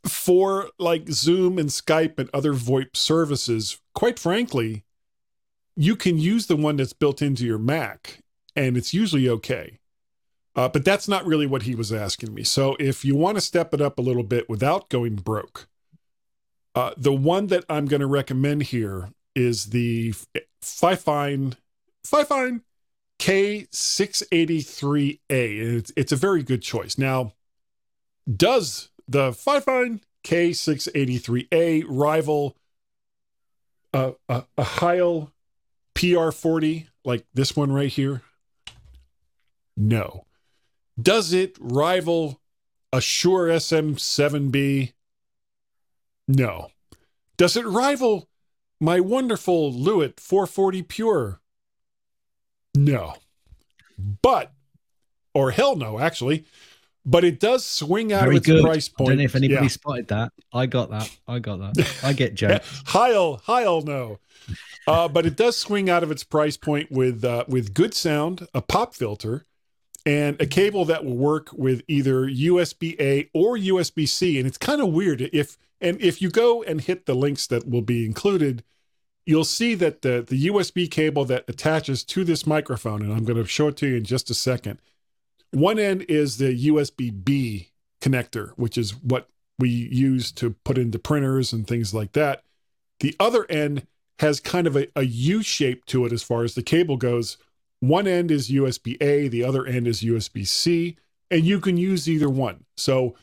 for 0.09 0.69
like 0.79 1.09
Zoom 1.09 1.59
and 1.59 1.69
Skype 1.69 2.19
and 2.19 2.29
other 2.35 2.55
VoIP 2.55 2.97
services, 2.97 3.79
quite 3.95 4.19
frankly, 4.19 4.85
you 5.77 5.95
can 5.95 6.19
use 6.19 6.47
the 6.47 6.57
one 6.57 6.77
that's 6.77 6.93
built 6.93 7.23
into 7.23 7.45
your 7.45 7.59
Mac 7.59 8.21
and 8.57 8.77
it's 8.77 8.95
usually 8.95 9.29
okay. 9.29 9.79
Uh, 10.57 10.69
but 10.69 10.85
that's 10.85 11.07
not 11.07 11.27
really 11.27 11.47
what 11.47 11.63
he 11.63 11.75
was 11.75 11.93
asking 11.93 12.33
me. 12.33 12.43
So 12.43 12.77
if 12.81 13.05
you 13.05 13.15
want 13.15 13.37
to 13.37 13.43
step 13.43 13.75
it 13.75 13.81
up 13.81 13.99
a 13.99 14.03
little 14.03 14.23
bit 14.23 14.49
without 14.49 14.89
going 14.89 15.17
broke, 15.17 15.69
uh, 16.77 16.93
the 16.99 17.13
one 17.13 17.47
that 17.49 17.65
I'm 17.71 17.87
going 17.87 18.03
to 18.03 18.07
recommend 18.07 18.65
here 18.65 19.09
is 19.35 19.67
the 19.67 20.15
Fifine 20.63 21.57
Fifine 22.07 22.61
K683A. 23.19 25.19
It's, 25.31 25.91
it's 25.97 26.13
a 26.13 26.17
very 26.17 26.43
good 26.43 26.61
choice. 26.61 26.99
Now, 26.99 27.33
does 28.31 28.91
the 29.09 29.31
Fifine 29.31 30.03
K683A 30.25 31.85
rival 31.89 32.55
a, 33.95 34.13
a, 34.29 34.45
a 34.59 34.63
Heil 34.63 35.33
PR40 35.95 36.89
like 37.07 37.25
this 37.33 37.57
one 37.57 37.73
right 37.73 37.89
here? 37.89 38.21
No. 39.79 40.27
Does 41.01 41.33
it 41.33 41.57
rival 41.59 42.43
a 42.93 43.01
Shure 43.01 43.49
SM7B 43.49 44.93
no. 46.29 46.69
Does 47.37 47.57
it 47.57 47.67
rival 47.67 48.29
my 48.81 49.01
wonderful 49.01 49.73
Lewitt 49.73 50.21
440 50.21 50.83
Pure? 50.83 51.41
No. 52.75 53.15
But, 54.23 54.53
or 55.35 55.51
hell 55.51 55.77
no, 55.77 55.99
actually. 55.99 56.45
But 57.05 57.25
it 57.25 57.39
does 57.39 57.65
swing 57.65 58.13
out 58.13 58.25
Very 58.25 58.37
of 58.37 58.39
its 58.39 58.47
good. 58.47 58.65
price 58.65 58.89
point. 58.89 59.09
I 59.09 59.11
don't 59.13 59.19
know 59.19 59.25
if 59.25 59.37
anybody 59.37 59.65
yeah. 59.67 59.69
spotted 59.69 60.09
that. 60.09 60.33
I 60.53 60.67
got 60.67 60.91
that. 60.91 61.17
I 61.29 61.39
got 61.39 61.61
that. 61.61 62.01
I 62.03 62.13
get 62.13 62.35
Joe. 62.35 62.59
Heil, 62.87 63.41
Heil, 63.45 63.83
no. 63.83 64.19
Uh, 64.89 65.09
but 65.09 65.25
it 65.25 65.37
does 65.37 65.57
swing 65.57 65.89
out 65.89 66.03
of 66.03 66.11
its 66.11 66.25
price 66.25 66.57
point 66.57 66.91
with 66.91 67.25
uh, 67.25 67.45
with 67.49 67.75
good 67.75 67.95
sound, 67.95 68.49
a 68.55 68.61
pop 68.63 68.95
filter, 68.95 69.45
and 70.05 70.41
a 70.41 70.47
cable 70.47 70.85
that 70.85 71.05
will 71.05 71.17
work 71.17 71.51
with 71.53 71.83
either 71.89 72.27
USB 72.27 72.99
A 73.01 73.29
or 73.33 73.57
USB 73.57 74.09
C. 74.09 74.39
And 74.39 74.47
it's 74.47 74.59
kind 74.59 74.81
of 74.81 74.89
weird 74.89 75.21
if 75.33 75.57
and 75.81 76.01
if 76.01 76.23
you 76.23 76.31
go 76.31 76.63
and 76.63 76.81
hit 76.81 77.07
the 77.07 77.15
links 77.15 77.47
that 77.49 77.69
will 77.69 77.83
be 77.83 78.05
included, 78.05 78.65
you'll 79.27 79.45
see 79.45 79.75
that 79.75 80.03
the, 80.03 80.25
the 80.27 80.47
USB 80.47 80.91
cable 80.91 81.25
that 81.27 81.45
attaches 81.49 82.05
to 82.05 82.25
this 82.25 82.47
microphone, 82.47 83.03
and 83.03 83.13
I'm 83.13 83.25
going 83.25 83.43
to 83.43 83.47
show 83.47 83.69
it 83.69 83.77
to 83.79 83.87
you 83.87 83.97
in 83.97 84.05
just 84.05 84.31
a 84.31 84.35
second. 84.35 84.79
One 85.51 85.79
end 85.79 86.03
is 86.09 86.39
the 86.39 86.69
USB 86.69 87.25
B 87.25 87.71
connector, 88.01 88.53
which 88.57 88.79
is 88.79 88.95
what 88.97 89.29
we 89.59 89.69
use 89.69 90.33
to 90.33 90.51
put 90.65 90.79
into 90.79 90.99
printers 90.99 91.53
and 91.53 91.67
things 91.67 91.93
like 91.93 92.13
that. 92.13 92.43
The 93.01 93.15
other 93.19 93.47
end 93.51 93.87
has 94.19 94.41
kind 94.41 94.67
of 94.67 94.77
a, 94.77 94.87
a 94.97 95.03
U 95.03 95.43
shape 95.43 95.85
to 95.87 96.07
it 96.07 96.13
as 96.13 96.23
far 96.23 96.45
as 96.45 96.55
the 96.55 96.63
cable 96.63 96.97
goes. 96.97 97.37
One 97.81 98.07
end 98.07 98.31
is 98.31 98.51
USB 98.51 98.97
A, 99.03 99.29
the 99.29 99.45
other 99.45 99.67
end 99.67 99.87
is 99.87 100.03
USB 100.03 100.47
C, 100.47 100.97
and 101.31 101.45
you 101.45 101.61
can 101.61 101.77
use 101.77 102.09
either 102.09 102.31
one. 102.31 102.65
So 102.77 103.17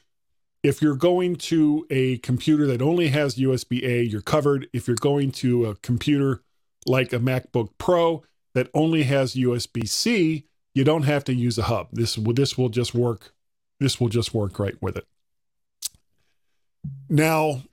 if 0.64 0.82
you're 0.82 0.95
going 0.95 1.36
to 1.36 1.86
a 1.89 2.18
computer 2.20 2.66
that 2.68 2.82
only 2.82 3.09
has 3.09 3.36
USB 3.36 3.84
A, 3.84 4.03
you're 4.03 4.22
covered. 4.22 4.68
If 4.74 4.88
you're 4.88 4.95
going 4.95 5.32
to 5.34 5.66
a 5.66 5.76
computer 5.76 6.41
like 6.86 7.11
a 7.14 7.20
MacBook 7.20 7.70
Pro 7.78 8.24
that 8.55 8.70
only 8.74 9.03
has 9.03 9.36
USB 9.36 9.88
C, 9.88 10.45
you 10.74 10.84
don't 10.84 11.03
have 11.03 11.24
to 11.26 11.34
use 11.34 11.57
a 11.57 11.64
hub. 11.64 11.89
This 11.91 12.18
will 12.18 12.34
this 12.34 12.57
will 12.57 12.70
just 12.70 12.95
work. 12.95 13.34
This 13.80 13.99
will 13.99 14.09
just 14.09 14.34
work 14.34 14.57
right 14.57 14.76
with 14.82 14.95
it. 14.95 15.05
Now, 17.09 17.64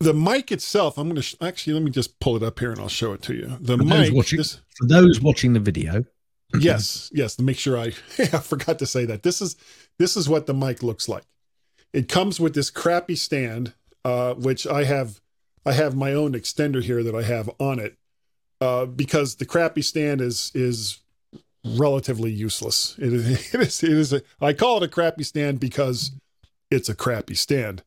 the 0.00 0.14
mic 0.14 0.52
itself, 0.52 0.98
I'm 0.98 1.06
going 1.08 1.16
to 1.16 1.22
sh- 1.22 1.36
actually 1.40 1.74
let 1.74 1.82
me 1.82 1.90
just 1.90 2.18
pull 2.20 2.36
it 2.36 2.42
up 2.42 2.58
here 2.58 2.70
and 2.70 2.80
I'll 2.80 2.88
show 2.88 3.12
it 3.12 3.22
to 3.22 3.34
you. 3.34 3.56
The 3.60 3.76
For 3.78 3.84
mic, 3.84 4.12
watching- 4.12 4.38
this, 4.38 4.60
For 4.78 4.86
those 4.86 5.20
watching 5.20 5.52
the 5.52 5.60
video, 5.60 6.04
yes, 6.58 7.10
yes, 7.12 7.36
to 7.36 7.42
make 7.42 7.58
sure 7.58 7.78
I 7.78 7.86
I 8.18 8.38
forgot 8.38 8.78
to 8.80 8.86
say 8.86 9.04
that. 9.06 9.22
This 9.22 9.40
is 9.40 9.56
this 9.98 10.16
is 10.16 10.28
what 10.28 10.46
the 10.46 10.54
mic 10.54 10.82
looks 10.82 11.08
like. 11.08 11.24
It 11.92 12.08
comes 12.08 12.40
with 12.40 12.54
this 12.54 12.70
crappy 12.70 13.14
stand, 13.14 13.74
uh, 14.04 14.34
which 14.34 14.66
I 14.66 14.84
have 14.84 15.20
I 15.66 15.72
have 15.72 15.94
my 15.94 16.12
own 16.12 16.32
extender 16.32 16.82
here 16.82 17.02
that 17.02 17.14
I 17.14 17.22
have 17.22 17.50
on 17.58 17.78
it. 17.78 17.96
Uh, 18.60 18.86
because 18.86 19.36
the 19.36 19.46
crappy 19.46 19.82
stand 19.82 20.20
is 20.20 20.50
is 20.54 21.00
relatively 21.64 22.30
useless. 22.30 22.96
It 22.98 23.12
is 23.12 23.54
it 23.54 23.60
is 23.60 23.82
it 23.82 23.92
is 23.92 24.12
a 24.12 24.22
I 24.40 24.52
call 24.52 24.78
it 24.78 24.82
a 24.82 24.88
crappy 24.88 25.24
stand 25.24 25.60
because 25.60 26.12
it's 26.70 26.88
a 26.88 26.94
crappy 26.94 27.34
stand. 27.34 27.82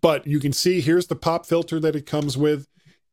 But 0.00 0.26
you 0.26 0.40
can 0.40 0.52
see 0.52 0.80
here's 0.80 1.06
the 1.06 1.16
pop 1.16 1.46
filter 1.46 1.80
that 1.80 1.96
it 1.96 2.06
comes 2.06 2.36
with, 2.36 2.66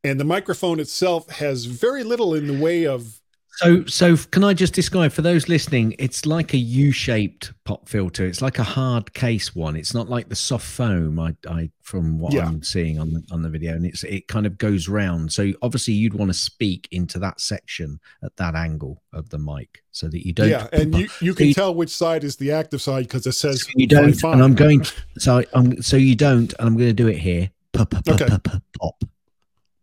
and 0.04 0.20
the 0.20 0.24
microphone 0.24 0.80
itself 0.80 1.30
has 1.30 1.64
very 1.64 2.04
little 2.04 2.34
in 2.34 2.46
the 2.46 2.62
way 2.62 2.86
of 2.86 3.21
So, 3.56 3.84
so 3.84 4.16
can 4.16 4.44
I 4.44 4.54
just 4.54 4.72
describe 4.72 5.12
for 5.12 5.20
those 5.20 5.46
listening? 5.46 5.94
It's 5.98 6.24
like 6.24 6.54
a 6.54 6.56
U-shaped 6.56 7.52
pop 7.64 7.86
filter. 7.86 8.24
It's 8.24 8.40
like 8.40 8.58
a 8.58 8.62
hard 8.64 9.12
case 9.12 9.54
one. 9.54 9.76
It's 9.76 9.92
not 9.92 10.08
like 10.08 10.30
the 10.30 10.34
soft 10.34 10.64
foam. 10.66 11.20
I, 11.20 11.36
I 11.46 11.70
from 11.82 12.18
what 12.18 12.32
Yeah. 12.32 12.46
I'm 12.46 12.62
seeing 12.62 12.98
on 12.98 13.12
the 13.12 13.22
on 13.30 13.42
the 13.42 13.50
video, 13.50 13.74
and 13.74 13.84
it's 13.84 14.04
it 14.04 14.26
kind 14.26 14.46
of 14.46 14.56
goes 14.56 14.88
round. 14.88 15.32
So 15.32 15.52
obviously, 15.60 15.92
you'd 15.94 16.14
want 16.14 16.30
to 16.30 16.34
speak 16.38 16.88
into 16.92 17.18
that 17.18 17.40
section 17.42 18.00
at 18.24 18.34
that 18.36 18.54
angle 18.54 19.02
of 19.12 19.28
the 19.28 19.38
mic, 19.38 19.82
so 19.90 20.08
that 20.08 20.26
you 20.26 20.32
don't. 20.32 20.48
yeah, 20.48 20.66
and 20.72 20.94
you 20.94 21.08
you 21.20 21.34
can 21.34 21.48
you- 21.48 21.54
tell 21.54 21.74
which 21.74 21.90
side 21.90 22.24
is 22.24 22.36
the 22.36 22.52
active 22.52 22.80
side 22.80 23.04
because 23.04 23.26
it 23.26 23.32
says 23.32 23.64
so 23.64 23.70
you 23.76 23.86
don't. 23.86 24.14
fine, 24.14 24.34
And 24.34 24.42
I'm 24.42 24.54
going. 24.54 24.82
So 25.18 25.44
I'm. 25.52 25.82
So 25.82 25.98
you 25.98 26.16
don't. 26.16 26.54
And 26.58 26.68
I'm 26.68 26.76
going 26.76 26.88
to 26.88 26.94
do 26.94 27.08
it 27.08 27.18
here. 27.18 27.50
Pop, 27.74 27.90
pop, 27.90 28.08
Okay. 28.08 28.26
pop 28.28 29.04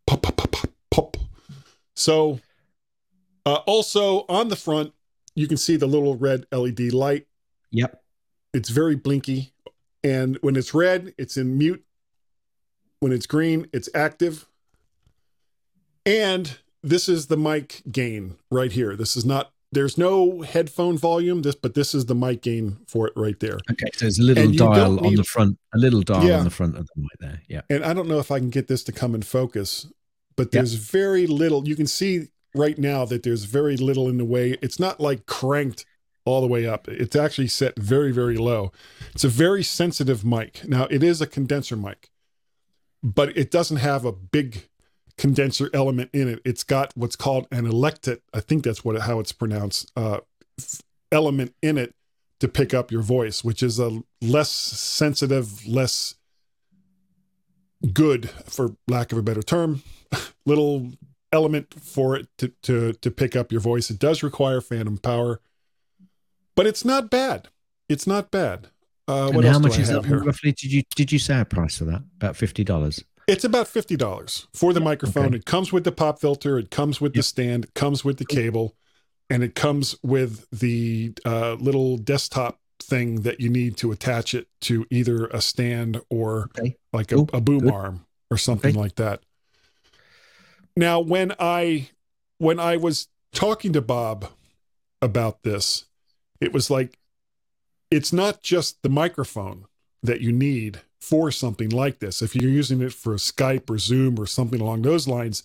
pop 0.07 0.21
pop 0.21 0.37
pop 0.37 0.67
pop. 0.89 1.17
So, 1.95 2.39
uh, 3.49 3.55
also 3.65 4.25
on 4.29 4.49
the 4.49 4.55
front, 4.55 4.93
you 5.35 5.47
can 5.47 5.57
see 5.57 5.75
the 5.75 5.87
little 5.87 6.15
red 6.15 6.45
LED 6.51 6.93
light. 6.93 7.27
Yep. 7.71 8.01
It's 8.53 8.69
very 8.69 8.95
blinky, 8.95 9.53
and 10.03 10.37
when 10.41 10.55
it's 10.55 10.73
red, 10.73 11.13
it's 11.17 11.37
in 11.37 11.57
mute. 11.57 11.83
When 12.99 13.11
it's 13.11 13.25
green, 13.27 13.67
it's 13.71 13.89
active. 13.95 14.45
And 16.05 16.57
this 16.83 17.07
is 17.07 17.27
the 17.27 17.37
mic 17.37 17.81
gain 17.91 18.35
right 18.51 18.71
here. 18.71 18.95
This 18.95 19.15
is 19.15 19.25
not. 19.25 19.51
There's 19.71 19.97
no 19.99 20.41
headphone 20.41 20.97
volume. 20.97 21.43
This, 21.43 21.53
but 21.55 21.75
this 21.75 21.93
is 21.93 22.07
the 22.07 22.15
mic 22.15 22.41
gain 22.41 22.79
for 22.87 23.05
it 23.07 23.13
right 23.15 23.39
there. 23.39 23.59
Okay. 23.71 23.85
So 23.93 24.05
there's 24.05 24.17
a 24.19 24.23
little 24.23 24.43
And 24.43 24.53
you 24.53 24.59
don't 24.59 24.73
dial 24.75 25.05
on 25.05 25.13
the 25.15 25.23
front. 25.23 25.59
A 25.75 25.77
little 25.77 26.01
dial 26.01 26.25
Yeah. 26.27 26.39
on 26.39 26.43
the 26.45 26.49
front 26.49 26.75
of 26.75 26.87
the 26.87 27.01
mic 27.01 27.11
there. 27.19 27.41
Yeah. 27.47 27.61
and 27.69 27.85
I 27.85 27.93
don't 27.93 28.07
know 28.07 28.17
if 28.19 28.31
I 28.31 28.39
can 28.39 28.49
get 28.49 28.67
this 28.67 28.83
to 28.85 28.91
come 28.91 29.13
in 29.13 29.21
focus, 29.21 29.85
but 30.35 30.47
Yeah. 30.51 30.61
there's 30.61 30.73
very 30.73 31.27
little. 31.27 31.67
You 31.67 31.75
can 31.75 31.85
see 31.87 32.29
right 32.55 32.77
now 32.77 33.05
that 33.05 33.23
there's 33.23 33.45
very 33.45 33.77
little 33.77 34.07
in 34.07 34.17
the 34.17 34.25
way. 34.25 34.57
It's 34.61 34.79
not 34.79 34.99
like 34.99 35.25
cranked 35.25 35.85
all 36.25 36.41
the 36.41 36.47
way 36.47 36.65
up. 36.65 36.87
It's 36.87 37.15
actually 37.15 37.47
set 37.47 37.77
very, 37.77 38.11
very 38.11 38.37
low. 38.37 38.71
It's 39.13 39.23
a 39.23 39.29
very 39.29 39.63
sensitive 39.63 40.25
mic. 40.25 40.67
Now, 40.67 40.85
it 40.89 41.03
is 41.03 41.21
a 41.21 41.27
condenser 41.27 41.75
mic, 41.75 42.09
but 43.03 43.35
it 43.37 43.51
doesn't 43.51 43.77
have 43.77 44.05
a 44.05 44.11
big 44.11 44.67
condenser 45.17 45.69
element 45.73 46.09
in 46.13 46.27
it. 46.27 46.39
It's 46.45 46.63
got 46.63 46.95
what's 46.95 47.15
called 47.15 47.47
an 47.51 47.65
electet. 47.65 48.21
I 48.33 48.39
think 48.39 48.63
that's 48.63 48.85
what 48.85 48.99
how 49.01 49.19
it's 49.19 49.31
pronounced. 49.31 49.91
Uh, 49.95 50.19
element 51.11 51.53
in 51.61 51.77
it 51.77 51.95
to 52.39 52.47
pick 52.47 52.73
up 52.73 52.91
your 52.91 53.01
voice, 53.01 53.43
which 53.43 53.61
is 53.61 53.79
a 53.79 54.01
less 54.21 54.49
sensitive, 54.49 55.67
less 55.67 56.15
good, 57.93 58.29
for 58.29 58.75
lack 58.87 59.11
of 59.11 59.17
a 59.17 59.21
better 59.21 59.41
term, 59.41 59.83
little 60.45 60.91
element 61.31 61.73
for 61.79 62.15
it 62.15 62.27
to 62.37 62.49
to 62.63 62.93
to 62.93 63.11
pick 63.11 63.35
up 63.35 63.51
your 63.51 63.61
voice. 63.61 63.89
It 63.89 63.99
does 63.99 64.23
require 64.23 64.61
phantom 64.61 64.97
power, 64.97 65.41
but 66.55 66.65
it's 66.67 66.83
not 66.85 67.09
bad. 67.09 67.47
It's 67.87 68.07
not 68.07 68.31
bad. 68.31 68.67
Uh, 69.07 69.31
and 69.33 69.43
how 69.45 69.57
much 69.59 69.79
is 69.79 69.89
that 69.89 70.05
here? 70.05 70.23
roughly? 70.23 70.51
Did 70.51 70.71
you 70.71 70.83
did 70.95 71.11
you 71.11 71.19
say 71.19 71.39
a 71.39 71.45
price 71.45 71.77
for 71.77 71.85
that? 71.85 72.03
About 72.17 72.35
fifty 72.35 72.63
dollars. 72.63 73.03
It's 73.27 73.43
about 73.43 73.67
fifty 73.67 73.95
dollars 73.95 74.47
for 74.53 74.73
the 74.73 74.79
microphone. 74.81 75.27
Okay. 75.27 75.35
It 75.37 75.45
comes 75.45 75.71
with 75.71 75.83
the 75.83 75.91
pop 75.91 76.19
filter. 76.19 76.57
It 76.57 76.71
comes 76.71 76.99
with 77.01 77.13
the 77.13 77.23
stand. 77.23 77.65
It 77.65 77.73
comes 77.73 78.03
with 78.03 78.17
the 78.17 78.25
cable, 78.25 78.75
and 79.29 79.43
it 79.43 79.55
comes 79.55 79.95
with 80.03 80.47
the 80.51 81.13
uh, 81.25 81.53
little 81.53 81.97
desktop 81.97 82.59
thing 82.81 83.21
that 83.21 83.39
you 83.39 83.49
need 83.49 83.77
to 83.77 83.91
attach 83.91 84.33
it 84.33 84.47
to 84.61 84.85
either 84.89 85.27
a 85.27 85.41
stand 85.41 86.01
or 86.09 86.49
Okay. 86.57 86.75
like 86.93 87.11
a, 87.11 87.17
a 87.33 87.41
boom 87.41 87.59
Good. 87.59 87.73
arm 87.73 88.05
or 88.31 88.37
something 88.37 88.71
Okay. 88.71 88.79
like 88.79 88.95
that. 88.95 89.21
Now, 90.79 91.01
when 91.01 91.33
I 91.39 91.89
when 92.37 92.57
I 92.57 92.77
was 92.77 93.09
talking 93.33 93.73
to 93.73 93.81
Bob 93.81 94.29
about 95.01 95.43
this, 95.43 95.83
it 96.39 96.53
was 96.53 96.69
like 96.69 96.97
it's 97.91 98.13
not 98.13 98.41
just 98.41 98.81
the 98.81 98.87
microphone 98.87 99.65
that 100.01 100.21
you 100.21 100.31
need 100.31 100.79
for 101.01 101.31
something 101.31 101.67
like 101.67 101.99
this. 101.99 102.21
If 102.21 102.33
you're 102.33 102.49
using 102.49 102.81
it 102.81 102.93
for 102.93 103.15
Skype 103.15 103.69
or 103.69 103.77
Zoom 103.77 104.17
or 104.17 104.25
something 104.25 104.61
along 104.61 104.83
those 104.83 105.05
lines, 105.05 105.43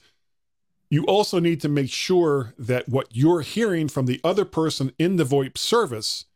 you 0.89 1.05
also 1.07 1.41
need 1.41 1.61
to 1.63 1.69
make 1.69 1.91
sure 1.91 2.55
that 2.57 2.89
what 2.89 3.09
you're 3.11 3.41
hearing 3.41 3.89
from 3.89 4.07
the 4.07 4.21
other 4.23 4.45
person 4.45 4.93
in 5.01 5.17
the 5.17 5.25
VoIP 5.25 5.59
service 5.59 6.27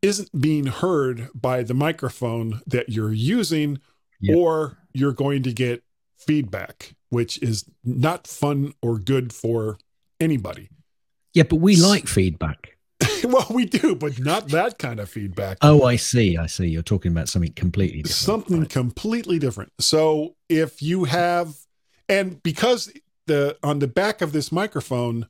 isn't 0.00 0.40
being 0.40 0.66
heard 0.66 1.28
by 1.34 1.64
the 1.64 1.74
microphone 1.74 2.60
that 2.68 2.88
you're 2.88 3.12
using, 3.12 3.80
or 4.32 4.78
you're 4.92 5.10
going 5.10 5.42
to 5.42 5.52
get 5.52 5.82
feedback, 6.16 6.94
which 7.10 7.40
is 7.42 7.64
not 7.84 8.26
fun 8.26 8.74
or 8.82 8.98
good 8.98 9.32
for 9.32 9.78
anybody. 10.20 10.68
Yeah, 11.34 11.44
but 11.44 11.56
we 11.56 11.76
like 11.76 12.06
feedback. 12.08 12.76
well, 13.24 13.46
we 13.50 13.64
do, 13.64 13.94
but 13.94 14.18
not 14.18 14.48
that 14.48 14.78
kind 14.78 14.98
of 15.00 15.08
feedback. 15.08 15.58
Oh, 15.62 15.84
I 15.84 15.96
see. 15.96 16.36
I 16.36 16.46
see. 16.46 16.66
You're 16.66 16.82
talking 16.82 17.12
about 17.12 17.28
something 17.28 17.52
completely 17.52 18.02
different. 18.02 18.16
something 18.16 18.60
Right. 18.60 18.68
completely 18.68 19.38
different. 19.38 19.72
So 19.78 20.34
if 20.48 20.82
you 20.82 21.04
have, 21.04 21.54
and 22.08 22.42
because 22.42 22.92
the 23.26 23.56
on 23.62 23.78
the 23.78 23.86
back 23.88 24.20
of 24.20 24.32
this 24.32 24.50
microphone, 24.50 25.28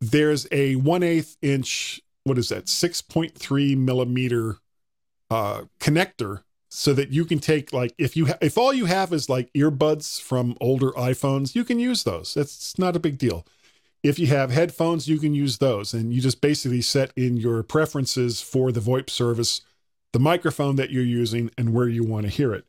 there's 0.00 0.46
a 0.52 0.76
one 0.76 1.02
eighth 1.02 1.36
inch. 1.42 2.00
What 2.24 2.38
is 2.38 2.48
that? 2.48 2.68
Six 2.68 3.02
point 3.02 3.36
three 3.36 3.74
millimeter 3.74 4.58
uh, 5.30 5.62
connector, 5.80 6.42
so 6.74 6.94
that 6.94 7.12
you 7.12 7.26
can 7.26 7.38
take 7.38 7.70
like 7.70 7.94
if 7.98 8.16
you 8.16 8.28
ha- 8.28 8.38
if 8.40 8.56
all 8.56 8.72
you 8.72 8.86
have 8.86 9.12
is 9.12 9.28
like 9.28 9.52
earbuds 9.52 10.18
from 10.18 10.56
older 10.58 10.90
iPhones, 10.92 11.54
you 11.54 11.64
can 11.64 11.78
use 11.78 12.04
those. 12.04 12.32
That's 12.32 12.78
not 12.78 12.96
a 12.96 13.00
big 13.00 13.18
deal. 13.18 13.46
If 14.02 14.18
you 14.18 14.28
have 14.28 14.50
headphones, 14.50 15.06
you 15.06 15.18
can 15.18 15.34
use 15.34 15.58
those, 15.58 15.92
and 15.92 16.14
you 16.14 16.22
just 16.22 16.40
basically 16.40 16.80
set 16.80 17.12
in 17.14 17.36
your 17.36 17.62
preferences 17.62 18.40
for 18.40 18.72
the 18.72 18.80
VoIP 18.80 19.10
service 19.10 19.60
the 20.12 20.18
microphone 20.18 20.76
that 20.76 20.90
you're 20.90 21.04
using 21.04 21.50
and 21.56 21.74
where 21.74 21.88
you 21.88 22.04
want 22.04 22.24
to 22.24 22.32
hear 22.32 22.54
it. 22.54 22.64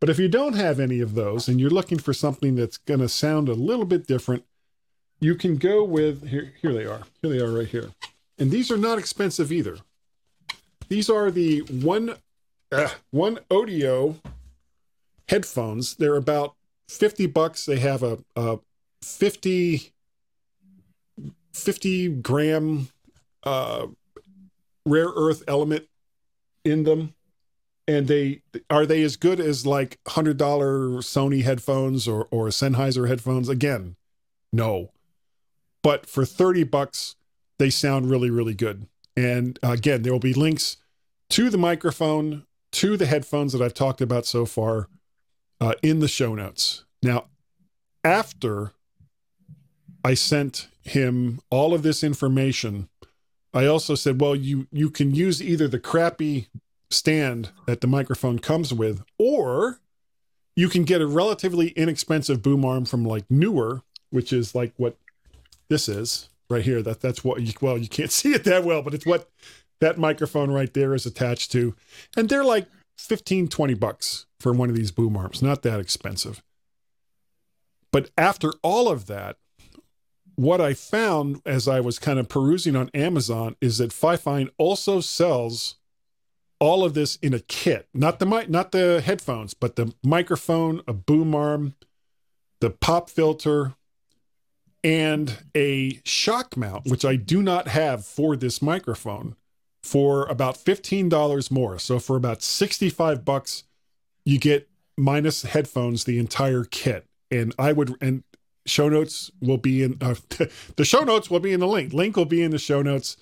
But 0.00 0.10
if 0.10 0.18
you 0.18 0.28
don't 0.28 0.54
have 0.54 0.78
any 0.78 1.00
of 1.00 1.14
those 1.14 1.48
and 1.48 1.58
you're 1.58 1.70
looking 1.70 1.98
for 1.98 2.12
something 2.12 2.54
that's 2.54 2.76
going 2.76 3.00
to 3.00 3.08
sound 3.08 3.48
a 3.48 3.54
little 3.54 3.84
bit 3.84 4.06
different, 4.06 4.44
you 5.20 5.34
can 5.34 5.56
go 5.56 5.82
with 5.84 6.28
here 6.28 6.52
here 6.60 6.74
they 6.74 6.84
are. 6.84 7.02
Here 7.22 7.30
they 7.30 7.40
are 7.40 7.50
right 7.50 7.66
here. 7.66 7.90
And 8.38 8.50
these 8.50 8.70
are 8.70 8.76
not 8.76 8.98
expensive 8.98 9.50
either. 9.50 9.78
These 10.88 11.08
are 11.10 11.30
the 11.30 11.60
one 11.60 12.14
uh, 12.72 12.88
one 13.10 13.38
audio 13.50 14.16
headphones. 15.28 15.96
They're 15.96 16.16
about 16.16 16.54
50 16.88 17.26
bucks. 17.26 17.66
They 17.66 17.78
have 17.78 18.02
a, 18.02 18.18
a 18.36 18.58
50 19.02 19.92
50 21.54 22.08
gram 22.08 22.88
uh 23.42 23.86
rare 24.86 25.08
earth 25.16 25.42
element 25.48 25.86
in 26.64 26.84
them 26.84 27.14
and 27.88 28.06
they 28.06 28.42
are 28.70 28.86
they 28.86 29.02
as 29.02 29.16
good 29.16 29.40
as 29.40 29.66
like 29.66 29.98
hundred 30.08 30.36
dollar 30.36 31.00
sony 31.00 31.42
headphones 31.42 32.06
or 32.06 32.28
or 32.30 32.46
sennheiser 32.48 33.08
headphones 33.08 33.48
again 33.48 33.96
no 34.52 34.92
but 35.82 36.06
for 36.06 36.24
30 36.24 36.64
bucks 36.64 37.16
they 37.58 37.70
sound 37.70 38.10
really 38.10 38.30
really 38.30 38.54
good 38.54 38.86
and 39.16 39.58
again 39.62 40.02
there 40.02 40.12
will 40.12 40.20
be 40.20 40.34
links 40.34 40.76
to 41.28 41.50
the 41.50 41.58
microphone 41.58 42.44
to 42.72 42.96
the 42.96 43.06
headphones 43.06 43.52
that 43.52 43.62
I've 43.62 43.74
talked 43.74 44.00
about 44.00 44.26
so 44.26 44.44
far 44.46 44.88
uh, 45.60 45.74
in 45.82 46.00
the 46.00 46.08
show 46.08 46.34
notes. 46.34 46.84
Now, 47.02 47.26
after 48.04 48.72
I 50.04 50.14
sent 50.14 50.68
him 50.82 51.40
all 51.50 51.74
of 51.74 51.82
this 51.82 52.02
information, 52.02 52.88
I 53.52 53.66
also 53.66 53.94
said, 53.94 54.20
well, 54.20 54.36
you 54.36 54.66
you 54.70 54.90
can 54.90 55.14
use 55.14 55.42
either 55.42 55.68
the 55.68 55.78
crappy 55.78 56.48
stand 56.90 57.50
that 57.66 57.80
the 57.80 57.86
microphone 57.86 58.38
comes 58.38 58.72
with, 58.72 59.02
or 59.18 59.80
you 60.54 60.68
can 60.68 60.84
get 60.84 61.00
a 61.00 61.06
relatively 61.06 61.68
inexpensive 61.68 62.42
boom 62.42 62.64
arm 62.64 62.84
from 62.84 63.04
like 63.04 63.24
Neewer, 63.30 63.82
which 64.10 64.32
is 64.32 64.54
like 64.54 64.72
what 64.76 64.96
this 65.68 65.88
is 65.88 66.28
right 66.50 66.64
here. 66.64 66.82
That 66.82 67.00
that's 67.00 67.24
what 67.24 67.40
you 67.42 67.52
well, 67.60 67.78
you 67.78 67.88
can't 67.88 68.12
see 68.12 68.32
it 68.32 68.44
that 68.44 68.64
well, 68.64 68.82
but 68.82 68.94
it's 68.94 69.06
what 69.06 69.30
that 69.80 69.98
microphone 69.98 70.50
right 70.50 70.72
there 70.72 70.94
is 70.94 71.06
attached 71.06 71.52
to. 71.52 71.74
And 72.16 72.28
they're 72.28 72.44
like 72.44 72.66
15, 72.96 73.48
20 73.48 73.74
bucks 73.74 74.26
for 74.40 74.52
one 74.52 74.68
of 74.70 74.76
these 74.76 74.90
boom 74.90 75.16
arms. 75.16 75.42
Not 75.42 75.62
that 75.62 75.80
expensive. 75.80 76.42
But 77.90 78.10
after 78.18 78.52
all 78.62 78.88
of 78.88 79.06
that, 79.06 79.36
what 80.34 80.60
I 80.60 80.74
found 80.74 81.40
as 81.44 81.66
I 81.66 81.80
was 81.80 81.98
kind 81.98 82.18
of 82.18 82.28
perusing 82.28 82.76
on 82.76 82.90
Amazon 82.94 83.56
is 83.60 83.78
that 83.78 83.90
Fifine 83.90 84.50
also 84.56 85.00
sells 85.00 85.76
all 86.60 86.84
of 86.84 86.94
this 86.94 87.16
in 87.16 87.34
a 87.34 87.40
kit. 87.40 87.88
Not 87.94 88.18
the 88.18 88.26
mic, 88.26 88.48
not 88.48 88.72
the 88.72 89.00
headphones, 89.04 89.54
but 89.54 89.76
the 89.76 89.94
microphone, 90.02 90.82
a 90.86 90.92
boom 90.92 91.34
arm, 91.34 91.74
the 92.60 92.70
pop 92.70 93.10
filter, 93.10 93.74
and 94.84 95.38
a 95.56 96.00
shock 96.04 96.56
mount, 96.56 96.86
which 96.86 97.04
I 97.04 97.16
do 97.16 97.42
not 97.42 97.68
have 97.68 98.04
for 98.04 98.36
this 98.36 98.62
microphone, 98.62 99.36
for 99.88 100.26
about 100.26 100.56
$15 100.56 101.50
more. 101.50 101.78
So 101.78 101.98
for 101.98 102.16
about 102.16 102.42
65 102.42 103.24
bucks, 103.24 103.64
you 104.24 104.38
get 104.38 104.68
minus 104.98 105.42
headphones 105.42 106.04
the 106.04 106.18
entire 106.18 106.64
kit. 106.64 107.06
And 107.30 107.54
I 107.58 107.72
would 107.72 107.94
and 108.00 108.22
show 108.66 108.90
notes 108.90 109.30
will 109.40 109.56
be 109.56 109.82
in 109.82 109.96
uh, 110.02 110.14
the 110.76 110.84
show 110.84 111.00
notes 111.00 111.30
will 111.30 111.40
be 111.40 111.52
in 111.52 111.60
the 111.60 111.66
link. 111.66 111.94
Link 111.94 112.16
will 112.16 112.26
be 112.26 112.42
in 112.42 112.50
the 112.50 112.58
show 112.58 112.82
notes 112.82 113.16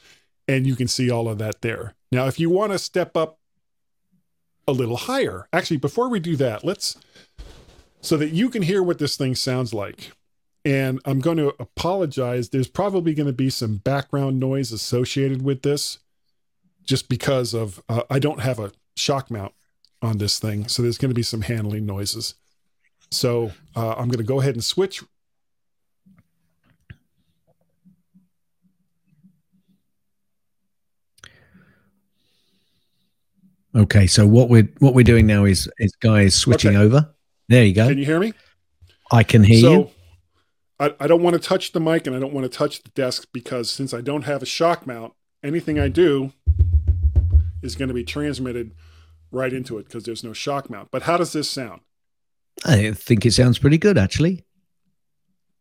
and 0.49 0.67
you 0.67 0.75
can 0.75 0.89
see 0.89 1.09
all 1.11 1.29
of 1.29 1.39
that 1.39 1.63
there. 1.63 1.95
Now, 2.11 2.27
if 2.27 2.41
you 2.41 2.51
want 2.51 2.73
to 2.73 2.79
step 2.79 3.17
up 3.17 3.39
a 4.67 4.73
little 4.73 4.97
higher, 4.97 5.47
actually, 5.53 5.77
before 5.77 6.09
we 6.09 6.19
do 6.19 6.35
that, 6.37 6.65
let's 6.65 6.97
so 8.01 8.17
that 8.17 8.31
you 8.31 8.51
can 8.51 8.63
hear 8.63 8.83
what 8.83 8.99
this 8.99 9.17
thing 9.17 9.35
sounds 9.37 9.73
like. 9.73 10.13
And 10.65 11.01
I'm 11.05 11.21
going 11.21 11.37
to 11.37 11.55
apologize. 11.61 12.49
There's 12.49 12.67
probably 12.67 13.15
going 13.15 13.29
to 13.29 13.33
be 13.33 13.51
some 13.51 13.77
background 13.77 14.41
noise 14.41 14.73
associated 14.73 15.43
with 15.43 15.63
this 15.63 16.01
just 16.87 17.09
because 17.09 17.55
of 17.55 17.83
uh, 17.89 18.03
I 18.09 18.19
don't 18.19 18.41
have 18.41 18.59
a 18.59 18.73
shock 18.97 19.31
mount 19.31 19.53
on 20.01 20.19
this 20.19 20.39
thing. 20.39 20.69
So 20.69 20.83
there's 20.83 20.99
going 20.99 21.11
to 21.11 21.15
be 21.15 21.23
some 21.23 21.43
handling 21.43 21.85
noises. 21.85 22.35
So 23.11 23.53
uh, 23.75 23.93
I'm 23.93 24.09
going 24.09 24.19
to 24.19 24.25
go 24.25 24.41
ahead 24.41 24.55
and 24.55 24.65
switch 24.65 25.03
Okay, 33.77 34.07
so 34.07 34.27
what 34.27 34.49
we're 34.49 34.69
what 34.79 34.95
we're 34.95 35.05
doing 35.05 35.27
now 35.27 35.45
is 35.45 35.69
is 35.79 35.95
guys 35.97 36.35
switching 36.35 36.77
okay. 36.77 36.79
over. 36.79 37.15
There 37.49 37.63
you 37.63 37.75
go. 37.75 37.89
Can 37.89 37.99
you 37.99 38.07
hear 38.07 38.19
me? 38.19 38.33
I 39.13 39.23
can 39.23 39.45
hear 39.45 39.61
so, 39.61 39.73
you. 39.73 39.91
I, 40.81 40.95
I 40.99 41.07
don't 41.07 41.23
want 41.23 41.35
to 41.35 41.41
touch 41.41 41.73
the 41.73 41.81
mic 41.81 42.07
and 42.07 42.17
I 42.17 42.19
don't 42.19 42.33
want 42.33 42.51
to 42.51 42.59
touch 42.59 42.83
the 42.83 42.89
desk 42.91 43.29
because 43.33 43.71
since 43.71 43.93
I 43.93 44.01
don't 44.01 44.23
have 44.23 44.43
a 44.43 44.47
shock 44.47 44.87
mount, 44.87 45.13
anything 45.45 45.79
I 45.79 45.89
do 45.89 46.33
is 47.63 47.75
going 47.75 47.89
to 47.89 47.95
be 47.95 48.05
transmitted 48.05 48.75
right 49.31 49.53
into 49.53 49.79
it 49.79 49.85
because 49.85 50.05
there's 50.05 50.25
no 50.25 50.33
shock 50.33 50.71
mount. 50.71 50.91
But 50.91 51.03
how 51.03 51.17
does 51.17 51.33
this 51.33 51.51
sound? 51.51 51.81
I 52.65 52.93
think 52.93 53.27
it 53.27 53.33
sounds 53.33 53.59
pretty 53.59 53.79
good 53.79 53.99
actually. 53.99 54.45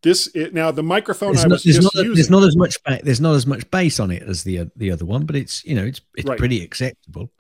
This 0.02 0.28
it, 0.36 0.54
now 0.54 0.72
the 0.72 0.84
microphone 0.84 1.34
there's 1.34 1.46
I 1.46 1.48
was 1.48 1.64
there's 1.64 1.78
just 1.78 1.96
not, 1.96 2.04
using. 2.04 2.16
There's 2.16 2.30
not 2.30 2.44
as 2.44 2.56
much 2.56 2.78
there's 3.04 3.22
not 3.22 3.36
as 3.36 3.48
much 3.48 3.70
bass 3.72 4.00
on 4.00 4.12
it 4.12 4.24
as 4.24 4.44
the 4.44 4.60
uh, 4.60 4.66
the 4.76 4.92
other 4.92 5.06
one, 5.06 5.26
but 5.26 5.36
it's 5.36 5.66
you 5.66 5.76
know 5.76 5.84
it's 5.84 6.02
it's 6.16 6.30
right. 6.30 6.38
pretty 6.38 6.64
acceptable 6.64 7.32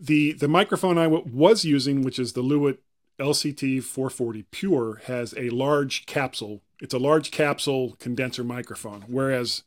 the 0.00 0.32
the 0.32 0.48
microphone 0.48 0.98
I 0.98 1.04
w- 1.04 1.24
was 1.30 1.64
using, 1.64 2.02
which 2.02 2.18
is 2.18 2.32
the 2.32 2.42
Lewitt 2.42 2.78
LCT 3.18 3.82
440 3.82 4.44
Pure, 4.50 5.02
has 5.04 5.34
a 5.36 5.50
large 5.50 6.06
capsule. 6.06 6.62
It's 6.80 6.94
a 6.94 6.98
large 6.98 7.30
capsule 7.30 7.96
condenser 8.00 8.42
microphone, 8.42 9.04
whereas 9.06 9.62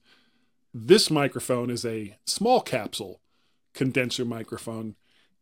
this 0.73 1.11
microphone 1.11 1.69
is 1.69 1.85
a 1.85 2.17
small 2.25 2.61
capsule 2.61 3.19
condenser 3.73 4.25
microphone, 4.25 4.95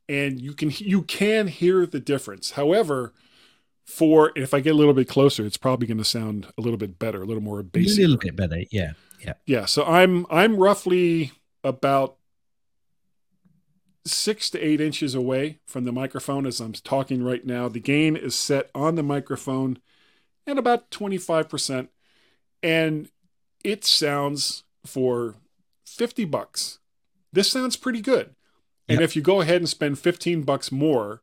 and 0.08 0.42
you 0.42 0.54
can 0.54 0.72
you 0.78 1.04
can 1.04 1.48
hear 1.48 1.86
the 1.86 2.00
difference. 2.00 2.52
However, 2.52 3.14
for 3.86 4.32
if 4.36 4.54
I 4.54 4.60
get 4.60 4.72
a 4.72 4.78
little 4.78 4.94
bit 4.94 5.08
closer, 5.08 5.46
it's 5.46 5.58
probably 5.58 5.88
going 5.88 5.98
to 5.98 6.06
sound 6.06 6.48
a 6.58 6.62
little 6.62 6.78
bit 6.78 7.00
better, 7.00 7.22
a 7.22 7.26
little 7.26 7.44
more 7.44 7.64
bassy. 7.64 8.04
A 8.04 8.08
little 8.08 8.18
bit 8.18 8.36
better, 8.36 8.64
yeah, 8.72 8.92
yeah, 9.24 9.34
yeah. 9.46 9.66
So 9.66 9.86
I'm 9.86 10.26
I'm 10.30 10.58
roughly 10.58 11.32
about 11.64 12.18
six 14.06 14.50
to 14.50 14.60
eight 14.60 14.82
inches 14.82 15.14
away 15.14 15.60
from 15.66 15.86
the 15.86 15.92
microphone 15.92 16.46
as 16.46 16.60
I'm 16.60 16.74
talking 16.74 17.24
right 17.24 17.46
now. 17.46 17.68
The 17.68 17.80
gain 17.80 18.16
is 18.16 18.36
set 18.36 18.70
on 18.74 18.96
the 18.96 19.04
microphone 19.04 19.78
at 20.48 20.58
about 20.58 20.90
25%. 20.92 21.88
And 22.64 23.10
it 23.64 23.84
sounds 23.86 24.64
for 24.86 25.36
50 25.86 26.26
bucks. 26.26 26.80
This 27.34 27.50
sounds 27.50 27.78
pretty 27.78 28.02
good. 28.02 28.36
And 28.88 29.00
yep. 29.00 29.06
if 29.06 29.16
you 29.16 29.22
go 29.22 29.42
ahead 29.42 29.58
and 29.58 29.70
spend 29.70 30.00
15 30.00 30.44
bucks 30.44 30.72
more, 30.72 31.22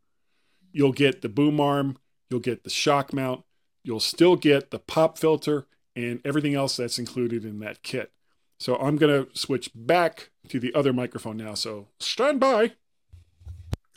you'll 0.73 0.93
get 0.93 1.23
the 1.23 1.29
boom 1.29 1.61
arm, 1.61 1.99
you'll 2.31 2.41
get 2.41 2.65
the 2.65 2.71
shock 2.71 3.13
mount, 3.13 3.45
you'll 3.83 4.01
still 4.01 4.37
get 4.37 4.71
the 4.71 4.79
pop 4.79 5.19
filter 5.19 5.67
and 5.95 6.21
everything 6.25 6.55
else 6.55 6.77
that's 6.77 6.99
included 6.99 7.45
in 7.45 7.59
that 7.61 7.83
kit. 7.83 8.13
So 8.59 8.77
I'm 8.77 8.97
going 8.97 9.25
to 9.25 9.39
switch 9.39 9.71
back 9.75 10.31
to 10.49 10.59
the 10.59 10.75
other 10.75 10.93
microphone 10.93 11.37
now. 11.37 11.55
So 11.55 11.89
stand 12.01 12.41
by. 12.41 12.73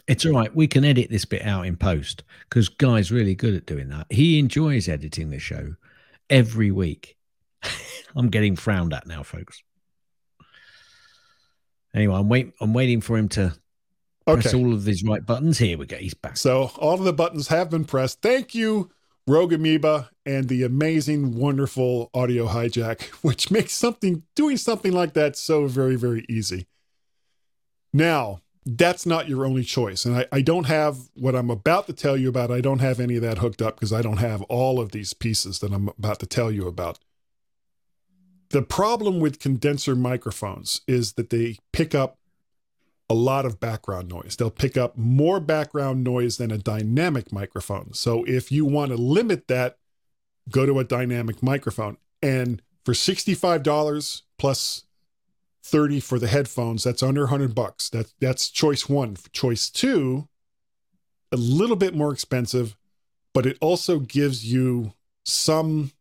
It's 0.08 0.26
all 0.26 0.34
right. 0.34 0.54
We 0.56 0.68
can 0.68 0.84
edit 0.84 1.10
this 1.10 1.26
bit 1.26 1.44
out 1.44 1.66
in 1.66 1.78
post 1.78 2.24
because 2.50 2.70
Guy's 2.70 3.12
really 3.12 3.36
good 3.36 3.54
at 3.56 3.66
doing 3.66 3.90
that. 3.90 4.08
He 4.10 4.40
enjoys 4.40 4.90
editing 4.90 5.30
the 5.30 5.40
show 5.40 5.76
every 6.30 6.72
week. 6.72 7.18
I'm 8.16 8.30
getting 8.30 8.56
frowned 8.56 8.94
at 8.94 9.08
now, 9.08 9.24
folks. 9.24 9.64
Anyway, 11.94 12.16
I'm 12.16 12.30
wait. 12.30 12.54
I'm 12.62 12.74
waiting 12.74 13.02
for 13.02 13.18
him 13.18 13.30
to 13.30 13.54
press 14.26 14.54
all 14.54 14.74
of 14.74 14.86
these 14.86 15.04
right 15.04 15.26
buttons. 15.26 15.58
Here 15.58 15.78
we 15.78 15.86
go. 15.86 15.98
He's 15.98 16.14
back. 16.14 16.38
So 16.38 16.72
all 16.78 16.96
of 16.96 17.04
the 17.04 17.14
buttons 17.14 17.48
have 17.50 17.70
been 17.70 17.86
pressed. 17.86 18.22
Thank 18.22 18.56
you, 18.56 18.90
Rogue 19.28 19.54
Amoeba 19.54 20.10
and 20.26 20.48
the 20.48 20.64
amazing, 20.64 21.36
wonderful 21.36 22.10
audio 22.14 22.48
hijack, 22.48 23.02
which 23.22 23.52
makes 23.52 23.74
something 23.74 24.24
doing 24.36 24.58
something 24.58 24.92
like 24.92 25.14
that 25.14 25.36
so 25.36 25.68
very, 25.68 25.96
very 25.96 26.26
easy. 26.30 26.68
Now, 27.94 28.42
that's 28.66 29.06
not 29.06 29.28
your 29.28 29.46
only 29.46 29.64
choice. 29.64 30.06
And 30.06 30.16
I, 30.16 30.26
I 30.32 30.42
don't 30.42 30.66
have 30.66 31.10
what 31.16 31.36
I'm 31.36 31.50
about 31.50 31.88
to 31.88 31.94
tell 31.94 32.16
you 32.16 32.30
about. 32.30 32.52
I 32.52 32.62
don't 32.62 32.80
have 32.80 33.00
any 33.00 33.16
of 33.16 33.22
that 33.24 33.40
hooked 33.40 33.62
up 33.62 33.76
because 33.76 33.92
I 33.92 34.02
don't 34.02 34.18
have 34.18 34.42
all 34.44 34.80
of 34.80 34.92
these 34.92 35.14
pieces 35.14 35.60
that 35.60 35.74
I'm 35.74 35.90
about 35.90 36.20
to 36.20 36.28
tell 36.28 36.52
you 36.52 36.68
about. 36.68 37.00
The 38.52 38.62
problem 38.62 39.22
with 39.22 39.40
condenser 39.40 39.96
microphones 39.96 40.82
is 40.86 41.14
that 41.14 41.30
they 41.30 41.58
pick 41.72 41.96
up 41.96 42.18
a 43.10 43.14
lot 43.14 43.46
of 43.46 43.62
background 43.62 44.10
noise. 44.10 44.36
They'll 44.36 44.50
pick 44.50 44.76
up 44.76 44.98
more 44.98 45.40
background 45.40 46.04
noise 46.04 46.36
than 46.36 46.52
a 46.52 46.58
dynamic 46.58 47.32
microphone. 47.32 47.94
So 47.94 48.26
if 48.26 48.52
you 48.52 48.66
want 48.66 48.92
to 48.92 48.98
limit 48.98 49.48
that, 49.48 49.78
go 50.50 50.66
to 50.66 50.80
a 50.80 50.84
dynamic 50.84 51.42
microphone. 51.42 51.98
And 52.22 52.62
for 52.84 52.94
$65 52.94 54.22
plus 54.38 54.84
30 55.64 56.00
for 56.02 56.20
the 56.20 56.28
headphones, 56.28 56.84
that's 56.84 57.04
under 57.04 57.22
100 57.22 57.56
bucks. 57.56 57.90
That 57.90 58.14
that's 58.20 58.50
choice 58.50 58.90
1. 58.90 59.16
Choice 59.32 59.70
2, 59.70 60.28
a 61.32 61.38
little 61.38 61.78
bit 61.78 61.96
more 61.96 62.12
expensive, 62.12 62.76
but 63.34 63.46
it 63.46 63.58
also 63.62 64.00
gives 64.00 64.52
you 64.52 64.94
some 65.24 65.92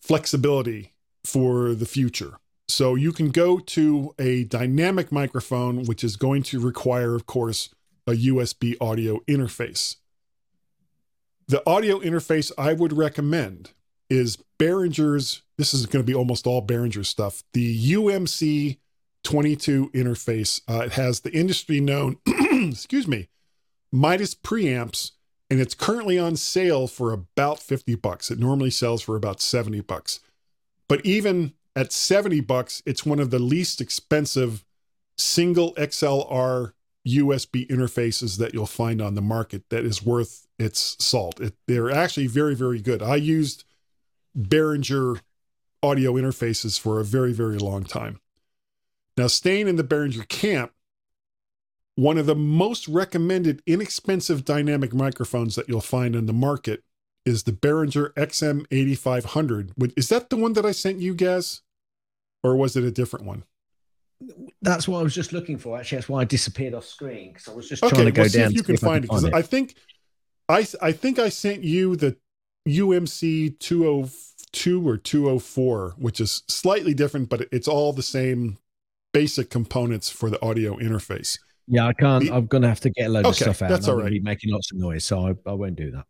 flexibility 0.00 0.93
for 1.24 1.74
the 1.74 1.86
future. 1.86 2.38
So 2.68 2.94
you 2.94 3.12
can 3.12 3.30
go 3.30 3.58
to 3.58 4.14
a 4.18 4.44
dynamic 4.44 5.12
microphone, 5.12 5.84
which 5.84 6.02
is 6.02 6.16
going 6.16 6.42
to 6.44 6.60
require, 6.60 7.14
of 7.14 7.26
course, 7.26 7.68
a 8.06 8.12
USB 8.12 8.76
audio 8.80 9.20
interface. 9.28 9.96
The 11.46 11.62
audio 11.68 12.00
interface 12.00 12.50
I 12.56 12.72
would 12.72 12.92
recommend 12.92 13.72
is 14.08 14.38
Behringer's. 14.58 15.42
This 15.58 15.74
is 15.74 15.86
going 15.86 16.02
to 16.02 16.06
be 16.06 16.14
almost 16.14 16.46
all 16.46 16.66
Behringer 16.66 17.04
stuff. 17.04 17.42
The 17.52 17.92
UMC 17.92 18.78
22 19.24 19.90
interface. 19.90 20.60
Uh, 20.68 20.84
it 20.84 20.92
has 20.92 21.20
the 21.20 21.32
industry 21.32 21.80
known, 21.80 22.18
excuse 22.26 23.08
me, 23.08 23.28
Midas 23.90 24.34
preamps, 24.34 25.12
and 25.50 25.60
it's 25.60 25.74
currently 25.74 26.18
on 26.18 26.36
sale 26.36 26.86
for 26.86 27.12
about 27.12 27.58
50 27.58 27.96
bucks. 27.96 28.30
It 28.30 28.38
normally 28.38 28.70
sells 28.70 29.02
for 29.02 29.16
about 29.16 29.40
70 29.40 29.80
bucks. 29.80 30.20
But 30.88 31.04
even 31.04 31.54
at 31.76 31.92
70 31.92 32.40
bucks, 32.40 32.82
it's 32.86 33.06
one 33.06 33.18
of 33.18 33.30
the 33.30 33.38
least 33.38 33.80
expensive 33.80 34.64
single 35.16 35.74
XLR 35.74 36.72
USB 37.06 37.68
interfaces 37.68 38.38
that 38.38 38.54
you'll 38.54 38.66
find 38.66 39.02
on 39.02 39.14
the 39.14 39.22
market 39.22 39.64
that 39.70 39.84
is 39.84 40.04
worth 40.04 40.46
its 40.58 40.96
salt. 41.04 41.40
It, 41.40 41.54
they're 41.66 41.90
actually 41.90 42.26
very, 42.26 42.54
very 42.54 42.80
good. 42.80 43.02
I 43.02 43.16
used 43.16 43.64
Behringer 44.36 45.20
audio 45.82 46.14
interfaces 46.14 46.80
for 46.80 46.98
a 46.98 47.04
very, 47.04 47.32
very 47.32 47.58
long 47.58 47.84
time. 47.84 48.20
Now, 49.16 49.26
staying 49.26 49.68
in 49.68 49.76
the 49.76 49.84
Behringer 49.84 50.26
camp, 50.28 50.72
one 51.94 52.18
of 52.18 52.26
the 52.26 52.34
most 52.34 52.88
recommended 52.88 53.62
inexpensive 53.66 54.44
dynamic 54.44 54.92
microphones 54.92 55.54
that 55.54 55.68
you'll 55.68 55.80
find 55.80 56.16
in 56.16 56.26
the 56.26 56.32
market 56.32 56.82
is 57.24 57.44
the 57.44 57.52
Behringer 57.52 58.12
XM8500. 58.14 59.92
Is 59.96 60.08
that 60.08 60.30
the 60.30 60.36
one 60.36 60.52
that 60.54 60.66
I 60.66 60.72
sent 60.72 61.00
you, 61.00 61.14
Gaz? 61.14 61.62
Or 62.42 62.56
was 62.56 62.76
it 62.76 62.84
a 62.84 62.90
different 62.90 63.24
one? 63.24 63.44
That's 64.62 64.86
what 64.86 65.00
I 65.00 65.02
was 65.02 65.14
just 65.14 65.32
looking 65.32 65.58
for. 65.58 65.78
Actually, 65.78 65.96
that's 65.96 66.08
why 66.08 66.20
I 66.20 66.24
disappeared 66.24 66.74
off 66.74 66.84
screen 66.84 67.32
because 67.32 67.48
I 67.48 67.52
was 67.52 67.68
just 67.68 67.82
okay, 67.82 67.94
trying 67.94 68.06
to 68.06 68.12
go 68.12 68.22
well, 68.22 68.30
down. 68.30 68.50
if 68.50 68.52
you 68.54 68.62
can 68.62 68.76
find, 68.76 68.82
find 68.82 69.04
it, 69.04 69.08
because 69.08 69.24
I 69.24 69.42
think 69.42 69.74
I 70.48 70.66
I 70.80 70.92
think 70.92 71.18
I 71.18 71.30
sent 71.30 71.64
you 71.64 71.96
the 71.96 72.16
UMC 72.68 73.58
202 73.58 74.88
or 74.88 74.96
204, 74.96 75.94
which 75.98 76.20
is 76.20 76.42
slightly 76.48 76.94
different, 76.94 77.28
but 77.28 77.48
it's 77.50 77.68
all 77.68 77.92
the 77.92 78.02
same 78.02 78.58
basic 79.12 79.50
components 79.50 80.08
for 80.10 80.30
the 80.30 80.42
audio 80.42 80.76
interface. 80.76 81.38
Yeah, 81.66 81.86
I 81.86 81.92
can't. 81.94 82.24
The, 82.24 82.32
I'm 82.32 82.46
going 82.46 82.62
to 82.62 82.68
have 82.68 82.80
to 82.80 82.90
get 82.90 83.06
a 83.06 83.08
load 83.08 83.20
okay, 83.20 83.28
of 83.28 83.36
stuff 83.36 83.62
out. 83.62 83.70
That's 83.70 83.88
all 83.88 83.96
right. 83.96 84.10
Be 84.10 84.20
making 84.20 84.52
lots 84.52 84.70
of 84.70 84.78
noise, 84.78 85.04
so 85.04 85.28
I, 85.28 85.50
I 85.50 85.54
won't 85.54 85.76
do 85.76 85.90
that. 85.92 86.04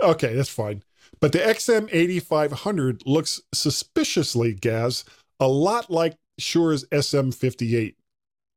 Okay, 0.00 0.34
that's 0.34 0.48
fine. 0.48 0.82
But 1.20 1.32
the 1.32 1.38
XM8500 1.38 3.02
looks 3.06 3.40
suspiciously, 3.52 4.54
Gaz, 4.54 5.04
a 5.40 5.48
lot 5.48 5.90
like 5.90 6.16
Shure's 6.38 6.84
SM58, 6.86 7.94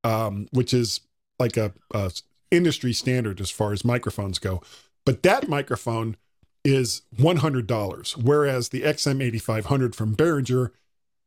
um, 0.03 0.47
which 0.51 0.73
is 0.73 1.01
like 1.39 1.57
a, 1.57 1.73
a 1.93 2.11
industry 2.51 2.93
standard 2.93 3.41
as 3.41 3.49
far 3.49 3.73
as 3.73 3.85
microphones 3.85 4.37
go. 4.37 4.61
But 5.05 5.23
that 5.23 5.47
microphone 5.47 6.17
is 6.63 7.01
$100, 7.17 8.17
whereas 8.17 8.69
the 8.69 8.81
XM8500 8.81 9.95
from 9.95 10.15
Behringer 10.15 10.71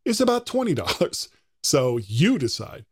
is 0.04 0.20
about 0.20 0.46
$20. 0.46 1.28
So 1.62 1.96
you 1.96 2.38
decide. 2.38 2.84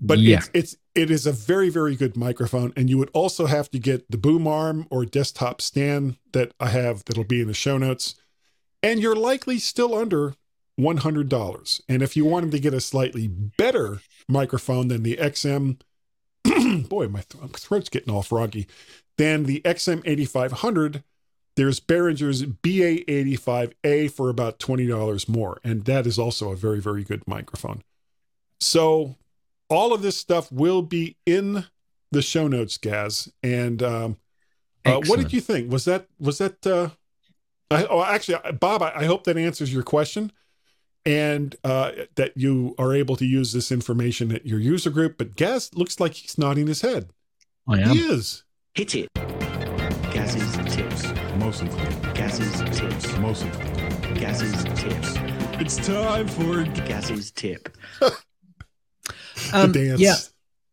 But 0.00 0.18
yeah. 0.18 0.38
it's, 0.38 0.50
it's 0.54 0.76
it 0.94 1.10
is 1.10 1.26
a 1.26 1.32
very 1.32 1.68
very 1.68 1.94
good 1.94 2.16
microphone, 2.16 2.72
and 2.76 2.88
you 2.88 2.98
would 2.98 3.10
also 3.12 3.46
have 3.46 3.70
to 3.70 3.78
get 3.78 4.10
the 4.10 4.16
boom 4.16 4.46
arm 4.46 4.86
or 4.90 5.04
desktop 5.04 5.60
stand 5.60 6.16
that 6.32 6.52
I 6.58 6.70
have 6.70 7.04
that'll 7.04 7.24
be 7.24 7.42
in 7.42 7.48
the 7.48 7.54
show 7.54 7.76
notes, 7.76 8.14
and 8.82 9.00
you're 9.00 9.16
likely 9.16 9.58
still 9.58 9.94
under 9.94 10.34
one 10.76 10.98
hundred 10.98 11.28
dollars. 11.28 11.82
And 11.88 12.02
if 12.02 12.16
you 12.16 12.24
wanted 12.24 12.50
to 12.52 12.58
get 12.58 12.74
a 12.74 12.80
slightly 12.80 13.28
better 13.28 14.00
microphone 14.28 14.88
than 14.88 15.02
the 15.02 15.16
XM, 15.16 15.80
boy, 16.88 17.08
my, 17.08 17.22
th- 17.28 17.52
throat's 17.56 17.90
getting 17.90 18.12
all 18.12 18.22
froggy. 18.22 18.66
Then 19.18 19.44
the 19.44 19.60
XM 19.64 20.02
eighty 20.04 20.24
five 20.24 20.52
hundred. 20.52 21.04
There's 21.56 21.80
Behringer's 21.80 22.44
BA85A 22.44 24.10
for 24.12 24.30
about 24.30 24.60
$20 24.60 25.28
more, 25.28 25.60
and 25.64 25.84
that 25.84 26.06
is 26.06 26.16
also 26.18 26.52
a 26.52 26.56
very, 26.56 26.80
very 26.80 27.02
good 27.02 27.26
microphone. 27.26 27.82
So 28.60 29.16
all 29.70 29.94
of 29.94 30.02
this 30.02 30.16
stuff 30.16 30.50
will 30.52 30.82
be 30.82 31.16
in 31.24 31.64
the 32.10 32.20
show 32.20 32.48
notes, 32.48 32.76
Gaz. 32.76 33.32
And 33.42 33.82
um, 33.82 34.16
uh, 34.84 35.00
what 35.06 35.18
did 35.18 35.32
you 35.32 35.40
think? 35.40 35.72
Was 35.72 35.84
that 35.86 36.06
was 36.18 36.38
that? 36.38 36.66
Uh, 36.66 36.90
I, 37.70 37.84
oh, 37.84 38.02
actually, 38.02 38.38
Bob, 38.58 38.82
I, 38.82 38.92
I, 38.96 39.04
hope 39.04 39.24
that 39.24 39.36
answers 39.36 39.72
your 39.72 39.84
question, 39.84 40.32
and 41.06 41.54
uh, 41.62 41.92
that 42.16 42.32
you 42.36 42.74
are 42.78 42.92
able 42.92 43.14
to 43.14 43.24
use 43.24 43.52
this 43.52 43.70
information 43.70 44.34
at 44.34 44.44
your 44.44 44.58
user 44.58 44.90
group. 44.90 45.18
But 45.18 45.36
Gaz 45.36 45.70
looks 45.74 46.00
like 46.00 46.14
he's 46.14 46.36
nodding 46.36 46.66
his 46.66 46.80
head. 46.80 47.10
I 47.68 47.80
am. 47.80 47.90
He 47.90 48.00
is. 48.00 48.42
Hit 48.74 48.94
it. 48.96 49.08
Gaz's 50.12 50.74
tips. 50.74 51.06
Mostly. 51.36 51.68
Gaz's 52.12 52.60
tips. 52.76 53.16
Mostly. 53.18 53.50
Gaz's 54.14 54.64
tips. 54.64 55.14
It's 55.60 55.76
time 55.76 56.26
for 56.26 56.64
Gaz's 56.86 57.30
tip. 57.30 57.76
Um, 59.52 59.72
yeah, 59.74 60.14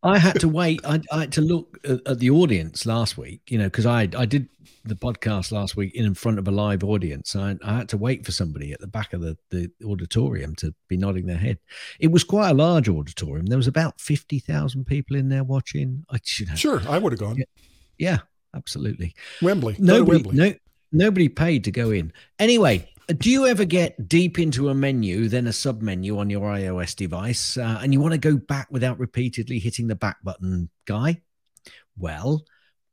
I 0.03 0.19
had 0.19 0.39
to 0.41 0.47
wait. 0.47 0.81
I, 0.85 1.01
I 1.11 1.21
had 1.21 1.31
to 1.33 1.41
look 1.41 1.79
at, 1.83 2.07
at, 2.07 2.19
the 2.19 2.29
audience 2.29 2.85
last 2.85 3.17
week, 3.17 3.41
you 3.47 3.57
know, 3.57 3.65
because 3.65 3.85
I 3.85 4.01
I 4.15 4.25
did 4.25 4.49
the 4.85 4.95
podcast 4.95 5.51
last 5.51 5.75
week 5.75 5.95
in 5.95 6.13
front 6.13 6.39
of 6.39 6.47
a 6.47 6.51
live 6.51 6.83
audience. 6.83 7.35
I, 7.35 7.57
I 7.63 7.77
had 7.77 7.89
to 7.89 7.97
wait 7.97 8.25
for 8.25 8.31
somebody 8.31 8.71
at 8.71 8.79
the 8.79 8.88
back 8.88 9.13
of 9.13 9.21
the, 9.21 9.38
the 9.49 9.71
auditorium 9.85 10.55
to 10.57 10.73
be 10.88 10.97
nodding 10.97 11.25
their 11.25 11.38
head. 11.38 11.59
It 11.99 12.11
was 12.11 12.23
quite 12.23 12.49
a 12.49 12.53
large 12.53 12.88
auditorium. 12.88 13.47
There 13.47 13.57
was 13.57 13.67
about 13.67 13.99
fifty 13.99 14.39
thousand 14.39 14.85
people 14.85 15.15
in 15.15 15.29
there 15.29 15.43
watching. 15.43 16.05
I 16.09 16.19
should 16.23 16.49
have, 16.49 16.59
sure 16.59 16.81
I 16.88 16.97
would 16.97 17.13
have 17.13 17.19
gone. 17.19 17.38
Yeah, 17.38 17.45
yeah, 17.97 18.17
absolutely. 18.55 19.15
Wembley. 19.41 19.75
Nobody, 19.79 20.23
Wembley. 20.23 20.35
no, 20.35 20.53
nobody 20.91 21.29
paid 21.29 21.63
to 21.65 21.71
go 21.71 21.91
in. 21.91 22.13
Anyway, 22.39 22.89
do 23.08 23.30
you 23.30 23.47
ever 23.47 23.64
get 23.64 24.10
deep 24.10 24.38
into 24.38 24.70
a 24.70 24.76
menu, 24.76 25.30
then 25.30 25.47
a 25.47 25.53
sub 25.53 25.82
menu 25.82 26.20
on 26.20 26.30
your 26.30 26.41
iOS 26.41 26.95
device, 26.95 27.58
uh, 27.58 27.80
and 27.82 27.93
you 27.93 28.01
want 28.01 28.14
to 28.14 28.18
go 28.18 28.36
back 28.36 28.68
without 28.70 28.99
repeatedly 28.99 29.60
hitting 29.60 29.88
the 29.88 29.95
back 29.95 30.18
button, 30.24 30.70
guy? 30.86 31.22
Well, 31.97 32.43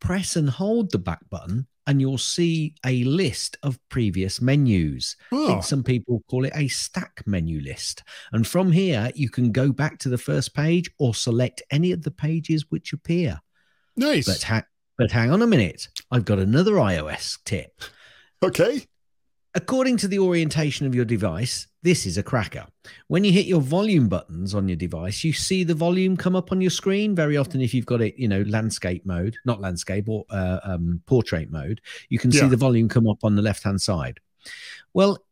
press 0.00 0.36
and 0.36 0.48
hold 0.48 0.92
the 0.92 0.98
back 0.98 1.28
button, 1.30 1.66
and 1.86 2.00
you'll 2.00 2.18
see 2.18 2.76
a 2.86 3.02
list 3.04 3.56
of 3.62 3.78
previous 3.88 4.40
menus. 4.40 5.16
Oh. 5.32 5.60
some 5.60 5.82
people 5.82 6.22
call 6.30 6.44
it 6.44 6.52
a 6.54 6.68
stack 6.68 7.22
menu 7.26 7.60
list. 7.60 8.02
And 8.32 8.46
from 8.46 8.70
here, 8.70 9.10
you 9.14 9.28
can 9.28 9.50
go 9.50 9.72
back 9.72 9.98
to 10.00 10.08
the 10.08 10.18
first 10.18 10.54
page 10.54 10.88
or 10.98 11.14
select 11.14 11.62
any 11.70 11.90
of 11.92 12.02
the 12.02 12.10
pages 12.10 12.70
which 12.70 12.92
appear. 12.92 13.40
Nice. 13.96 14.26
But, 14.26 14.42
ha- 14.42 14.66
but 14.96 15.10
hang 15.10 15.32
on 15.32 15.42
a 15.42 15.46
minute. 15.46 15.88
I've 16.10 16.24
got 16.24 16.38
another 16.38 16.74
iOS 16.74 17.38
tip. 17.44 17.82
Okay. 18.42 18.86
According 19.56 19.98
to 19.98 20.08
the 20.08 20.18
orientation 20.18 20.84
of 20.84 20.96
your 20.96 21.04
device, 21.04 21.68
this 21.82 22.06
is 22.06 22.18
a 22.18 22.24
cracker. 22.24 22.66
When 23.06 23.22
you 23.22 23.30
hit 23.30 23.46
your 23.46 23.60
volume 23.60 24.08
buttons 24.08 24.52
on 24.52 24.68
your 24.68 24.76
device, 24.76 25.22
you 25.22 25.32
see 25.32 25.62
the 25.62 25.74
volume 25.74 26.16
come 26.16 26.34
up 26.34 26.50
on 26.50 26.60
your 26.60 26.72
screen. 26.72 27.14
Very 27.14 27.36
often, 27.36 27.60
if 27.60 27.72
you've 27.72 27.86
got 27.86 28.00
it, 28.00 28.18
you 28.18 28.26
know, 28.26 28.42
landscape 28.42 29.06
mode, 29.06 29.36
not 29.44 29.60
landscape 29.60 30.08
or 30.08 30.24
uh, 30.30 30.58
um, 30.64 31.00
portrait 31.06 31.52
mode, 31.52 31.80
you 32.08 32.18
can 32.18 32.32
yeah. 32.32 32.40
see 32.40 32.48
the 32.48 32.56
volume 32.56 32.88
come 32.88 33.08
up 33.08 33.22
on 33.22 33.36
the 33.36 33.42
left 33.42 33.62
hand 33.62 33.80
side. 33.80 34.18
Well, 34.92 35.24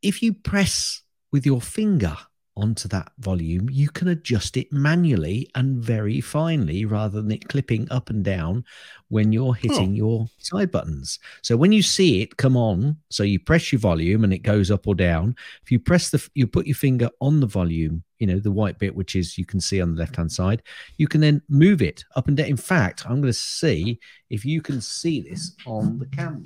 if 0.00 0.22
you 0.22 0.32
press 0.32 1.02
with 1.30 1.44
your 1.44 1.60
finger 1.60 2.16
onto 2.56 2.88
that 2.88 3.12
volume, 3.18 3.68
you 3.70 3.88
can 3.88 4.08
adjust 4.08 4.56
it 4.56 4.72
manually 4.72 5.48
and 5.54 5.78
very 5.78 6.20
finely 6.20 6.84
rather 6.84 7.20
than 7.20 7.30
it 7.30 7.48
clipping 7.48 7.86
up 7.90 8.10
and 8.10 8.24
down 8.24 8.64
when 9.08 9.32
you're 9.32 9.54
hitting 9.54 9.90
oh. 9.90 9.94
your 9.94 10.26
side 10.38 10.70
buttons. 10.70 11.18
So 11.42 11.56
when 11.56 11.72
you 11.72 11.82
see 11.82 12.22
it 12.22 12.36
come 12.36 12.56
on, 12.56 12.96
so 13.10 13.22
you 13.22 13.38
press 13.38 13.72
your 13.72 13.78
volume 13.78 14.24
and 14.24 14.32
it 14.32 14.38
goes 14.38 14.70
up 14.70 14.86
or 14.86 14.94
down. 14.94 15.36
If 15.62 15.70
you 15.70 15.78
press 15.78 16.10
the, 16.10 16.26
you 16.34 16.46
put 16.46 16.66
your 16.66 16.76
finger 16.76 17.10
on 17.20 17.40
the 17.40 17.46
volume, 17.46 18.02
you 18.18 18.26
know, 18.26 18.38
the 18.38 18.52
white 18.52 18.78
bit, 18.78 18.96
which 18.96 19.14
is 19.14 19.36
you 19.36 19.44
can 19.44 19.60
see 19.60 19.80
on 19.80 19.94
the 19.94 20.00
left 20.00 20.16
hand 20.16 20.32
side, 20.32 20.62
you 20.96 21.06
can 21.06 21.20
then 21.20 21.42
move 21.48 21.82
it 21.82 22.04
up 22.16 22.28
and 22.28 22.36
down. 22.36 22.46
In 22.46 22.56
fact, 22.56 23.04
I'm 23.04 23.20
going 23.20 23.24
to 23.24 23.32
see 23.32 24.00
if 24.30 24.44
you 24.44 24.62
can 24.62 24.80
see 24.80 25.20
this 25.20 25.54
on 25.66 25.98
the 25.98 26.06
camera. 26.06 26.44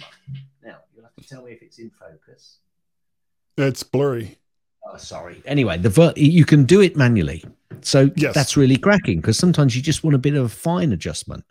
Now, 0.63 0.79
you'll 0.95 1.05
have 1.05 1.15
to 1.17 1.29
tell 1.29 1.45
me 1.45 1.53
if 1.53 1.63
it's 1.63 1.79
in 1.79 1.91
focus. 1.91 2.59
It's 3.57 3.83
blurry. 3.83 4.40
Oh, 4.93 4.97
sorry. 4.97 5.43
Anyway, 5.47 5.79
the 5.79 5.89
ver- 5.89 6.15
you 6.17 6.45
can 6.45 6.65
do 6.65 6.81
it 6.81 6.97
manually, 6.97 7.45
so 7.81 8.11
yes. 8.17 8.35
that's 8.35 8.57
really 8.57 8.77
cracking 8.77 9.21
because 9.21 9.39
sometimes 9.39 9.77
you 9.77 9.83
just 9.83 10.03
want 10.03 10.15
a 10.15 10.19
bit 10.19 10.35
of 10.35 10.45
a 10.45 10.49
fine 10.49 10.93
adjustment. 10.93 11.45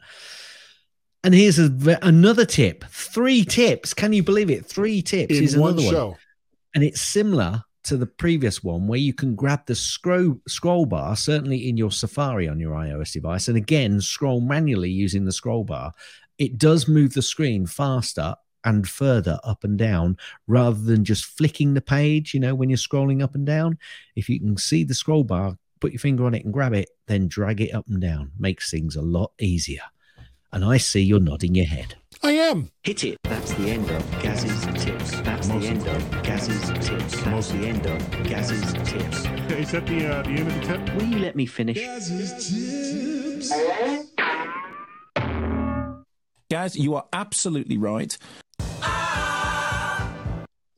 And 1.23 1.33
here's 1.33 1.59
a, 1.59 1.99
another 2.01 2.45
tip: 2.45 2.83
three 2.85 3.45
tips. 3.45 3.93
Can 3.93 4.13
you 4.13 4.23
believe 4.23 4.49
it? 4.49 4.65
Three 4.65 5.01
tips 5.01 5.37
in 5.37 5.43
is 5.43 5.57
one 5.57 5.73
another 5.73 5.89
show. 5.89 6.07
one, 6.09 6.17
and 6.75 6.83
it's 6.83 7.01
similar 7.01 7.63
to 7.83 7.95
the 7.95 8.05
previous 8.05 8.61
one 8.61 8.87
where 8.87 8.99
you 8.99 9.13
can 9.13 9.35
grab 9.35 9.65
the 9.65 9.75
scroll 9.75 10.35
scroll 10.47 10.85
bar 10.85 11.15
certainly 11.15 11.69
in 11.69 11.77
your 11.77 11.91
Safari 11.91 12.47
on 12.49 12.59
your 12.59 12.73
iOS 12.73 13.13
device, 13.13 13.47
and 13.47 13.55
again 13.55 14.01
scroll 14.01 14.41
manually 14.41 14.89
using 14.89 15.23
the 15.23 15.31
scroll 15.31 15.63
bar. 15.63 15.93
It 16.37 16.57
does 16.57 16.87
move 16.87 17.13
the 17.13 17.21
screen 17.21 17.65
faster 17.65 18.35
and 18.63 18.87
further 18.87 19.39
up 19.43 19.63
and 19.63 19.77
down 19.77 20.17
rather 20.47 20.79
than 20.79 21.05
just 21.05 21.25
flicking 21.25 21.73
the 21.73 21.81
page, 21.81 22.33
you 22.33 22.39
know, 22.39 22.55
when 22.55 22.69
you're 22.69 22.77
scrolling 22.77 23.23
up 23.23 23.35
and 23.35 23.45
down. 23.45 23.77
If 24.15 24.29
you 24.29 24.39
can 24.39 24.57
see 24.57 24.83
the 24.83 24.93
scroll 24.93 25.23
bar, 25.23 25.57
put 25.79 25.91
your 25.91 25.99
finger 25.99 26.25
on 26.25 26.33
it 26.33 26.43
and 26.43 26.53
grab 26.53 26.73
it, 26.73 26.89
then 27.07 27.27
drag 27.27 27.61
it 27.61 27.73
up 27.73 27.87
and 27.87 28.01
down. 28.01 28.31
Makes 28.37 28.69
things 28.69 28.95
a 28.95 29.01
lot 29.01 29.31
easier. 29.39 29.83
And 30.51 30.65
I 30.65 30.77
see 30.77 31.01
you're 31.01 31.19
nodding 31.19 31.53
your 31.55 31.67
head. 31.67 31.95
I 32.23 32.31
am. 32.31 32.71
Hit 32.83 33.03
it. 33.03 33.17
That's 33.23 33.53
the 33.53 33.69
end 33.69 33.89
of 33.89 34.11
Gaz's 34.21 34.83
tips. 34.83 35.21
That's 35.21 35.47
Most 35.47 35.61
the 35.61 35.67
end 35.69 35.87
of 35.87 36.23
Gaz's 36.23 36.69
tips. 36.85 36.89
That's 36.89 37.25
Most 37.27 37.51
the 37.53 37.67
end 37.67 37.85
of 37.85 38.23
Gaz's 38.23 38.73
tips. 38.73 39.25
Is 39.53 39.71
that 39.71 39.85
the, 39.85 40.07
uh, 40.07 40.23
the 40.23 40.29
end 40.29 40.47
of 40.47 40.55
the 40.55 40.61
tip? 40.61 40.95
Will 40.95 41.05
you 41.05 41.19
let 41.19 41.35
me 41.35 41.45
finish? 41.45 41.77
Gaz's 41.77 42.49
tips. 42.49 43.53
Guys, 46.49 46.75
you 46.75 46.95
are 46.95 47.05
absolutely 47.13 47.77
right. 47.77 48.17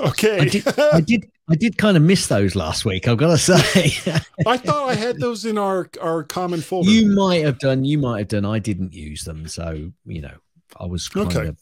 Okay. 0.10 0.40
I 0.40 0.46
did, 0.46 0.68
I 0.94 1.02
did, 1.02 1.32
I 1.50 1.56
did 1.56 1.78
kind 1.78 1.96
of 1.98 2.04
miss 2.04 2.28
those 2.28 2.56
last 2.56 2.86
week. 2.86 3.08
I've 3.08 3.18
got 3.18 3.28
to 3.32 3.38
say, 3.38 4.14
I 4.48 4.58
thought 4.58 4.90
I 4.90 4.96
had 4.96 5.20
those 5.20 5.46
in 5.46 5.58
our 5.58 5.90
our 6.02 6.24
common 6.24 6.62
folder. 6.62 6.90
you 6.90 7.08
might 7.16 7.44
have 7.44 7.60
done. 7.60 7.84
You 7.86 7.98
might 7.98 8.20
have 8.20 8.28
done. 8.30 8.46
I 8.46 8.60
didn't 8.60 8.94
use 8.94 9.24
them, 9.24 9.48
so 9.48 9.92
you 10.06 10.22
know, 10.22 10.36
I 10.80 10.86
was 10.86 11.08
kind 11.10 11.28
Okay. 11.36 11.48
of 11.48 11.58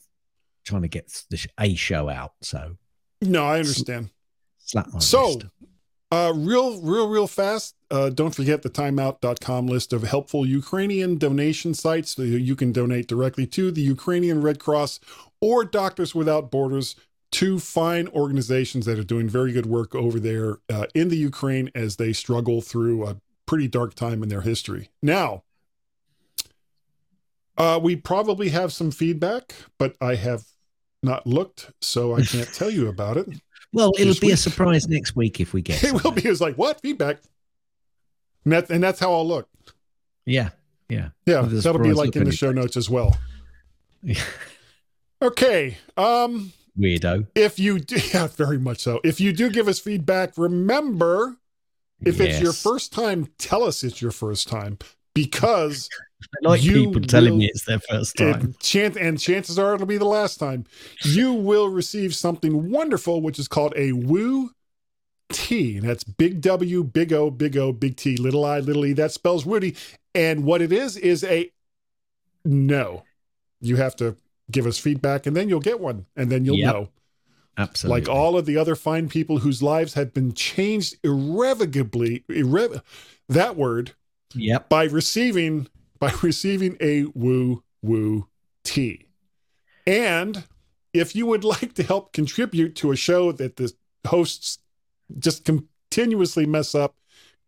trying 0.66 0.84
to 0.84 0.88
get 0.88 1.24
the 1.30 1.46
a 1.60 1.74
show 1.76 2.10
out. 2.10 2.34
So 2.42 2.78
no, 3.22 3.46
I 3.46 3.60
understand. 3.60 4.10
slap 4.60 4.88
my 4.94 5.00
So, 5.00 5.26
wrist. 5.28 5.46
uh, 6.12 6.32
real, 6.36 6.80
real, 6.82 7.10
real 7.10 7.28
fast. 7.28 7.76
Uh, 7.92 8.10
don't 8.10 8.36
forget 8.36 8.62
the 8.62 8.70
timeout.com 8.70 9.66
list 9.68 9.92
of 9.94 10.04
helpful 10.04 10.46
Ukrainian 10.46 11.18
donation 11.18 11.74
sites 11.74 12.14
that 12.16 12.28
you 12.28 12.56
can 12.56 12.72
donate 12.72 13.08
directly 13.08 13.48
to 13.48 13.72
the 13.72 13.82
Ukrainian 13.82 14.42
Red 14.42 14.60
Cross 14.60 15.00
or 15.42 15.66
Doctors 15.66 16.14
Without 16.14 16.52
Borders, 16.52 16.96
two 17.32 17.60
fine 17.60 18.08
organizations 18.10 18.86
that 18.86 18.98
are 18.98 19.04
doing 19.04 19.30
very 19.30 19.52
good 19.52 19.66
work 19.66 19.94
over 19.96 20.20
there 20.20 20.58
uh, 20.70 20.86
in 20.96 21.10
the 21.10 21.18
Ukraine 21.18 21.70
as 21.76 21.98
they 21.98 22.14
struggle 22.14 22.62
through 22.62 23.06
a 23.06 23.18
pretty 23.46 23.68
dark 23.68 23.94
time 23.94 24.24
in 24.24 24.30
their 24.30 24.42
history. 24.42 24.90
Now, 25.02 25.44
uh, 27.58 27.80
we 27.82 27.96
probably 27.96 28.50
have 28.50 28.72
some 28.72 28.92
feedback, 28.92 29.54
but 29.78 29.96
I 30.02 30.16
have 30.16 30.44
not 31.04 31.28
looked, 31.28 31.72
so 31.82 32.16
I 32.16 32.22
can't 32.24 32.52
tell 32.54 32.70
you 32.70 32.88
about 32.88 33.18
it. 33.18 33.28
Well, 33.72 33.92
it'll 34.00 34.20
be 34.20 34.32
a 34.32 34.38
surprise 34.38 34.88
next 34.88 35.16
week 35.16 35.40
if 35.40 35.54
we 35.54 35.62
get. 35.62 35.84
It 35.84 36.04
will 36.04 36.12
be. 36.12 36.22
It's 36.24 36.42
like 36.42 36.56
what 36.56 36.82
feedback, 36.82 37.18
and, 38.44 38.54
that, 38.54 38.70
and 38.70 38.84
that's 38.84 39.00
how 39.00 39.12
I'll 39.14 39.28
look. 39.28 39.48
Yeah, 40.26 40.50
yeah. 40.88 41.10
Yeah, 41.26 41.44
that'll 41.44 41.82
be 41.82 41.94
like 41.94 42.16
in 42.16 42.24
the 42.24 42.32
show 42.32 42.52
notes 42.52 42.78
as 42.78 42.90
well. 42.90 43.18
Okay. 45.22 45.78
Um, 45.98 46.54
Weirdo. 46.80 47.28
if 47.36 47.60
you 47.60 47.80
do, 47.80 47.98
yeah, 48.14 48.28
very 48.28 48.58
much 48.58 48.80
so. 48.80 49.00
If 49.04 49.20
you 49.20 49.34
do 49.34 49.50
give 49.50 49.68
us 49.68 49.80
feedback, 49.80 50.38
remember, 50.38 51.38
if 52.06 52.20
it's 52.20 52.40
your 52.42 52.54
first 52.54 52.94
time, 52.94 53.28
tell 53.38 53.64
us 53.64 53.84
it's 53.84 54.02
your 54.02 54.12
first 54.12 54.48
time 54.48 54.78
because 55.14 55.90
I 56.46 56.50
like 56.50 56.64
you 56.64 56.88
people 56.88 57.02
telling 57.02 57.32
will- 57.34 57.40
me 57.40 57.46
it's 57.48 57.66
their 57.66 57.80
first 57.80 58.16
time. 58.18 58.34
and, 58.36 58.60
chance, 58.60 58.96
and 58.96 59.20
chances 59.20 59.60
are 59.60 59.76
it'll 59.76 59.86
be 59.86 59.98
the 59.98 60.06
last 60.06 60.38
time. 60.38 60.66
You 61.04 61.34
will 61.34 61.68
receive 61.70 62.16
something 62.16 62.72
wonderful, 62.72 63.22
which 63.22 63.40
is 63.40 63.48
called 63.48 63.74
a 63.76 63.92
Woo 63.92 64.52
T. 65.32 65.78
And 65.78 65.88
that's 65.88 66.04
big 66.04 66.42
W, 66.42 66.84
big 66.84 67.12
O, 67.14 67.30
big 67.30 67.58
O, 67.58 67.72
big 67.72 67.98
T, 67.98 68.16
little 68.18 68.46
I, 68.46 68.60
little 68.60 68.86
E. 68.86 68.94
That 68.94 69.12
spells 69.12 69.46
Woody. 69.46 69.76
And 70.16 70.44
what 70.44 70.62
it 70.62 70.72
is 70.72 70.98
is 70.98 71.24
a 71.24 71.52
no. 72.46 73.04
You 73.62 73.76
have 73.76 73.96
to 73.98 74.16
give 74.52 74.66
us 74.66 74.78
feedback 74.78 75.26
and 75.26 75.36
then 75.36 75.50
you'll 75.50 75.60
get 75.60 75.80
one. 75.80 76.06
And 76.16 76.32
then 76.32 76.46
you'll 76.46 76.58
Yep. 76.58 76.74
know. 76.74 76.90
Absolutely. 77.58 78.02
Like 78.02 78.10
all 78.10 78.38
of 78.38 78.46
the 78.46 78.58
other 78.58 78.76
fine 78.76 79.10
people 79.10 79.40
whose 79.40 79.62
lives 79.62 79.94
have 79.96 80.14
been 80.14 80.34
changed 80.34 80.96
irrevocably, 81.04 82.24
irre- 82.30 82.82
that 83.28 83.56
word, 83.56 83.94
Yep. 84.34 84.70
by 84.70 84.84
receiving 84.86 85.68
by 86.00 86.12
receiving 86.22 86.78
a 86.80 87.04
woo 87.14 87.64
woo 87.82 88.28
tea. 88.64 89.08
And 89.86 90.44
if 90.94 91.16
you 91.16 91.26
would 91.26 91.44
like 91.56 91.74
to 91.76 91.84
help 91.84 92.14
contribute 92.14 92.76
to 92.78 92.92
a 92.92 92.96
show 92.96 93.32
that 93.34 93.58
the 93.58 93.74
hosts 94.08 94.60
just 95.18 95.44
continuously 95.44 96.46
mess 96.46 96.74
up 96.74 96.96